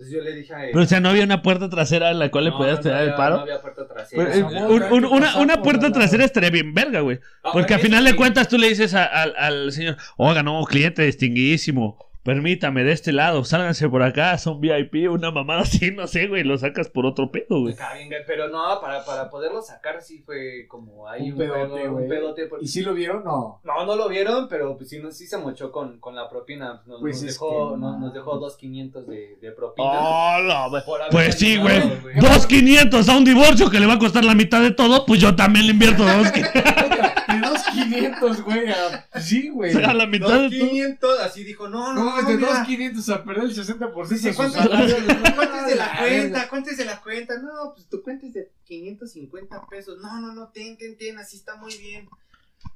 Entonces 0.00 0.16
yo 0.16 0.22
le 0.22 0.32
dije 0.32 0.54
a 0.54 0.64
él. 0.64 0.70
Pero 0.72 0.84
o 0.84 0.86
sea, 0.86 1.00
no 1.00 1.08
había 1.08 1.24
una 1.24 1.42
puerta 1.42 1.68
trasera 1.68 2.12
en 2.12 2.20
la 2.20 2.30
cual 2.30 2.44
le 2.44 2.52
podías 2.52 2.76
no, 2.76 2.82
tirar 2.82 3.02
no 3.02 3.08
el 3.10 3.14
paro. 3.14 3.36
No 3.38 3.42
había 3.42 3.60
puerta 3.60 3.88
trasera. 3.88 4.24
Pues, 4.24 4.36
eh, 4.38 4.42
un- 4.44 4.82
un- 4.92 5.04
una, 5.06 5.36
una 5.38 5.60
puerta 5.62 5.90
trasera 5.90 6.24
estaría 6.24 6.50
bien 6.50 6.72
verga, 6.72 7.00
güey. 7.00 7.18
Porque 7.52 7.74
al 7.74 7.80
final 7.80 8.04
de 8.04 8.14
cuentas 8.14 8.46
tú 8.46 8.58
le 8.58 8.68
dices 8.68 8.94
a- 8.94 9.04
al- 9.06 9.34
al 9.36 9.72
señor, 9.72 9.96
oiga, 10.16 10.44
no, 10.44 10.62
cliente 10.64 11.02
distinguidísimo, 11.02 12.07
permítame 12.28 12.84
de 12.84 12.92
este 12.92 13.10
lado, 13.10 13.42
sálganse 13.42 13.88
por 13.88 14.02
acá, 14.02 14.36
son 14.36 14.60
VIP, 14.60 15.10
una 15.10 15.30
mamada 15.30 15.62
así, 15.62 15.90
no 15.92 16.06
sé, 16.06 16.26
güey, 16.26 16.44
lo 16.44 16.58
sacas 16.58 16.90
por 16.90 17.06
otro 17.06 17.30
pedo, 17.30 17.60
güey. 17.60 17.72
Está 17.72 17.94
bien, 17.94 18.08
güey, 18.08 18.20
pero 18.26 18.48
no, 18.48 18.78
para, 18.82 19.02
para 19.06 19.30
poderlo 19.30 19.62
sacar 19.62 20.02
sí 20.02 20.18
fue 20.26 20.66
como 20.68 21.08
ahí 21.08 21.22
Un 21.30 21.32
un, 21.32 21.38
pedote, 21.38 21.58
pedo, 21.60 21.92
güey. 21.92 22.04
un 22.04 22.08
pedote. 22.10 22.46
por- 22.46 22.62
¿Y 22.62 22.66
si 22.68 22.82
lo 22.82 22.92
vieron? 22.92 23.24
No. 23.24 23.62
No, 23.64 23.86
no 23.86 23.96
lo 23.96 24.10
vieron, 24.10 24.46
pero 24.46 24.76
pues 24.76 24.90
sí, 24.90 24.98
no, 25.00 25.10
sí 25.10 25.26
se 25.26 25.38
mochó 25.38 25.72
con, 25.72 25.98
con 26.00 26.14
la 26.14 26.28
propina. 26.28 26.82
Nos, 26.84 27.00
Pues 27.00 27.22
nos 27.22 27.32
dejó, 27.32 27.48
que 27.72 27.78
nos, 27.78 27.92
no. 27.94 27.98
nos 27.98 28.12
dejó 28.12 28.36
dos 28.38 28.58
quinientos 28.58 29.06
de, 29.06 29.38
de 29.40 29.50
propina. 29.52 29.88
Oh, 29.90 30.38
no, 30.42 30.52
haber 30.52 30.82
Pues 31.10 31.34
sí, 31.38 31.56
güey. 31.56 31.80
Dos 32.20 32.46
quinientos 32.46 33.08
a 33.08 33.16
un 33.16 33.24
divorcio 33.24 33.70
que 33.70 33.80
le 33.80 33.86
va 33.86 33.94
a 33.94 33.98
costar 33.98 34.22
la 34.26 34.34
mitad 34.34 34.60
de 34.60 34.72
todo, 34.72 35.06
pues 35.06 35.18
yo 35.18 35.34
también 35.34 35.64
le 35.64 35.72
invierto 35.72 36.04
dos 36.04 36.30
quinientos 36.30 36.62
De 37.28 37.38
dos 37.40 37.62
500, 37.62 38.42
güey. 38.42 38.70
a- 38.70 39.06
Sí, 39.20 39.48
güey. 39.50 39.74
a 39.84 39.92
la 39.94 40.06
mitad 40.06 40.28
Dos 40.28 40.50
de 40.50 40.58
todo. 40.58 40.68
quinientos, 40.68 41.20
así 41.20 41.44
dijo, 41.44 41.68
no, 41.68 41.92
no, 41.92 42.04
No, 42.04 42.22
no, 42.22 42.28
de 42.28 42.36
mira. 42.36 42.48
dos 42.58 42.66
500 42.66 43.08
a 43.10 43.24
perder 43.24 43.44
el 43.44 43.54
60% 43.54 44.08
de 44.08 44.14
Dice, 44.16 44.30
su 44.30 44.36
¿cuántos 44.36 44.62
salario. 44.62 44.96
cuántos 45.36 45.66
de 45.66 45.74
la 45.76 45.98
cuenta? 45.98 46.48
¿Cuántos 46.48 46.76
de 46.76 46.84
la 46.86 47.00
cuenta? 47.00 47.38
No, 47.38 47.72
pues 47.74 47.86
tu 47.88 48.02
cuenta 48.02 48.26
es 48.26 48.34
de 48.34 48.50
550 48.64 49.66
pesos. 49.68 49.98
No, 50.00 50.20
no, 50.20 50.32
no, 50.32 50.48
ten, 50.48 50.76
ten, 50.78 50.96
ten, 50.96 51.18
así 51.18 51.36
está 51.36 51.56
muy 51.56 51.76
bien. 51.76 52.08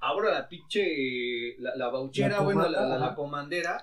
Abro 0.01 0.31
la 0.31 0.49
pinche, 0.49 1.57
la, 1.59 1.75
la 1.77 1.89
bauchera, 1.89 2.29
La 2.37 2.41
bueno, 2.41 2.69
la, 2.69 2.83
la, 2.87 2.99
la 2.99 3.15
comandera. 3.15 3.83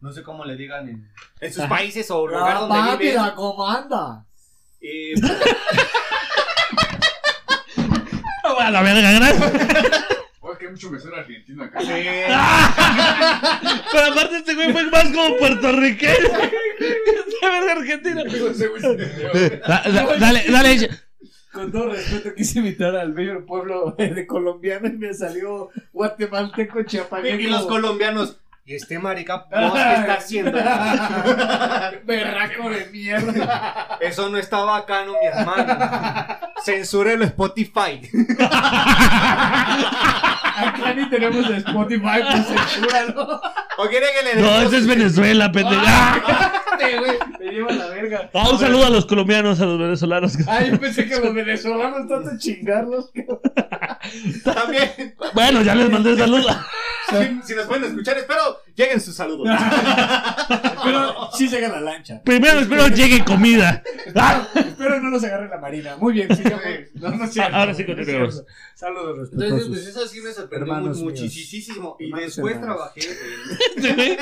No 0.00 0.12
sé 0.12 0.22
cómo 0.22 0.44
le 0.44 0.56
digan 0.56 0.88
en, 0.88 1.08
en 1.40 1.52
sus 1.52 1.64
países 1.64 2.10
o 2.10 2.26
lugar 2.26 2.54
La 2.54 2.60
donde 2.60 2.78
papi, 2.90 3.04
viven. 3.04 3.16
la 3.22 3.34
comanda. 3.34 4.24
Eh, 4.80 5.14
A 8.60 8.70
la 8.70 8.82
verga, 8.82 9.12
gracias. 9.12 10.07
Que 10.58 10.66
hay 10.66 10.72
mucho 10.72 10.90
mesero 10.90 11.16
argentino 11.16 11.64
acá. 11.64 11.78
eh, 11.82 12.26
Pero 13.92 14.06
aparte 14.12 14.36
este 14.38 14.54
güey 14.54 14.72
fue 14.72 14.90
más 14.90 15.04
como 15.04 15.36
puertorriqueño. 15.36 16.12
Esta 17.28 17.50
verga. 17.50 18.00
Da- 19.66 19.82
da- 19.90 20.16
dale, 20.18 20.44
dale. 20.50 20.90
Con 21.52 21.72
todo 21.72 21.88
respeto, 21.90 22.34
quise 22.34 22.58
imitar 22.60 22.94
al 22.96 23.12
bello 23.12 23.44
pueblo 23.46 23.94
de 23.98 24.26
colombiano 24.26 24.86
y 24.88 24.92
me 24.92 25.14
salió 25.14 25.70
guatemalteco 25.92 26.82
chiapaneco. 26.82 27.40
y 27.40 27.46
los 27.46 27.66
colombianos. 27.66 28.38
Y 28.68 28.74
este 28.74 28.98
marica, 28.98 29.46
¿vos 29.50 29.72
qué 29.72 29.94
está 29.94 30.12
haciendo? 30.18 30.52
Berraco 32.04 32.68
de 32.68 32.86
mierda. 32.92 33.96
Eso 33.98 34.28
no 34.28 34.36
está 34.36 34.58
bacano, 34.58 35.12
mi 35.18 35.26
hermano. 35.26 36.36
Censúrelo 36.62 37.24
Spotify. 37.24 38.02
Acá 40.58 40.92
ni 40.94 41.08
tenemos 41.08 41.48
Spotify, 41.48 42.20
pues 42.30 42.46
censúralo. 42.46 43.40
¿O 43.78 43.86
quiere 43.88 44.06
que 44.18 44.34
le 44.34 44.42
No, 44.42 44.48
demos- 44.50 44.64
ese 44.66 44.76
es 44.78 44.86
Venezuela, 44.86 45.50
pendejo. 45.50 45.80
¡Ah! 45.86 46.52
Güey, 46.78 47.18
Me 47.40 47.52
lleva 47.52 47.72
la 47.72 47.86
verga. 47.88 48.30
Ah, 48.34 48.50
un 48.50 48.58
saludo 48.58 48.84
a 48.86 48.90
los 48.90 49.06
colombianos, 49.06 49.60
a 49.60 49.66
los 49.66 49.78
venezolanos. 49.78 50.34
Ah, 50.46 50.62
yo 50.62 50.78
pensé 50.78 51.08
que 51.08 51.18
los 51.18 51.32
venezolanos 51.34 52.06
tanto 52.06 52.30
chingarlos. 52.38 53.10
También. 54.44 55.14
Bueno, 55.32 55.62
ya 55.62 55.74
les 55.74 55.90
mandé 55.90 56.16
saludos. 56.18 56.54
Si, 57.10 57.40
si 57.42 57.54
nos 57.54 57.66
pueden 57.66 57.84
escuchar, 57.84 58.18
espero 58.18 58.57
lleguen 58.74 59.00
sus 59.00 59.14
saludos. 59.14 59.48
Pero 60.84 61.30
sí 61.36 61.48
llega 61.48 61.68
la 61.68 61.80
lancha. 61.80 62.22
Primero 62.24 62.60
espero 62.60 62.88
llegue 62.88 63.24
comida. 63.24 63.82
Ah, 64.14 64.48
Espero 64.54 65.00
no 65.00 65.10
nos 65.10 65.22
agarre 65.22 65.48
la 65.48 65.58
marina. 65.58 65.96
Muy 65.98 66.14
bien, 66.14 66.34
sigamos. 66.34 66.62
No, 66.94 67.10
no 67.10 67.26
cierto, 67.26 67.54
Ahora 67.54 67.74
sí 67.74 67.82
no 67.84 67.90
es 67.90 67.96
continuemos. 67.96 68.34
cierto. 68.34 68.52
Saludos 68.74 69.28
Entonces, 69.32 69.38
respetuosos. 69.40 69.68
pues 69.68 69.86
eso 69.86 70.06
sí 70.08 70.20
me 70.22 70.32
sorprendió 70.32 70.74
muchísimo. 71.04 71.96
Y 72.00 72.10
después 72.10 72.54
hermanos. 72.56 72.90
trabajé 72.94 74.18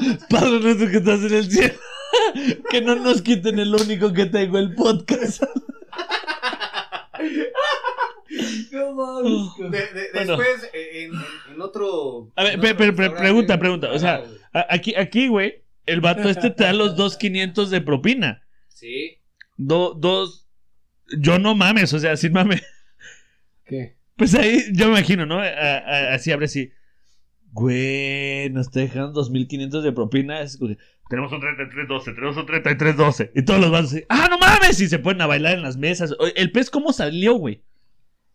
en... 0.00 0.18
Padre 0.28 0.60
nuestro 0.60 0.90
que 0.90 0.96
estás 0.96 1.20
en 1.20 1.34
el 1.34 1.50
cielo. 1.50 1.74
Que 2.70 2.80
no 2.80 2.94
nos 2.96 3.20
quiten 3.22 3.58
el 3.58 3.74
único 3.74 4.12
que 4.12 4.26
tengo 4.26 4.58
el 4.58 4.74
podcast. 4.74 5.42
No 8.72 8.94
mames. 8.94 9.72
de- 9.72 10.00
de- 10.00 10.08
Bueno. 10.14 10.36
después 10.36 10.70
eh, 10.72 11.04
en, 11.04 11.14
en- 11.14 11.54
en 11.54 11.60
otro... 11.60 12.30
A 12.36 12.44
ver, 12.44 12.54
en 12.54 12.60
otro 12.60 12.76
pregunta, 13.16 13.58
pregunta, 13.58 13.90
o 13.92 13.98
sea- 13.98 14.22
Ah, 14.52 14.66
Aquí, 14.70 14.94
aquí, 14.94 15.28
güey, 15.28 15.62
el 15.86 16.00
vato 16.00 16.28
este 16.28 16.50
te 16.50 16.64
da 16.64 16.72
los 16.72 16.96
2.500 16.96 17.66
de 17.68 17.80
propina. 17.80 18.42
Sí. 18.68 19.18
Do- 19.56 19.94
dos. 19.94 20.46
Yo 21.18 21.38
no 21.38 21.54
mames, 21.54 21.92
o 21.92 21.98
sea, 21.98 22.16
sin 22.16 22.32
mames. 22.32 22.62
¿Qué? 23.64 23.96
Pues 24.16 24.34
ahí 24.34 24.62
yo 24.72 24.86
me 24.86 24.92
imagino, 24.98 25.26
¿no? 25.26 25.38
A- 25.38 25.46
a- 25.46 26.14
así 26.14 26.32
abre 26.32 26.46
así. 26.46 26.70
Güey, 27.52 28.50
nos 28.50 28.66
está 28.66 28.80
dejando 28.80 29.12
2.500 29.22 29.82
de 29.82 29.92
propina. 29.92 30.40
Es 30.42 30.58
tenemos 31.08 31.32
un 31.32 31.40
33.12, 31.40 32.04
tenemos 32.14 32.36
un 32.36 32.46
33.12. 32.46 33.30
Y 33.34 33.42
todos 33.44 33.60
los 33.60 33.70
vatos 33.70 33.92
así, 33.92 34.04
¡ah, 34.08 34.28
no 34.30 34.38
mames! 34.38 34.80
Y 34.80 34.88
se 34.88 34.98
ponen 34.98 35.22
a 35.22 35.26
bailar 35.26 35.54
en 35.54 35.62
las 35.62 35.76
mesas. 35.76 36.14
¿El 36.36 36.52
pez 36.52 36.70
cómo 36.70 36.92
salió, 36.92 37.34
güey? 37.34 37.62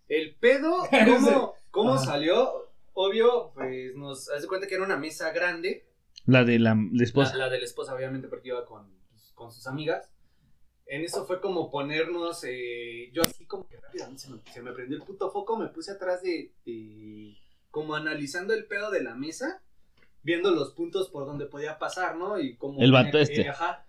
El 0.08 0.36
pedo, 0.36 0.88
¿cómo, 1.06 1.54
cómo 1.72 1.98
salió? 1.98 2.72
Obvio, 2.94 3.52
pues 3.56 3.96
nos 3.96 4.30
hace 4.30 4.48
cuenta 4.48 4.68
que 4.68 4.76
era 4.76 4.84
una 4.84 4.98
mesa 4.98 5.32
grande. 5.32 5.88
La 6.26 6.44
de 6.44 6.60
la, 6.60 6.76
la 6.92 7.04
esposa. 7.04 7.36
la 7.38 7.50
de 7.50 7.58
la 7.60 7.66
esposa, 7.66 7.96
obviamente, 7.96 8.28
porque 8.28 8.50
iba 8.50 8.64
con, 8.66 8.88
pues, 9.10 9.32
con 9.34 9.52
sus 9.52 9.66
amigas. 9.68 10.10
En 10.86 11.02
eso 11.02 11.26
fue 11.26 11.42
como 11.42 11.72
ponernos. 11.72 12.44
eh, 12.48 13.10
yo 13.14 13.24
así 13.24 13.46
como 13.46 13.66
que 13.68 13.78
rápidamente 13.78 14.22
se 14.22 14.30
me, 14.30 14.40
se 14.52 14.62
me 14.62 14.74
prendió 14.74 14.98
el 14.98 15.04
puto 15.04 15.32
foco. 15.32 15.58
Me 15.58 15.68
puse 15.70 15.92
atrás 15.92 16.22
de, 16.22 16.54
de- 16.66 17.36
Como 17.72 17.96
analizando 17.96 18.54
el 18.54 18.66
pedo 18.66 18.92
de 18.92 19.02
la 19.02 19.16
mesa. 19.16 19.64
Viendo 20.22 20.52
los 20.52 20.72
puntos 20.74 21.10
por 21.10 21.26
donde 21.26 21.48
podía 21.48 21.80
pasar, 21.80 22.16
¿no? 22.16 22.40
Y 22.40 22.56
como. 22.58 22.82
El 22.82 22.92
vato 22.92 23.18
eh, 23.18 23.24
este. 23.24 23.50
ajá. 23.50 23.83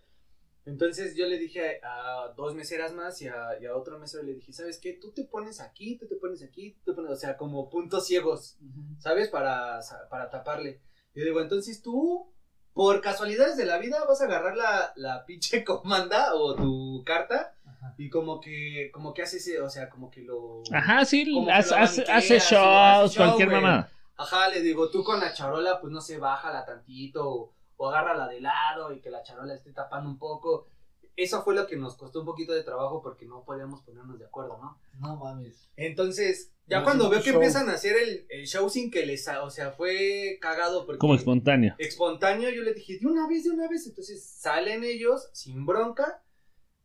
Entonces 0.66 1.14
yo 1.14 1.26
le 1.26 1.38
dije 1.38 1.80
a, 1.82 2.22
a 2.24 2.28
dos 2.34 2.54
meseras 2.54 2.94
más 2.94 3.20
y 3.20 3.28
a, 3.28 3.60
y 3.60 3.66
a 3.66 3.76
otro 3.76 3.98
mesero 3.98 4.22
le 4.22 4.34
dije, 4.34 4.52
¿sabes 4.52 4.78
qué? 4.78 4.94
Tú 4.94 5.12
te 5.12 5.24
pones 5.24 5.60
aquí, 5.60 5.98
tú 5.98 6.06
te 6.08 6.16
pones 6.16 6.42
aquí, 6.42 6.72
tú 6.84 6.92
te 6.92 6.94
pones, 6.94 7.10
o 7.12 7.16
sea, 7.16 7.36
como 7.36 7.68
puntos 7.68 8.06
ciegos, 8.06 8.56
¿sabes? 8.98 9.28
Para, 9.28 9.80
para 10.08 10.30
taparle. 10.30 10.80
Yo 11.14 11.22
digo, 11.24 11.40
entonces 11.42 11.82
tú, 11.82 12.32
por 12.72 13.00
casualidades 13.02 13.56
de 13.58 13.66
la 13.66 13.78
vida, 13.78 14.02
vas 14.08 14.22
a 14.22 14.24
agarrar 14.24 14.56
la, 14.56 14.92
la 14.96 15.26
pinche 15.26 15.64
comanda 15.64 16.34
o 16.34 16.54
tu 16.54 17.04
carta 17.04 17.54
Ajá. 17.66 17.94
y 17.98 18.08
como 18.08 18.40
que, 18.40 18.90
como 18.92 19.12
que 19.12 19.22
haces, 19.22 19.46
ese- 19.46 19.60
o 19.60 19.68
sea, 19.68 19.90
como 19.90 20.10
que 20.10 20.22
lo... 20.22 20.62
Ajá, 20.72 21.04
sí, 21.04 21.24
hace, 21.50 22.38
shows, 22.38 23.12
show, 23.12 23.16
cualquier 23.16 23.50
mamada. 23.50 23.90
Ajá, 24.16 24.48
le 24.48 24.60
digo, 24.62 24.90
tú 24.90 25.04
con 25.04 25.20
la 25.20 25.32
charola, 25.34 25.80
pues 25.80 25.92
no 25.92 26.00
sé, 26.00 26.18
bájala 26.18 26.64
tantito 26.64 27.28
o, 27.28 27.53
o 27.76 27.88
agárrala 27.88 28.28
de 28.28 28.40
lado 28.40 28.92
y 28.92 29.00
que 29.00 29.10
la 29.10 29.22
charola 29.22 29.54
esté 29.54 29.72
tapando 29.72 30.08
un 30.10 30.18
poco. 30.18 30.68
Eso 31.16 31.42
fue 31.44 31.54
lo 31.54 31.66
que 31.68 31.76
nos 31.76 31.96
costó 31.96 32.20
un 32.20 32.26
poquito 32.26 32.52
de 32.52 32.64
trabajo 32.64 33.00
porque 33.00 33.24
no 33.24 33.44
podíamos 33.44 33.82
ponernos 33.82 34.18
de 34.18 34.24
acuerdo, 34.26 34.58
¿no? 34.60 34.80
No 34.98 35.16
mames. 35.16 35.70
Entonces, 35.76 36.52
ya 36.66 36.78
No, 36.78 36.84
cuando 36.84 37.08
veo 37.08 37.20
que 37.20 37.26
show. 37.30 37.34
empiezan 37.36 37.68
a 37.68 37.74
hacer 37.74 37.96
el, 37.96 38.26
el 38.30 38.46
show 38.48 38.68
sin 38.68 38.90
que 38.90 39.06
les, 39.06 39.28
o 39.28 39.48
sea, 39.48 39.70
fue 39.70 40.38
cagado 40.40 40.84
porque... 40.86 40.98
Como 40.98 41.14
espontáneo. 41.14 41.76
espontáneo, 41.78 42.50
yo 42.50 42.62
les 42.62 42.74
dije, 42.74 42.98
de 42.98 43.06
una 43.06 43.28
vez, 43.28 43.44
de 43.44 43.50
una 43.50 43.68
vez. 43.68 43.86
Entonces 43.86 44.24
salen 44.24 44.82
ellos 44.82 45.28
sin 45.32 45.64
bronca. 45.64 46.20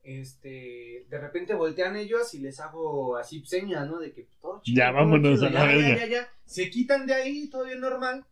Este, 0.03 1.05
de 1.09 1.17
repente 1.19 1.53
voltean 1.55 1.95
ellos 1.95 2.33
y 2.33 2.39
les 2.39 2.59
hago 2.59 3.17
así 3.17 3.43
señas, 3.45 3.87
¿no? 3.87 3.99
De 3.99 4.13
que 4.13 4.23
pues, 4.23 4.39
todo 4.39 4.61
chido, 4.61 4.77
Ya, 4.77 4.91
vámonos 4.91 5.39
chido, 5.39 5.47
a 5.47 5.51
la 5.51 5.59
ya, 5.65 5.71
ya, 5.71 5.77
verga. 5.87 6.05
ya, 6.05 6.11
ya. 6.11 6.29
Se 6.45 6.69
quitan 6.69 7.05
de 7.07 7.13
ahí, 7.15 7.49
todo 7.49 7.65
bien 7.65 7.79
normal. 7.79 8.25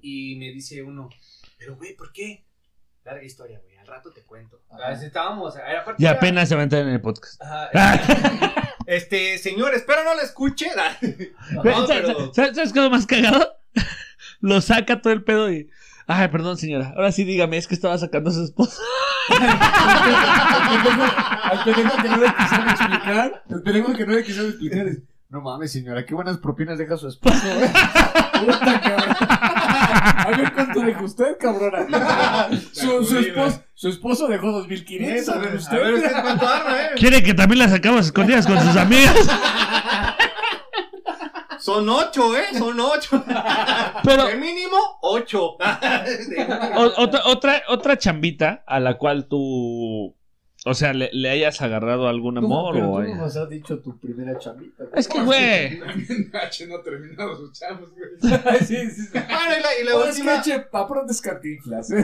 Y 0.00 0.36
me 0.36 0.50
dice 0.50 0.82
uno, 0.82 1.08
pero 1.60 1.76
güey, 1.76 1.94
¿por 1.94 2.10
qué? 2.12 2.46
Larga 3.04 3.22
historia, 3.22 3.60
güey, 3.62 3.76
al 3.76 3.86
rato 3.86 4.10
te 4.12 4.24
cuento. 4.24 4.60
Ah, 4.70 4.92
Estábamos, 4.92 5.54
Y 5.98 6.06
apenas 6.06 6.48
se 6.48 6.54
va 6.54 6.62
a 6.62 6.64
entrar 6.64 6.82
en 6.82 6.88
el 6.88 7.00
podcast. 7.02 7.40
Ajá, 7.42 7.70
este, 8.86 9.36
señor, 9.38 9.74
espero 9.74 10.02
no 10.04 10.14
lo 10.14 10.22
escuche. 10.22 10.66
No, 11.52 11.62
¿Sabes, 11.86 12.00
pero- 12.02 12.34
¿sabes, 12.34 12.56
sabes 12.56 12.72
qué 12.72 12.78
es 12.78 12.84
lo 12.84 12.90
más 12.90 13.06
cagado? 13.06 13.56
Lo 14.42 14.60
saca 14.62 15.02
todo 15.02 15.12
el 15.12 15.22
pedo 15.22 15.52
y. 15.52 15.68
Ay, 16.06 16.28
perdón, 16.28 16.56
señora. 16.56 16.94
Ahora 16.96 17.12
sí 17.12 17.24
dígame, 17.24 17.58
es 17.58 17.68
que 17.68 17.74
estaba 17.74 17.98
sacando 17.98 18.30
a 18.30 18.32
su 18.32 18.42
esposa. 18.44 18.80
Al 21.42 21.64
pendejo 21.64 21.96
que 22.02 22.08
no 22.08 22.16
le 22.16 22.34
quisieron 22.34 22.68
explicar. 22.70 23.42
El 23.50 23.62
pendejo 23.62 23.92
que 23.94 24.06
no 24.06 24.12
le 24.14 24.24
quisieron 24.24 24.50
explicar 24.50 24.86
es. 24.88 24.98
No 25.30 25.40
mames, 25.40 25.70
señora, 25.70 26.04
qué 26.04 26.12
buenas 26.14 26.38
propinas 26.38 26.76
deja 26.76 26.96
su 26.96 27.06
esposo, 27.06 27.36
¿eh? 27.46 27.70
Puta, 28.44 28.80
cabrón. 28.80 29.16
A 29.20 30.34
ver 30.36 30.52
cuánto 30.52 30.80
dejó 30.80 31.04
usted, 31.04 31.36
cabrona. 31.38 32.48
Su, 32.72 33.04
su, 33.04 33.18
esposo, 33.18 33.62
su 33.74 33.88
esposo 33.90 34.26
dejó 34.26 34.50
2500, 34.50 35.28
a 35.34 35.38
ver 35.38 35.54
usted. 35.54 35.76
A 35.76 35.80
ver, 35.80 35.94
usted 35.94 36.12
cuánto 36.22 36.48
arma, 36.48 36.82
eh. 36.82 36.88
Quiere 36.96 37.22
que 37.22 37.34
también 37.34 37.60
la 37.60 37.68
sacamos 37.68 38.06
escondidas 38.06 38.44
con 38.46 38.58
sus 38.60 38.76
amigas. 38.76 39.14
Son 41.60 41.86
ocho, 41.88 42.36
¿eh? 42.36 42.46
Son 42.58 42.80
ocho. 42.80 43.22
Pero 44.02 44.26
De 44.26 44.34
mínimo, 44.36 44.78
ocho. 45.02 45.56
o- 45.58 46.92
otra, 46.96 47.20
otra, 47.26 47.62
otra 47.68 47.98
chambita 47.98 48.64
a 48.66 48.80
la 48.80 48.96
cual 48.96 49.26
tú. 49.28 50.16
O 50.66 50.74
sea, 50.74 50.92
le, 50.92 51.08
le 51.14 51.30
hayas 51.30 51.62
agarrado 51.62 52.06
algún 52.06 52.36
amor 52.36 52.74
Pero 52.74 52.92
o. 52.92 53.00
tú 53.02 53.08
no 53.08 53.14
nos 53.16 53.34
has 53.34 53.48
dicho 53.48 53.78
tu 53.78 53.98
primera 53.98 54.38
chambita. 54.38 54.84
Es 54.94 55.08
que, 55.08 55.18
güey. 55.22 55.80
H 56.34 56.66
no 56.66 56.76
ha 56.76 56.82
terminado 56.82 57.34
sus 57.34 57.58
chavos, 57.58 57.88
güey. 57.92 58.10
sí, 58.60 58.76
sí, 58.90 59.02
sí. 59.06 59.10
Bueno, 59.12 59.56
y 59.58 59.62
la, 59.62 59.68
y 59.80 59.84
la 59.84 59.90
es 60.10 60.18
última. 60.18 60.42
que, 60.42 60.50
che, 60.50 60.60
pa' 60.60 60.86
pronto 60.86 61.10
es 61.12 61.20
cantinflas. 61.22 61.88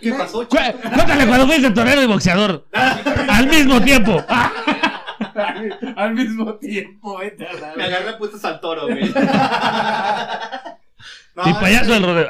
¿Qué 0.00 0.12
pasó, 0.12 0.48
Cu- 0.48 0.56
Cuéntale 0.56 1.26
cuando 1.26 1.46
fuiste 1.46 1.70
torero 1.72 2.02
y 2.02 2.06
boxeador. 2.06 2.66
Al 2.72 3.46
mismo 3.46 3.80
tiempo. 3.82 4.24
Al 5.96 6.14
mismo 6.14 6.54
tiempo, 6.56 7.18
vete 7.18 7.46
a 7.46 7.52
la 7.54 7.74
Me 7.76 7.84
agarré 7.84 8.14
puestos 8.14 8.44
al 8.44 8.60
toro, 8.60 8.86
güey. 8.86 9.12
No, 11.36 11.48
Y 11.48 11.54
payaso 11.54 11.92
del 11.92 12.02
rodeo. 12.02 12.28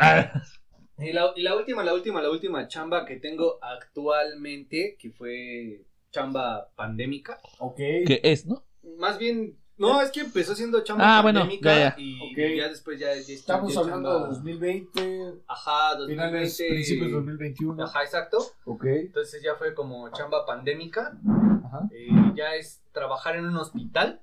Y 0.98 1.12
la, 1.12 1.32
y 1.36 1.42
la 1.42 1.54
última, 1.56 1.84
la 1.84 1.94
última, 1.94 2.20
la 2.22 2.30
última 2.30 2.66
chamba 2.68 3.04
que 3.04 3.16
tengo 3.16 3.58
actualmente, 3.62 4.96
que 4.98 5.10
fue 5.10 5.82
chamba 6.10 6.70
pandémica. 6.74 7.38
Ok. 7.58 7.76
¿Qué 7.76 8.20
es, 8.24 8.46
no? 8.46 8.64
Más 8.96 9.18
bien, 9.18 9.56
no, 9.76 10.00
es 10.02 10.10
que 10.10 10.20
empezó 10.20 10.54
siendo 10.54 10.82
chamba 10.82 11.18
Ah, 11.18 11.22
bueno, 11.22 11.40
pandémica 11.40 11.70
ya, 11.72 11.96
ya. 11.96 12.02
y 12.02 12.32
Ok. 12.32 12.56
ya 12.56 12.68
después 12.68 12.98
ya, 12.98 13.08
ya 13.14 13.20
está- 13.20 13.32
Estamos 13.34 13.74
ya 13.74 13.80
hablando 13.80 14.10
chamba- 14.10 14.28
de 14.28 14.34
2020, 14.34 15.34
Ajá, 15.46 15.94
2020. 15.96 16.12
finales, 16.14 16.56
principios 16.68 17.06
de 17.08 17.12
2021. 17.16 17.84
Ajá, 17.84 18.02
exacto. 18.02 18.38
Ok. 18.64 18.84
Entonces 18.86 19.42
ya 19.42 19.54
fue 19.56 19.74
como 19.74 20.10
chamba 20.10 20.44
pandémica. 20.46 21.16
Ajá. 21.64 21.86
eh, 21.92 22.08
ya 22.34 22.54
es 22.54 22.82
trabajar 22.92 23.36
en 23.36 23.44
un 23.44 23.56
hospital. 23.58 24.22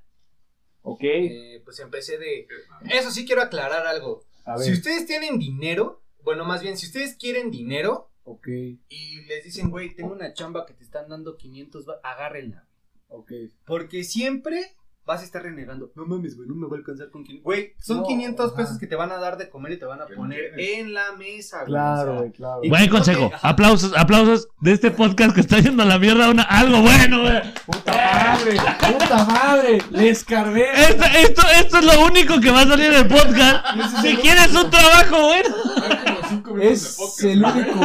Ok. 0.81 1.01
Eh, 1.03 1.61
pues 1.63 1.79
empecé 1.79 2.17
de... 2.17 2.47
Eso 2.89 3.11
sí 3.11 3.23
quiero 3.25 3.43
aclarar 3.43 3.85
algo. 3.85 4.23
A 4.45 4.57
Si 4.57 4.71
ver. 4.71 4.79
ustedes 4.79 5.05
tienen 5.05 5.37
dinero, 5.37 6.01
bueno, 6.25 6.43
más 6.43 6.61
bien, 6.61 6.77
si 6.77 6.87
ustedes 6.87 7.15
quieren 7.15 7.51
dinero 7.51 8.11
Ok. 8.23 8.47
y 8.89 9.21
les 9.27 9.43
dicen, 9.45 9.69
güey, 9.69 9.95
tengo 9.95 10.11
una 10.13 10.33
chamba 10.33 10.65
que 10.65 10.73
te 10.73 10.83
están 10.83 11.07
dando 11.07 11.37
500, 11.37 11.87
va- 11.87 11.99
agárrenla. 12.03 12.65
Ok. 13.07 13.31
Porque 13.65 14.03
siempre 14.03 14.75
vas 15.05 15.21
a 15.21 15.23
estar 15.23 15.43
renegando. 15.43 15.91
No 15.95 16.07
mames, 16.07 16.35
güey, 16.35 16.49
no 16.49 16.55
me 16.55 16.65
va 16.67 16.77
a 16.77 16.79
alcanzar 16.79 17.11
con 17.11 17.23
500. 17.23 17.43
Güey, 17.43 17.73
son 17.79 17.97
No, 17.97 18.03
500 18.07 18.47
ajá. 18.47 18.55
pesos 18.57 18.79
que 18.79 18.87
te 18.87 18.95
van 18.95 19.11
a 19.11 19.17
dar 19.17 19.37
de 19.37 19.49
comer 19.51 19.73
y 19.73 19.77
te 19.77 19.85
van 19.85 20.01
a 20.01 20.07
poner 20.07 20.59
en 20.59 20.95
la 20.95 21.11
mesa, 21.11 21.57
güey. 21.59 21.67
Claro, 21.67 22.17
güey, 22.17 22.31
claro. 22.31 22.61
Y- 22.63 22.69
Buen 22.69 22.89
consejo. 22.89 23.31
Aplausos, 23.43 23.93
aplausos 23.95 24.47
de 24.61 24.71
este 24.71 24.89
podcast 24.89 25.35
que 25.35 25.41
está 25.41 25.59
yendo 25.59 25.83
a 25.83 25.85
la 25.85 25.99
mierda 25.99 26.31
una, 26.31 26.41
algo 26.41 26.81
bueno, 26.81 27.21
güey. 27.21 27.53
Puta 27.67 27.93
madre. 27.93 28.57
¡Puta 28.93 29.25
madre! 29.25 29.77
¡Le 29.91 30.09
escarbé! 30.09 30.65
Esto, 30.73 31.03
esto, 31.19 31.41
esto 31.61 31.77
es 31.77 31.85
lo 31.85 32.03
único 32.07 32.39
que 32.41 32.49
va 32.49 32.61
a 32.61 32.65
salir 32.67 32.91
del 32.91 33.07
podcast. 33.07 33.63
Si 34.01 34.15
quieres 34.17 34.51
un 34.55 34.71
trabajo 34.71 35.21
bueno. 35.27 35.55
Cinco 36.35 36.53
minutos 36.53 36.81
Es 36.81 36.97
de 36.97 37.03
podcast. 37.03 37.23
el 37.23 37.43
único, 37.45 37.81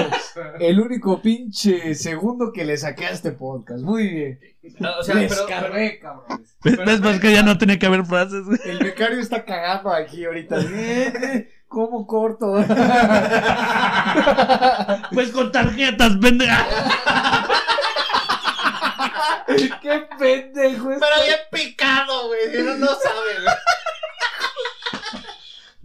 el 0.61 0.81
único 0.81 1.23
pinche 1.23 1.95
segundo 1.95 2.53
que 2.53 2.65
le 2.65 2.77
saqué 2.77 3.07
a 3.07 3.11
este 3.11 3.31
podcast. 3.33 3.83
Muy 3.83 4.09
bien. 4.09 4.41
No, 4.79 4.99
o 4.99 5.03
sea, 5.03 5.15
le 5.15 5.29
pero, 5.29 5.41
escarbé, 5.43 5.99
cabrones. 6.01 6.57
¿Ves, 6.63 6.77
ves 6.77 7.01
por 7.01 7.21
qué 7.21 7.33
ya 7.33 7.43
no 7.43 7.57
tiene 7.59 7.79
que 7.79 7.87
haber 7.87 8.05
frases, 8.05 8.45
güey? 8.45 8.59
El 8.65 8.79
becario 8.79 9.19
está 9.19 9.45
cagando 9.45 9.93
aquí 9.93 10.25
ahorita. 10.25 10.57
Eh, 10.73 11.49
¿Cómo 11.69 12.07
corto? 12.07 12.57
Pues 15.13 15.31
con 15.31 15.53
tarjetas, 15.53 16.17
pendeja. 16.21 16.67
¡Qué 19.81 20.09
pendejo 20.19 20.89
pero 20.89 21.25
bien 21.25 21.39
picado, 21.51 22.29
güey. 22.29 22.63
No, 22.65 22.75
no 22.77 22.87
sabe, 22.87 23.41
güey. 23.43 23.55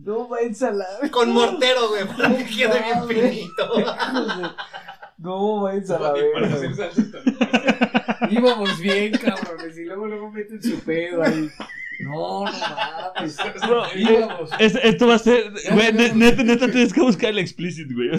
No 0.05 0.29
va 0.29 0.37
a 0.37 0.41
ensalada. 0.41 1.09
Con 1.11 1.31
mortero, 1.31 1.89
güey, 1.89 2.05
para 2.05 2.37
que 2.37 2.45
quede 2.45 2.83
bien 2.83 3.07
finito. 3.07 3.69
No 5.17 5.61
va 5.61 5.75
ensalada. 5.75 6.17
Íbamos 8.29 8.79
bien, 8.79 9.13
cabrones. 9.13 9.77
Y 9.77 9.85
luego, 9.85 10.07
luego 10.07 10.31
meten 10.31 10.61
su 10.61 10.79
pedo 10.81 11.23
ahí. 11.23 11.49
No, 12.01 12.43
no 12.45 12.51
mames. 12.51 13.37
Bro, 13.67 13.83
Íbamos. 13.95 14.49
Es- 14.59 14.77
esto 14.83 15.07
va 15.07 15.15
a 15.15 15.19
ser. 15.19 15.51
Güey, 15.71 15.93
ne- 15.93 16.13
neta, 16.13 16.43
neta, 16.43 16.69
tienes 16.69 16.93
que 16.93 17.01
buscar 17.01 17.29
el 17.29 17.39
explicit, 17.39 17.87
güey. 17.93 18.11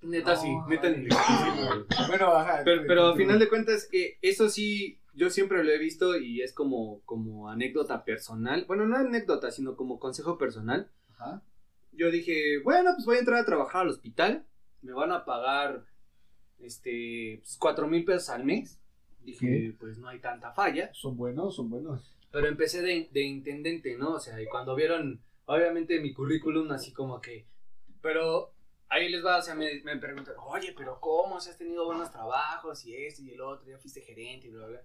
Neta, 0.00 0.36
sí, 0.36 0.50
No, 0.50 0.66
neta 0.68 0.88
ni 0.88 1.04
le 1.04 1.08
güey. 1.10 1.84
Bueno, 2.08 2.34
ajá. 2.34 2.62
Pero, 2.64 2.82
pero 2.86 3.06
a 3.08 3.16
final 3.16 3.38
de 3.38 3.48
cuentas, 3.48 3.88
eh, 3.92 4.16
eso 4.22 4.48
sí, 4.48 4.98
yo 5.18 5.30
siempre 5.30 5.64
lo 5.64 5.70
he 5.72 5.78
visto 5.78 6.16
y 6.16 6.42
es 6.42 6.52
como, 6.52 7.02
como 7.04 7.50
anécdota 7.50 8.04
personal. 8.04 8.64
Bueno, 8.66 8.86
no 8.86 8.96
anécdota, 8.96 9.50
sino 9.50 9.74
como 9.74 9.98
consejo 9.98 10.38
personal. 10.38 10.92
Ajá. 11.10 11.42
Yo 11.90 12.12
dije, 12.12 12.60
bueno, 12.62 12.92
pues 12.94 13.04
voy 13.04 13.16
a 13.16 13.20
entrar 13.20 13.40
a 13.40 13.44
trabajar 13.44 13.82
al 13.82 13.88
hospital. 13.88 14.46
Me 14.80 14.92
van 14.92 15.10
a 15.10 15.24
pagar, 15.24 15.84
este, 16.60 17.38
pues, 17.42 17.56
cuatro 17.58 17.88
mil 17.88 18.04
pesos 18.04 18.30
al 18.30 18.44
mes. 18.44 18.80
Dije, 19.20 19.74
pues 19.80 19.98
no 19.98 20.08
hay 20.08 20.20
tanta 20.20 20.52
falla. 20.52 20.94
Son 20.94 21.16
buenos, 21.16 21.56
son 21.56 21.68
buenos. 21.68 22.16
Pero 22.30 22.46
empecé 22.46 22.80
de, 22.80 23.08
de 23.12 23.22
intendente, 23.22 23.98
¿no? 23.98 24.14
O 24.14 24.20
sea, 24.20 24.40
y 24.40 24.46
cuando 24.46 24.76
vieron, 24.76 25.20
obviamente, 25.46 26.00
mi 26.00 26.14
currículum, 26.14 26.70
así 26.70 26.92
como 26.92 27.20
que. 27.20 27.48
Pero 28.00 28.54
ahí 28.88 29.08
les 29.08 29.24
va, 29.24 29.38
o 29.38 29.42
sea, 29.42 29.56
me, 29.56 29.82
me 29.82 29.96
preguntan, 29.96 30.36
oye, 30.46 30.72
pero 30.76 31.00
¿cómo? 31.00 31.40
Si 31.40 31.50
has 31.50 31.58
tenido 31.58 31.84
buenos 31.86 32.12
trabajos 32.12 32.86
y 32.86 32.94
esto 32.94 33.22
y 33.22 33.32
el 33.32 33.40
otro, 33.40 33.68
ya 33.68 33.78
fuiste 33.78 34.00
gerente 34.00 34.46
y 34.46 34.50
bla, 34.50 34.68
bla. 34.68 34.80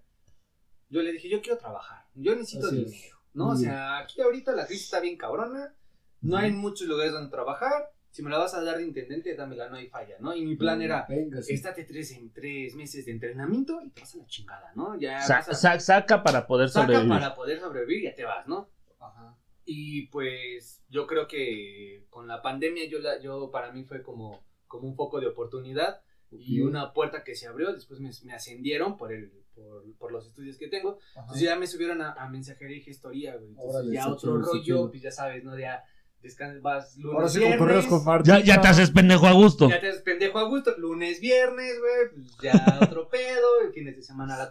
Bla". 0.94 1.00
Yo 1.00 1.02
le 1.06 1.12
dije, 1.12 1.28
yo 1.28 1.42
quiero 1.42 1.58
trabajar, 1.58 2.04
yo 2.14 2.34
necesito 2.34 2.66
Así 2.68 2.82
es. 2.82 2.90
dinero, 2.90 3.16
¿no? 3.34 3.44
Muy 3.46 3.54
o 3.54 3.56
sea, 3.58 3.98
aquí 3.98 4.20
ahorita 4.20 4.52
la 4.52 4.66
crisis 4.66 4.84
está 4.84 5.00
bien 5.00 5.16
cabrona, 5.16 5.74
no 6.22 6.36
hay 6.36 6.52
muchos 6.52 6.86
lugares 6.88 7.12
donde 7.12 7.30
trabajar. 7.30 7.90
Si 8.10 8.22
me 8.22 8.30
la 8.30 8.38
vas 8.38 8.54
a 8.54 8.62
dar 8.62 8.76
de 8.76 8.84
intendente, 8.84 9.34
dámela, 9.34 9.68
no 9.68 9.74
hay 9.76 9.88
falla, 9.88 10.14
¿no? 10.20 10.36
Y 10.36 10.44
mi 10.46 10.54
plan 10.54 10.80
era, 10.80 11.04
Venga, 11.08 11.42
sí. 11.42 11.52
estate 11.54 11.82
tres, 11.82 12.12
en 12.12 12.32
tres 12.32 12.76
meses 12.76 13.04
de 13.06 13.10
entrenamiento 13.12 13.80
y 13.84 13.90
te 13.90 14.02
vas 14.02 14.14
a 14.14 14.18
la 14.18 14.26
chingada, 14.26 14.72
¿no? 14.76 14.96
Ya 15.00 15.20
Sa- 15.20 15.38
a- 15.38 15.42
sa- 15.54 15.80
saca 15.80 16.22
para 16.22 16.46
poder 16.46 16.68
saca 16.68 16.86
sobrevivir. 16.86 17.10
para 17.10 17.34
poder 17.34 17.58
sobrevivir 17.58 17.98
y 17.98 18.04
ya 18.04 18.14
te 18.14 18.22
vas, 18.24 18.46
¿no? 18.46 18.70
Ajá. 19.00 19.36
Y 19.64 20.06
pues 20.06 20.84
yo 20.90 21.08
creo 21.08 21.26
que 21.26 22.06
con 22.08 22.28
la 22.28 22.40
pandemia 22.40 22.84
yo, 22.88 23.00
la, 23.00 23.20
yo 23.20 23.50
para 23.50 23.72
mí 23.72 23.82
fue 23.82 24.00
como, 24.02 24.44
como 24.68 24.86
un 24.86 24.94
foco 24.94 25.18
de 25.20 25.26
oportunidad 25.26 26.00
y 26.38 26.60
Ok. 26.62 26.68
una 26.68 26.92
puerta 26.92 27.24
que 27.24 27.34
se 27.34 27.46
abrió, 27.46 27.72
después 27.72 28.00
me, 28.00 28.10
me 28.24 28.34
ascendieron 28.34 28.96
por, 28.96 29.12
el, 29.12 29.32
por, 29.54 29.82
por 29.98 30.12
los 30.12 30.26
estudios 30.26 30.58
que 30.58 30.68
tengo, 30.68 30.98
Ajá. 31.12 31.20
entonces 31.22 31.42
ya 31.42 31.56
me 31.56 31.66
subieron 31.66 32.02
a, 32.02 32.12
a 32.12 32.28
mensajería 32.28 32.76
y 32.76 32.82
gestoría, 32.82 33.36
güey. 33.36 33.48
Entonces 33.50 33.74
Órale, 33.74 33.94
ya 33.94 34.08
otro 34.08 34.36
rollo, 34.38 34.90
pues 34.90 35.02
ya 35.02 35.10
sabes, 35.10 35.42
¿no? 35.44 35.58
Ya 35.58 35.82
descansas, 36.22 36.62
vas 36.62 36.96
lunes, 36.96 37.14
Ahora 37.16 37.28
sí 37.28 37.38
viernes, 37.38 37.58
cotorreas 37.58 37.86
con 37.86 38.02
Martín. 38.02 38.32
Ya, 38.32 38.40
ya 38.40 38.58
te 38.62 38.68
haces 38.68 38.90
pendejo 38.90 39.26
a 39.26 39.32
gusto. 39.32 39.68
ya 39.68 39.78
te 39.78 39.90
haces 39.90 40.00
pendejo 40.00 40.38
a 40.38 40.44
gusto, 40.48 40.74
lunes, 40.78 41.20
viernes, 41.20 41.74
güey, 41.78 42.24
pues 42.24 42.36
ya 42.42 42.52
otro 42.80 43.10
pedo, 43.10 43.60
el 43.62 43.74
fines 43.74 43.94
de 43.96 44.02
semana 44.02 44.38
la 44.38 44.48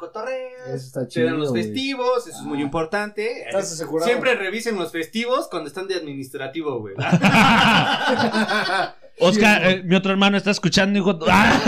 está 0.75 1.01
Te 1.01 1.07
chido. 1.07 1.25
dan 1.25 1.39
los 1.39 1.49
güey. 1.49 1.63
festivos, 1.63 2.27
eso 2.27 2.37
es 2.37 2.43
muy 2.45 2.59
Ah. 2.59 2.61
importante. 2.61 3.47
Estás 3.47 3.71
asegurado. 3.73 4.07
Siempre 4.07 4.35
revisen 4.35 4.75
los 4.75 4.91
festivos 4.91 5.47
cuando 5.49 5.67
están 5.67 5.87
de 5.87 5.95
administrativo, 5.95 6.79
güey. 6.79 6.93
Oscar, 9.19 9.61
Sí, 9.61 9.67
eh, 9.69 9.83
mi 9.83 9.95
otro 9.95 10.11
hermano 10.11 10.37
está 10.37 10.51
escuchando, 10.51 10.97
hijo. 10.99 11.19
¡Ah! 11.29 11.59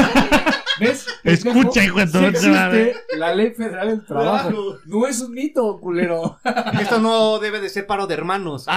¿Ves? 0.79 1.07
Escucha, 1.23 1.83
hijo 1.83 2.05
de 2.05 2.27
existe 2.27 2.95
la 3.17 3.33
ley 3.33 3.51
federal 3.51 3.87
del 3.87 4.05
trabajo. 4.05 4.77
No 4.85 5.07
es 5.07 5.21
un 5.21 5.31
mito, 5.31 5.79
culero. 5.79 6.37
Esto 6.81 6.99
no 6.99 7.39
debe 7.39 7.61
de 7.61 7.69
ser 7.69 7.87
paro 7.87 8.07
de 8.07 8.13
hermanos. 8.13 8.65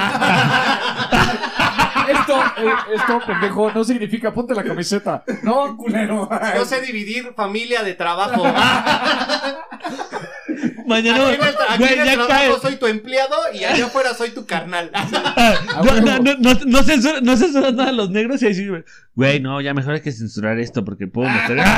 Esto, 2.09 2.41
eh, 2.57 2.73
esto, 2.95 3.21
pendejo, 3.27 3.71
no 3.71 3.85
significa 3.85 4.33
ponte 4.33 4.55
la 4.55 4.65
camiseta. 4.65 5.25
No, 5.43 5.77
culero. 5.77 6.27
Yo 6.57 6.65
sé 6.65 6.81
dividir 6.81 7.35
familia 7.37 7.83
de 7.83 7.93
trabajo. 7.93 8.45
Mañana, 10.89 11.27
Aquí 11.29 11.35
en 11.35 11.41
el, 11.43 11.49
aquí 11.49 11.79
güey, 11.79 11.93
en 11.95 12.01
el 12.01 12.19
ya 12.19 12.27
cae. 12.27 12.53
soy 12.61 12.77
tu 12.77 12.87
empleado 12.87 13.37
y 13.55 13.65
allá 13.65 13.87
afuera 13.87 14.15
soy 14.15 14.31
tu 14.31 14.47
carnal. 14.47 14.91
Ah, 15.41 15.83
no, 15.85 16.01
no, 16.01 16.19
no, 16.19 16.35
no, 16.39 16.55
no 16.67 16.83
censura- 16.83 17.21
no 17.21 17.37
censuras 17.37 17.73
nada 17.75 17.91
a 17.91 17.93
los 17.93 18.11
negros 18.11 18.43
y 18.43 18.47
ahí 18.47 18.55
sí, 18.55 18.67
güey. 19.15 19.41
No, 19.41 19.61
ya 19.61 19.75
mejor 19.75 19.95
hay 19.95 20.01
que 20.01 20.11
censurar 20.13 20.59
esto 20.59 20.85
porque 20.85 21.07
puedo 21.07 21.29
meter. 21.29 21.61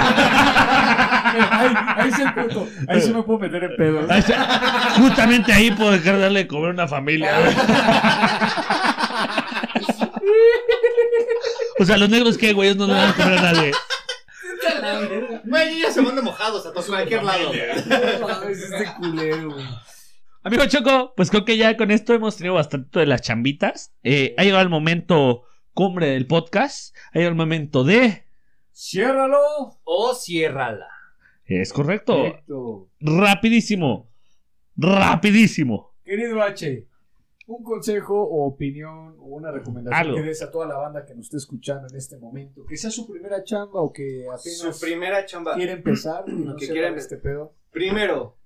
Ahí, 1.31 1.75
ahí 1.97 2.09
es 2.09 2.19
el 2.19 2.33
punto. 2.35 2.67
Ahí 2.89 3.01
sí 3.01 3.13
me 3.13 3.23
puedo 3.23 3.39
meter 3.39 3.63
en 3.63 3.77
pedo. 3.77 4.01
Ahí. 4.11 4.23
Justamente 4.99 5.53
ahí 5.53 5.71
puedo 5.71 5.93
dejar 5.93 6.17
de 6.17 6.23
darle 6.23 6.41
de 6.41 6.47
comer 6.49 6.71
a 6.71 6.73
una 6.73 6.89
familia. 6.89 7.31
O 11.79 11.85
sea, 11.85 11.97
los 11.97 12.11
negros, 12.11 12.37
¿qué, 12.37 12.53
güey? 12.53 12.69
Ellos 12.69 12.79
no 12.79 12.87
le 12.87 12.95
dan 12.95 13.09
de 13.09 13.15
comer 13.23 13.39
a 13.39 13.43
nadie. 13.53 13.73
Güey, 15.45 15.81
ya 15.81 15.91
se 15.91 16.01
van 16.01 16.17
de 16.17 16.23
mojados 16.23 16.67
a 16.67 16.73
cualquier 16.73 17.23
lado. 17.23 17.53
Este 18.51 18.93
culero, 18.99 19.53
güey. 19.53 19.67
Amigo 20.43 20.65
Choco, 20.67 21.13
pues 21.17 21.29
creo 21.31 21.45
que 21.45 21.59
ya 21.59 21.77
con 21.77 21.91
esto 21.91 22.15
hemos 22.15 22.37
tenido 22.37 22.55
bastante 22.55 23.01
de 23.01 23.07
las 23.07 23.21
chambitas. 23.21 23.93
Eh, 24.03 24.35
ha 24.39 24.45
llegado 24.45 24.63
el 24.63 24.71
momento 24.71 25.43
cumbre 25.75 26.09
del 26.09 26.27
podcast. 26.27 26.97
Ha 27.13 27.19
llegado 27.19 27.31
el 27.31 27.37
momento 27.37 27.85
de. 27.85 28.25
Ciérralo. 28.73 29.39
O 29.85 30.15
ciérrala. 30.15 30.89
Es 31.45 31.73
correcto. 31.73 32.17
Correcto. 32.17 32.89
Rapidísimo. 33.01 34.11
Rapidísimo. 34.77 35.95
Querido 36.05 36.43
H, 36.43 36.87
un 37.57 37.65
consejo 37.65 38.21
o 38.23 38.47
opinión 38.47 39.17
o 39.19 39.25
una 39.37 39.51
recomendación 39.51 40.01
Algo. 40.01 40.17
que 40.17 40.23
des 40.23 40.43
a 40.43 40.51
toda 40.51 40.67
la 40.67 40.77
banda 40.77 41.05
que 41.05 41.15
nos 41.15 41.27
esté 41.27 41.37
escuchando 41.39 41.89
en 41.89 41.97
este 41.97 42.17
momento, 42.19 42.65
que 42.67 42.77
sea 42.77 42.91
su 42.91 43.07
primera 43.11 43.43
chamba 43.45 43.81
o 43.81 43.93
que 43.93 44.25
apenas 44.29 44.59
Su 44.59 44.81
primera 44.81 45.25
chamba. 45.27 45.55
quiere 45.55 45.73
empezar 45.73 46.25
y 46.29 46.33
no 46.33 46.57
Que 46.57 46.67
empe- 46.67 46.97
este 46.97 47.17
pedo. 47.17 47.55
Primero, 47.71 48.37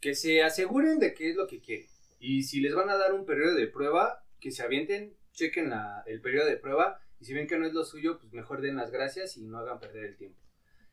que 0.00 0.14
se 0.14 0.42
aseguren 0.42 0.98
de 0.98 1.14
qué 1.14 1.30
es 1.30 1.36
lo 1.36 1.46
que 1.46 1.60
quieren. 1.60 1.86
Y 2.18 2.42
si 2.44 2.60
les 2.60 2.74
van 2.74 2.88
a 2.90 2.96
dar 2.96 3.12
un 3.14 3.24
periodo 3.26 3.54
de 3.54 3.66
prueba, 3.66 4.24
que 4.40 4.50
se 4.50 4.62
avienten, 4.62 5.16
chequen 5.32 5.70
la- 5.70 6.02
el 6.06 6.20
periodo 6.20 6.46
de 6.46 6.56
prueba. 6.56 6.98
Y 7.20 7.24
si 7.24 7.34
ven 7.34 7.46
que 7.46 7.56
no 7.58 7.66
es 7.66 7.72
lo 7.72 7.84
suyo, 7.84 8.18
pues 8.18 8.32
mejor 8.32 8.60
den 8.60 8.76
las 8.76 8.90
gracias 8.90 9.36
y 9.36 9.44
no 9.44 9.58
hagan 9.58 9.78
perder 9.80 10.04
el 10.04 10.16
tiempo. 10.16 10.38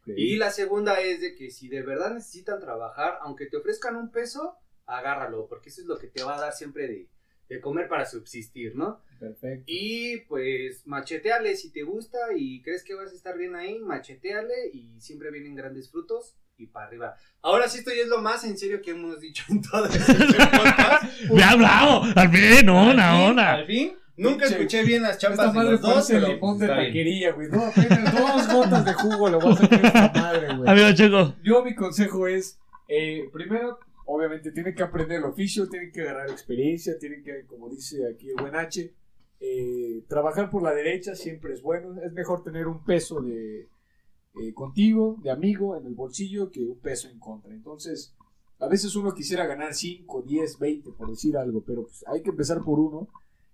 Y 0.05 0.37
la 0.37 0.49
segunda 0.51 0.99
es 1.01 1.21
de 1.21 1.35
que 1.35 1.51
si 1.51 1.67
de 1.69 1.81
verdad 1.83 2.13
necesitan 2.13 2.59
trabajar, 2.59 3.17
aunque 3.21 3.45
te 3.47 3.57
ofrezcan 3.57 3.95
un 3.95 4.11
peso, 4.11 4.55
agárralo, 4.87 5.47
porque 5.47 5.69
eso 5.69 5.81
es 5.81 5.87
lo 5.87 5.97
que 5.99 6.07
te 6.07 6.23
va 6.23 6.35
a 6.37 6.39
dar 6.41 6.53
siempre 6.53 6.87
de, 6.87 7.09
de 7.49 7.59
comer 7.59 7.87
para 7.87 8.05
subsistir, 8.05 8.75
¿no? 8.75 9.01
Perfecto. 9.19 9.63
Y 9.65 10.17
pues 10.27 10.85
macheteale 10.85 11.55
si 11.55 11.71
te 11.71 11.83
gusta 11.83 12.17
y 12.35 12.61
crees 12.61 12.83
que 12.83 12.93
vas 12.93 13.11
a 13.11 13.15
estar 13.15 13.37
bien 13.37 13.55
ahí, 13.55 13.79
macheteale 13.79 14.69
y 14.71 14.99
siempre 14.99 15.31
vienen 15.31 15.55
grandes 15.55 15.89
frutos 15.89 16.35
y 16.57 16.67
para 16.67 16.87
arriba. 16.87 17.15
Ahora 17.41 17.67
sí 17.67 17.79
esto 17.79 17.91
ya 17.91 18.03
es 18.03 18.07
lo 18.07 18.21
más 18.21 18.43
en 18.43 18.57
serio 18.57 18.81
que 18.81 18.91
hemos 18.91 19.19
dicho 19.19 19.43
en 19.49 19.61
todo 19.61 19.85
este 19.85 20.13
podcast. 20.13 21.03
Me 21.31 21.43
ha 21.43 21.51
hablado. 21.51 22.03
Al 22.15 22.29
fin, 22.29 22.57
fin, 22.57 22.69
una. 22.69 23.53
Al 23.53 23.65
fin, 23.65 23.93
nunca 24.15 24.45
escuché 24.45 24.83
bien 24.83 25.01
las 25.01 25.17
chambas 25.17 25.47
Esta 25.47 25.51
de 25.51 25.57
madre 25.57 25.71
los 25.71 25.81
dos, 25.81 26.09
limón 26.09 26.59
de 26.59 26.67
taquería, 26.67 27.31
güey. 27.31 27.47
No, 27.49 27.65
apenas 27.65 28.13
dos 28.13 28.53
gotas 28.53 28.85
de 28.85 28.93
jugo 28.93 29.29
le 29.29 29.37
voy 29.37 29.53
a 29.53 29.55
sacar 29.55 29.85
a 29.85 29.87
esta 29.87 30.21
madre, 30.21 30.55
güey. 30.55 30.69
Amigo 30.69 30.93
Choco. 30.93 31.35
Yo 31.43 31.63
mi 31.63 31.73
consejo 31.75 32.27
es, 32.27 32.59
eh, 32.87 33.29
primero, 33.33 33.79
obviamente 34.11 34.51
tienen 34.51 34.73
que 34.73 34.81
aprender 34.81 35.19
el 35.19 35.25
oficio, 35.25 35.69
tienen 35.69 35.91
que 35.91 36.01
agarrar 36.01 36.31
experiencia, 36.31 36.97
tienen 36.97 37.23
que, 37.23 37.45
como 37.45 37.69
dice 37.69 38.07
aquí 38.07 38.29
el 38.29 38.41
buen 38.41 38.55
H, 38.55 38.91
eh, 39.39 40.03
trabajar 40.07 40.49
por 40.49 40.63
la 40.63 40.73
derecha 40.73 41.15
siempre 41.15 41.53
es 41.53 41.61
bueno. 41.61 42.01
Es 42.01 42.11
mejor 42.11 42.43
tener 42.43 42.67
un 42.67 42.83
peso 42.83 43.21
de 43.21 43.69
eh, 44.41 44.53
contigo, 44.55 45.17
de 45.21 45.29
amigo, 45.29 45.77
en 45.77 45.85
el 45.85 45.93
bolsillo 45.93 46.49
que 46.49 46.65
un 46.65 46.79
peso 46.79 47.07
en 47.07 47.19
contra. 47.19 47.53
Entonces, 47.53 48.15
a 48.59 48.67
veces 48.67 48.95
uno 48.95 49.13
quisiera 49.13 49.45
ganar 49.45 49.75
5, 49.75 50.23
10, 50.23 50.57
20, 50.57 50.91
por 50.91 51.09
decir 51.11 51.37
algo, 51.37 51.63
pero 51.63 51.83
pues, 51.83 52.03
hay 52.07 52.23
que 52.23 52.31
empezar 52.31 52.63
por 52.63 52.79
uno. 52.79 53.09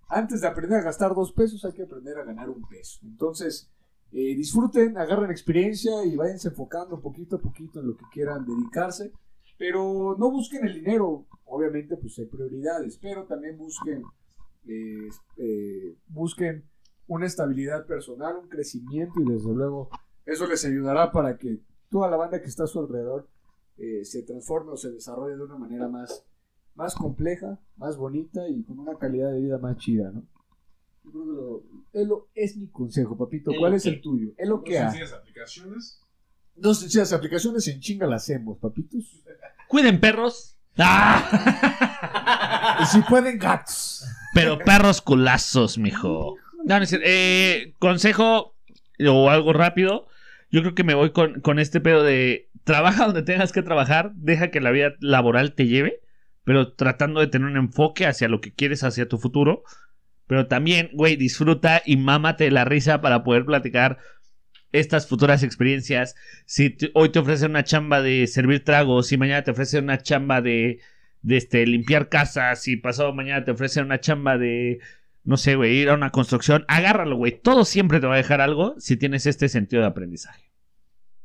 Antes 0.08 0.40
de 0.40 0.48
aprender 0.48 0.80
a 0.80 0.84
gastar 0.84 1.14
dos 1.14 1.34
pesos, 1.34 1.66
hay 1.66 1.74
que 1.74 1.84
aprender 1.84 2.18
a 2.18 2.24
ganar 2.24 2.50
un 2.50 2.66
peso. 2.70 3.00
Entonces, 3.04 3.70
eh, 4.14 4.36
disfruten, 4.36 4.98
agarren 4.98 5.32
experiencia 5.32 6.06
y 6.06 6.16
váyanse 6.16 6.48
enfocando 6.48 7.02
poquito 7.02 7.36
a 7.36 7.42
poquito 7.42 7.82
en 7.82 7.88
lo 7.88 7.98
que 7.98 8.06
quieran 8.14 8.46
dedicarse. 8.46 9.12
Pero 9.58 10.16
no 10.18 10.32
busquen 10.32 10.66
el 10.66 10.74
dinero, 10.76 11.26
obviamente 11.46 11.96
pues 11.98 12.18
hay 12.20 12.26
prioridades, 12.26 12.98
pero 12.98 13.24
también 13.26 13.58
busquen, 13.58 14.04
eh, 14.68 15.10
eh, 15.38 15.96
busquen 16.08 16.64
una 17.08 17.26
estabilidad 17.26 17.86
personal, 17.86 18.36
un 18.38 18.50
crecimiento 18.50 19.20
y 19.22 19.26
desde 19.32 19.54
luego 19.54 19.90
eso 20.26 20.48
les 20.48 20.66
ayudará 20.66 21.12
para 21.12 21.38
que 21.38 21.60
toda 21.90 22.10
la 22.10 22.18
banda 22.18 22.42
que 22.42 22.48
está 22.48 22.64
a 22.64 22.68
su 22.68 22.80
alrededor 22.80 23.28
eh, 23.78 24.04
se 24.04 24.24
transforme 24.24 24.72
o 24.72 24.78
se 24.78 24.92
desarrolle 24.92 25.36
de 25.38 25.44
una 25.44 25.58
manera 25.58 25.88
más, 25.88 26.26
más 26.74 26.96
compleja, 26.96 27.60
más 27.78 27.96
bonita 27.98 28.48
y 28.50 28.64
con 28.64 28.80
una 28.80 28.98
calidad 28.98 29.32
de 29.32 29.40
vida 29.42 29.58
más 29.60 29.78
chida, 29.78 30.12
¿no? 30.12 30.24
Yo 31.04 31.12
creo 31.12 31.64
que 31.94 32.06
lo- 32.06 32.28
es, 32.34 32.58
mi 32.58 32.68
consejo, 32.68 33.16
papito. 33.16 33.52
¿Cuál 33.60 33.74
es 33.76 33.86
el 33.86 34.02
tuyo? 34.02 34.32
Es 34.38 34.50
lo 34.50 34.64
que 34.64 34.80
hay. 34.80 34.86
Sencillas 36.56 36.56
aplicaciones. 36.56 36.58
Dos 36.64 36.80
sencillas 36.80 37.14
aplicaciones 37.14 37.68
en 37.68 37.80
chinga 37.80 38.08
las 38.08 38.24
hacemos, 38.24 38.58
papitos. 38.60 39.04
Cuiden 39.68 40.00
perros. 40.00 40.58
¡Ah! 40.78 42.80
Y 42.82 42.86
si 42.88 43.02
pueden, 43.02 43.40
gatos. 43.40 44.06
Pero 44.34 44.60
perros 44.60 45.02
culazos, 45.02 45.78
mijo. 45.78 46.36
No, 46.66 46.80
no. 46.80 46.86
Eh, 46.92 47.74
consejo 47.80 48.56
o 49.08 49.30
algo 49.30 49.54
rápido. 49.54 50.08
Yo 50.52 50.62
creo 50.62 50.76
que 50.76 50.84
me 50.84 50.94
voy 50.94 51.12
con, 51.12 51.42
con 51.42 51.60
este 51.60 51.80
pedo 51.80 52.04
de 52.04 52.50
trabaja 52.64 53.06
donde 53.06 53.24
tengas 53.24 53.52
que 53.52 53.62
trabajar, 53.62 54.12
deja 54.16 54.52
que 54.52 54.60
la 54.60 54.72
vida 54.72 54.94
laboral 55.00 55.54
te 55.54 55.68
lleve, 55.68 56.02
pero 56.44 56.74
tratando 56.74 57.20
de 57.20 57.28
tener 57.28 57.48
un 57.48 57.58
enfoque 57.58 58.06
hacia 58.06 58.28
lo 58.28 58.42
que 58.42 58.54
quieres, 58.54 58.84
hacia 58.84 59.08
tu 59.08 59.18
futuro. 59.18 59.64
Pero 60.28 60.48
también, 60.48 60.90
güey, 60.94 61.16
disfruta 61.16 61.82
y 61.86 61.98
mámate 61.98 62.50
la 62.50 62.66
risa 62.66 63.02
para 63.02 63.24
poder 63.24 63.46
platicar 63.46 64.00
estas 64.80 65.08
futuras 65.08 65.44
experiencias. 65.44 66.16
Si 66.46 66.70
te- 66.70 66.92
hoy 66.94 67.10
te 67.10 67.20
ofrecen 67.20 67.52
una 67.52 67.64
chamba 67.64 68.02
de 68.02 68.28
servir 68.28 68.64
tragos, 68.64 69.08
si 69.08 69.18
mañana 69.18 69.44
te 69.44 69.52
ofrecen 69.52 69.84
una 69.86 69.98
chamba 70.02 70.42
de, 70.42 70.80
de 71.22 71.38
este, 71.38 71.66
limpiar 71.66 72.10
casas, 72.10 72.62
si 72.62 72.78
pasado 72.78 73.14
mañana 73.14 73.44
te 73.44 73.52
ofrecen 73.52 73.86
una 73.86 74.00
chamba 74.00 74.38
de, 74.38 74.80
no 75.24 75.38
sé, 75.38 75.56
güey, 75.56 75.76
ir 75.78 75.90
a 75.90 75.94
una 75.96 76.12
construcción, 76.12 76.66
agárralo, 76.68 77.18
güey. 77.18 77.40
Todo 77.42 77.66
siempre 77.66 78.00
te 78.00 78.08
va 78.08 78.14
a 78.14 78.18
dejar 78.18 78.42
algo 78.42 78.76
si 78.80 78.98
tienes 78.98 79.26
este 79.26 79.50
sentido 79.50 79.82
de 79.82 79.88
aprendizaje. 79.88 80.44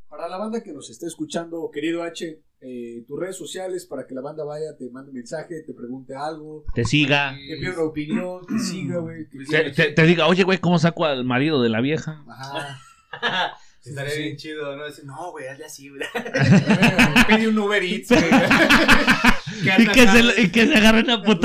Para 0.09 0.28
la 0.28 0.36
banda 0.38 0.62
que 0.62 0.72
nos 0.72 0.90
esté 0.90 1.07
escuchando, 1.07 1.70
querido 1.72 2.03
H, 2.03 2.40
eh, 2.62 3.05
tus 3.07 3.18
redes 3.18 3.36
sociales 3.36 3.86
para 3.86 4.07
que 4.07 4.14
la 4.14 4.20
banda 4.20 4.44
vaya, 4.44 4.76
te 4.76 4.90
mande 4.90 5.11
un 5.11 5.14
mensaje, 5.16 5.62
te 5.66 5.72
pregunte 5.72 6.14
algo, 6.14 6.64
Te 6.74 6.84
siga, 6.84 7.34
te 7.48 7.57
pida 7.57 7.72
una 7.72 7.82
opinión, 7.84 8.46
te 8.46 8.59
siga, 8.59 8.98
güey. 8.98 9.26
te, 9.48 9.70
te- 9.70 9.92
te 9.92 10.03
diga, 10.03 10.26
oye, 10.26 10.42
güey, 10.42 10.59
¿cómo 10.59 10.78
saco 10.78 11.07
al 11.07 11.24
marido 11.24 11.62
de 11.62 11.70
la 11.70 11.80
vieja? 11.80 12.22
Ajá. 12.28 12.78
Estaría 13.85 14.11
Sí. 14.13 14.23
bien 14.23 14.37
chido, 14.37 14.77
¿no? 14.77 14.85
Decir, 14.85 15.05
no, 15.07 15.31
güey, 15.33 15.49
hazle 15.49 15.65
así, 15.65 15.89
güey. 15.89 16.03
Pedí 17.29 17.47
un 17.47 17.59
Uber 17.59 17.83
Eats, 17.83 18.11
güey. 18.11 18.23
y, 19.79 19.87
que 19.89 20.07
se, 20.07 20.43
y 20.43 20.51
que 20.53 20.67
se 20.67 20.75
agarren 20.75 21.09
a 21.09 21.23
güey. 21.23 21.39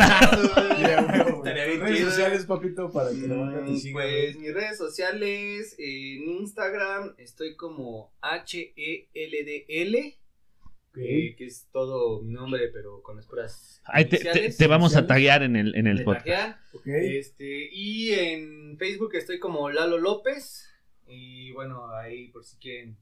Estaría 1.37 1.65
bien 1.65 1.79
redes 1.81 1.97
chido. 1.97 2.09
sociales, 2.09 2.45
papito, 2.45 2.91
para 2.91 3.09
que 3.11 3.15
te 3.21 3.27
Mm. 3.27 3.91
Pues 3.93 4.35
mis 4.37 4.53
redes 4.53 4.77
sociales, 4.77 5.75
en 5.77 6.29
Instagram 6.41 7.15
estoy 7.17 7.55
como 7.55 8.11
E 8.21 8.27
H-E-L-D-L, 9.15 10.17
güey. 10.93 11.35
que 11.35 11.45
es 11.45 11.67
todo 11.71 12.21
mi 12.21 12.33
nombre, 12.33 12.67
pero 12.73 13.01
con 13.01 13.15
las 13.15 13.25
puras 13.27 13.81
Ahí 13.85 14.05
te, 14.05 14.17
te- 14.17 14.23
iniciales. 14.23 14.57
te 14.57 14.67
vamos 14.67 14.95
a 14.97 15.07
taguear 15.07 15.43
en 15.43 15.55
el, 15.55 15.73
en 15.75 15.87
el 15.87 16.03
podcast. 16.03 16.25
taguean. 16.25 16.57
Ok. 16.73 16.87
Este, 16.87 17.69
y 17.71 18.11
en 18.11 18.77
Facebook 18.77 19.15
estoy 19.15 19.39
como 19.39 19.69
Lalo 19.69 19.97
López. 19.97 20.69
Y 21.07 21.51
bueno, 21.51 21.89
ahí 21.91 22.29
por 22.29 22.43
si 22.43 22.57
quieren 22.57 22.97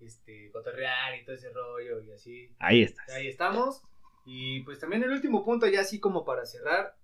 este, 0.00 0.50
cotorrear 0.52 1.16
y 1.18 1.24
todo 1.24 1.34
ese 1.36 1.50
rollo 1.50 2.00
y 2.02 2.12
así. 2.12 2.54
Ahí 2.58 2.82
estás. 2.82 3.08
Ahí 3.10 3.28
estamos. 3.28 3.82
Y 4.24 4.60
pues 4.62 4.78
también 4.80 5.02
el 5.04 5.10
último 5.10 5.44
punto, 5.44 5.66
ya 5.66 5.80
así 5.80 6.00
como 6.00 6.24
para 6.24 6.44
cerrar. 6.46 6.96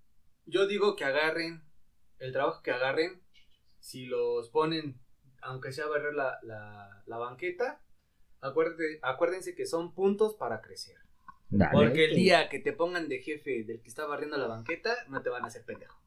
Yo 0.45 0.67
digo 0.67 0.95
que 0.95 1.05
agarren 1.05 1.63
el 2.19 2.31
trabajo 2.33 2.61
que 2.61 2.71
agarren. 2.71 3.21
Si 3.79 4.05
los 4.05 4.49
ponen, 4.49 4.99
aunque 5.41 5.71
sea 5.71 5.87
barrer 5.87 6.13
la, 6.13 6.39
la, 6.43 7.03
la 7.05 7.17
banqueta, 7.17 7.81
acuérdate- 8.41 8.99
acuérdense 9.01 9.55
que 9.55 9.65
son 9.65 9.93
puntos 9.93 10.35
para 10.35 10.61
crecer. 10.61 10.97
Dale. 11.49 11.71
Porque 11.71 12.05
el 12.05 12.15
día 12.15 12.49
que 12.49 12.59
te 12.59 12.73
pongan 12.73 13.07
de 13.09 13.19
jefe 13.19 13.63
del 13.63 13.81
que 13.81 13.87
está 13.89 14.05
barriendo 14.05 14.37
la 14.37 14.47
banqueta, 14.47 14.95
no 15.09 15.21
te 15.21 15.29
van 15.29 15.43
a 15.43 15.47
hacer 15.47 15.63
pendejo. 15.65 15.97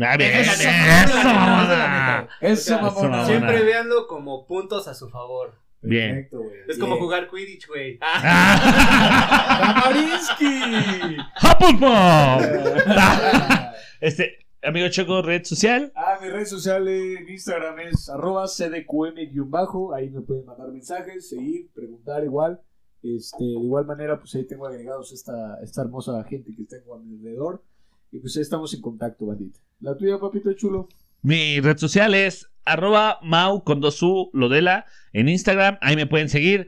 Ah, 0.00 0.16
bien, 0.16 0.30
Eso, 0.32 0.52
eso, 0.52 0.62
eso, 0.62 1.24
mamona. 1.24 2.28
Eso, 2.40 2.74
mamona. 2.76 3.08
mamona. 3.08 3.26
Siempre 3.26 3.62
véanlo 3.64 4.06
como 4.06 4.46
puntos 4.46 4.86
a 4.86 4.94
su 4.94 5.08
favor. 5.10 5.54
Bien. 5.80 6.10
Perfecto, 6.14 6.42
güey. 6.42 6.56
Es 6.68 6.78
como 6.78 6.96
jugar 6.98 7.28
Quidditch, 7.30 7.66
güey. 7.68 7.98
Ah. 8.00 9.82
¡Tamarinsky! 9.84 11.16
¡Hufflepuff! 11.42 12.42
Este, 14.00 14.46
amigo 14.62 14.88
Choco, 14.90 15.22
red 15.22 15.42
social. 15.44 15.92
Ah, 15.96 16.18
mi 16.22 16.28
red 16.28 16.46
social 16.46 16.86
en 16.86 17.28
Instagram 17.28 17.80
es 17.80 18.08
arroba 18.08 18.44
cdqm-bajo. 18.46 19.92
Ahí 19.92 20.08
me 20.10 20.20
pueden 20.20 20.44
mandar 20.44 20.68
mensajes, 20.68 21.28
seguir, 21.28 21.68
preguntar 21.74 22.22
igual. 22.22 22.60
Este, 23.02 23.42
de 23.42 23.50
igual 23.50 23.86
manera, 23.86 24.20
pues 24.20 24.32
ahí 24.36 24.44
tengo 24.44 24.66
agregados 24.68 25.12
esta, 25.12 25.58
esta 25.64 25.82
hermosa 25.82 26.22
gente 26.24 26.54
que 26.54 26.62
tengo 26.64 26.94
a 26.94 26.98
mi 27.00 27.16
alrededor. 27.16 27.64
Y 28.12 28.20
pues 28.20 28.36
ahí 28.36 28.42
estamos 28.42 28.72
en 28.72 28.80
contacto, 28.80 29.26
bandita. 29.26 29.58
La 29.80 29.96
tuya, 29.96 30.18
papito 30.18 30.52
chulo. 30.54 30.88
Mi 31.22 31.60
red 31.60 31.76
social 31.78 32.14
es 32.14 32.50
arroba 32.64 33.18
mau 33.22 33.62
con 33.64 33.80
dos 33.80 34.02
u 34.02 34.30
lodela 34.32 34.86
en 35.12 35.28
Instagram. 35.28 35.78
Ahí 35.80 35.96
me 35.96 36.06
pueden 36.06 36.28
seguir. 36.28 36.66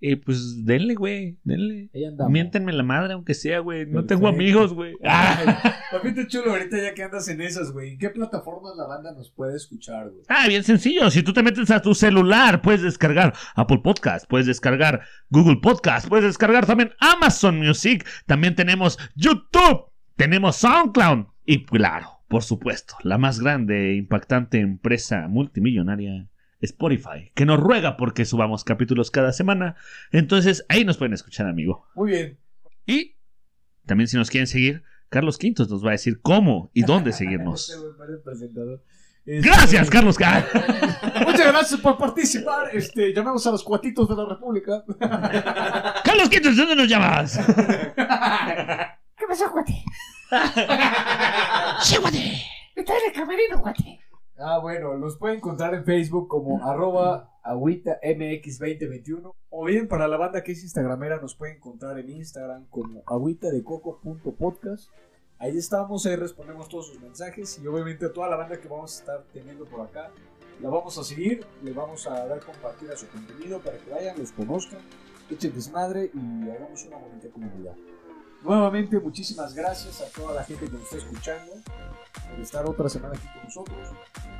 Y 0.00 0.14
pues 0.14 0.64
denle, 0.64 0.94
güey, 0.94 1.38
denle. 1.42 1.90
Miéntenme 2.28 2.72
la 2.72 2.84
madre, 2.84 3.14
aunque 3.14 3.34
sea, 3.34 3.58
güey. 3.58 3.80
No 3.80 3.94
Perfecto. 3.94 4.14
tengo 4.14 4.28
amigos, 4.28 4.72
güey. 4.72 4.94
Ah. 5.04 5.60
Papito 5.90 6.22
chulo, 6.28 6.52
ahorita 6.52 6.80
ya 6.80 6.94
que 6.94 7.02
andas 7.02 7.26
en 7.28 7.40
esas, 7.40 7.72
güey. 7.72 7.94
¿En 7.94 7.98
qué 7.98 8.10
plataformas 8.10 8.76
la 8.76 8.86
banda 8.86 9.12
nos 9.12 9.30
puede 9.30 9.56
escuchar, 9.56 10.08
güey? 10.10 10.22
Ah, 10.28 10.46
bien 10.46 10.62
sencillo. 10.62 11.10
Si 11.10 11.22
tú 11.24 11.32
te 11.32 11.42
metes 11.42 11.70
a 11.72 11.82
tu 11.82 11.94
celular, 11.96 12.62
puedes 12.62 12.82
descargar 12.82 13.34
Apple 13.56 13.80
Podcast, 13.82 14.26
puedes 14.28 14.46
descargar 14.46 15.02
Google 15.30 15.58
Podcast, 15.60 16.08
puedes 16.08 16.26
descargar 16.26 16.64
también 16.64 16.92
Amazon 17.00 17.58
Music. 17.58 18.06
También 18.26 18.54
tenemos 18.54 18.98
YouTube, 19.16 19.90
tenemos 20.18 20.56
SoundCloud 20.56 21.26
y 21.46 21.64
claro, 21.64 22.20
por 22.26 22.42
supuesto, 22.42 22.96
la 23.04 23.18
más 23.18 23.38
grande 23.38 23.92
e 23.92 23.94
impactante 23.94 24.58
empresa 24.58 25.28
multimillonaria. 25.28 26.28
Spotify, 26.60 27.30
que 27.36 27.46
nos 27.46 27.60
ruega 27.60 27.96
porque 27.96 28.24
subamos 28.24 28.64
capítulos 28.64 29.12
cada 29.12 29.32
semana. 29.32 29.76
Entonces 30.10 30.66
ahí 30.68 30.84
nos 30.84 30.96
pueden 30.96 31.12
escuchar, 31.12 31.46
amigo. 31.46 31.86
Muy 31.94 32.10
bien. 32.10 32.38
Y 32.84 33.14
también 33.86 34.08
si 34.08 34.16
nos 34.16 34.28
quieren 34.28 34.48
seguir, 34.48 34.82
Carlos 35.08 35.38
Quintos 35.38 35.70
nos 35.70 35.84
va 35.84 35.90
a 35.90 35.92
decir 35.92 36.20
cómo 36.20 36.72
y 36.74 36.82
dónde 36.82 37.12
seguirnos. 37.12 37.72
Este 39.24 39.48
Gracias, 39.48 39.88
Carlos. 39.88 40.16
Muchas 41.26 41.46
gracias 41.46 41.80
por 41.80 41.96
participar. 41.96 42.70
Este, 42.72 43.14
llamamos 43.14 43.46
a 43.46 43.52
los 43.52 43.62
cuatitos 43.62 44.08
de 44.08 44.16
la 44.16 44.26
República. 44.28 44.82
Carlos 46.04 46.28
Quintos, 46.28 46.56
¿de 46.56 46.62
dónde 46.62 46.74
nos 46.74 46.88
llamas? 46.88 47.38
¿Qué 49.28 49.34
pasó, 49.34 49.52
cuate? 49.52 49.84
Sí, 51.82 51.98
cuate. 51.98 52.32
Está 52.74 52.96
en 52.96 53.06
el 53.08 53.12
camerino, 53.12 53.60
cuate. 53.60 54.00
Ah, 54.38 54.58
bueno, 54.58 54.94
los 54.94 55.18
pueden 55.18 55.36
encontrar 55.36 55.74
en 55.74 55.84
Facebook 55.84 56.28
como 56.28 56.64
arroba 56.64 57.38
agüita 57.42 58.00
mx2021 58.00 59.34
o 59.50 59.64
bien 59.66 59.86
para 59.86 60.08
la 60.08 60.16
banda 60.16 60.42
que 60.42 60.52
es 60.52 60.62
instagramera 60.62 61.20
nos 61.20 61.34
pueden 61.34 61.56
encontrar 61.56 61.98
en 61.98 62.08
Instagram 62.08 62.68
como 62.70 63.02
agüitadecoco.podcast. 63.06 64.88
Ahí 65.38 65.58
estamos, 65.58 66.06
ahí 66.06 66.16
respondemos 66.16 66.70
todos 66.70 66.86
sus 66.86 66.98
mensajes 66.98 67.60
y 67.62 67.66
obviamente 67.66 68.06
a 68.06 68.12
toda 68.14 68.30
la 68.30 68.36
banda 68.36 68.58
que 68.58 68.68
vamos 68.68 68.96
a 68.96 69.00
estar 69.00 69.24
teniendo 69.34 69.66
por 69.66 69.86
acá 69.86 70.10
la 70.62 70.70
vamos 70.70 70.96
a 70.96 71.04
seguir, 71.04 71.44
le 71.62 71.72
vamos 71.72 72.06
a 72.06 72.26
dar 72.26 72.40
compartir 72.40 72.90
a 72.90 72.96
su 72.96 73.06
contenido 73.08 73.60
para 73.60 73.76
que 73.76 73.90
vayan, 73.90 74.18
los 74.18 74.32
conozcan, 74.32 74.80
echen 75.30 75.54
desmadre 75.54 76.10
y 76.14 76.48
hagamos 76.48 76.82
una 76.86 76.96
bonita 76.96 77.28
comunidad. 77.28 77.76
Nuevamente, 78.42 78.98
muchísimas 78.98 79.54
gracias 79.54 80.00
a 80.00 80.06
toda 80.06 80.34
la 80.34 80.44
gente 80.44 80.66
que 80.66 80.72
nos 80.72 80.82
está 80.82 80.96
escuchando 80.96 81.52
por 82.30 82.40
estar 82.40 82.66
otra 82.66 82.88
semana 82.88 83.14
aquí 83.16 83.26
con 83.32 83.44
nosotros. 83.44 83.78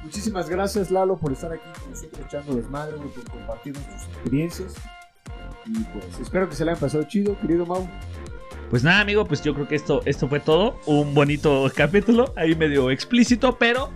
Muchísimas 0.03 0.49
gracias 0.49 0.91
Lalo 0.91 1.17
por 1.17 1.33
estar 1.33 1.53
aquí 1.53 1.69
con 1.81 1.91
nosotros 1.91 2.21
echando 2.25 2.55
desmadre, 2.55 2.97
por 2.97 3.31
compartir 3.31 3.75
nuestras 3.75 4.05
experiencias. 4.05 4.75
Y 5.67 5.81
pues 5.85 6.21
espero 6.21 6.49
que 6.49 6.55
se 6.55 6.65
le 6.65 6.71
hayan 6.71 6.81
pasado 6.81 7.05
chido, 7.05 7.39
querido 7.41 7.67
Mau. 7.67 7.89
Pues 8.71 8.85
nada, 8.85 9.01
amigo, 9.01 9.25
pues 9.25 9.43
yo 9.43 9.55
creo 9.55 9.67
que 9.67 9.75
esto, 9.75 10.03
esto 10.05 10.29
fue 10.29 10.41
todo. 10.41 10.79
Un 10.87 11.15
bonito 11.15 11.71
capítulo, 11.75 12.33
ahí 12.37 12.55
medio 12.55 12.91
explícito, 12.91 13.59
pero 13.59 13.91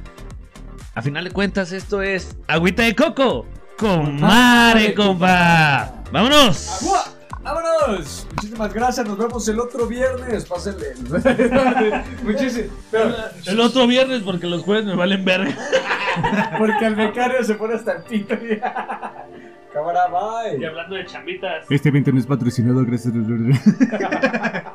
a 0.94 1.02
final 1.02 1.24
de 1.24 1.30
cuentas 1.30 1.72
esto 1.72 2.02
es 2.02 2.36
Agüita 2.48 2.82
de 2.82 2.96
Coco 2.96 3.46
con 3.78 4.20
Mare, 4.20 4.94
compa. 4.94 6.02
¡Vámonos! 6.10 6.82
¡Agua! 6.82 7.21
¡Vámonos! 7.42 8.26
Muchísimas 8.36 8.72
gracias, 8.72 9.06
nos 9.06 9.18
vemos 9.18 9.48
el 9.48 9.58
otro 9.58 9.86
viernes. 9.86 10.44
Pásenle. 10.46 10.94
Muchísimas. 12.22 13.46
El 13.46 13.60
otro 13.60 13.86
viernes, 13.86 14.22
porque 14.22 14.46
los 14.46 14.62
jueves 14.62 14.84
me 14.86 14.94
valen 14.94 15.24
verga. 15.24 15.52
porque 16.58 16.86
el 16.86 16.94
becario 16.94 17.42
se 17.42 17.54
pone 17.54 17.74
hasta 17.74 17.92
el 17.92 18.02
pito. 18.04 18.34
Cámara, 19.72 20.02
Y 20.54 20.58
bye. 20.58 20.66
hablando 20.66 20.96
de 20.96 21.06
chambitas. 21.06 21.64
Este 21.70 21.88
evento 21.88 22.12
no 22.12 22.18
es 22.18 22.26
patrocinado 22.26 22.84
gracias 22.84 23.14
a... 23.14 24.72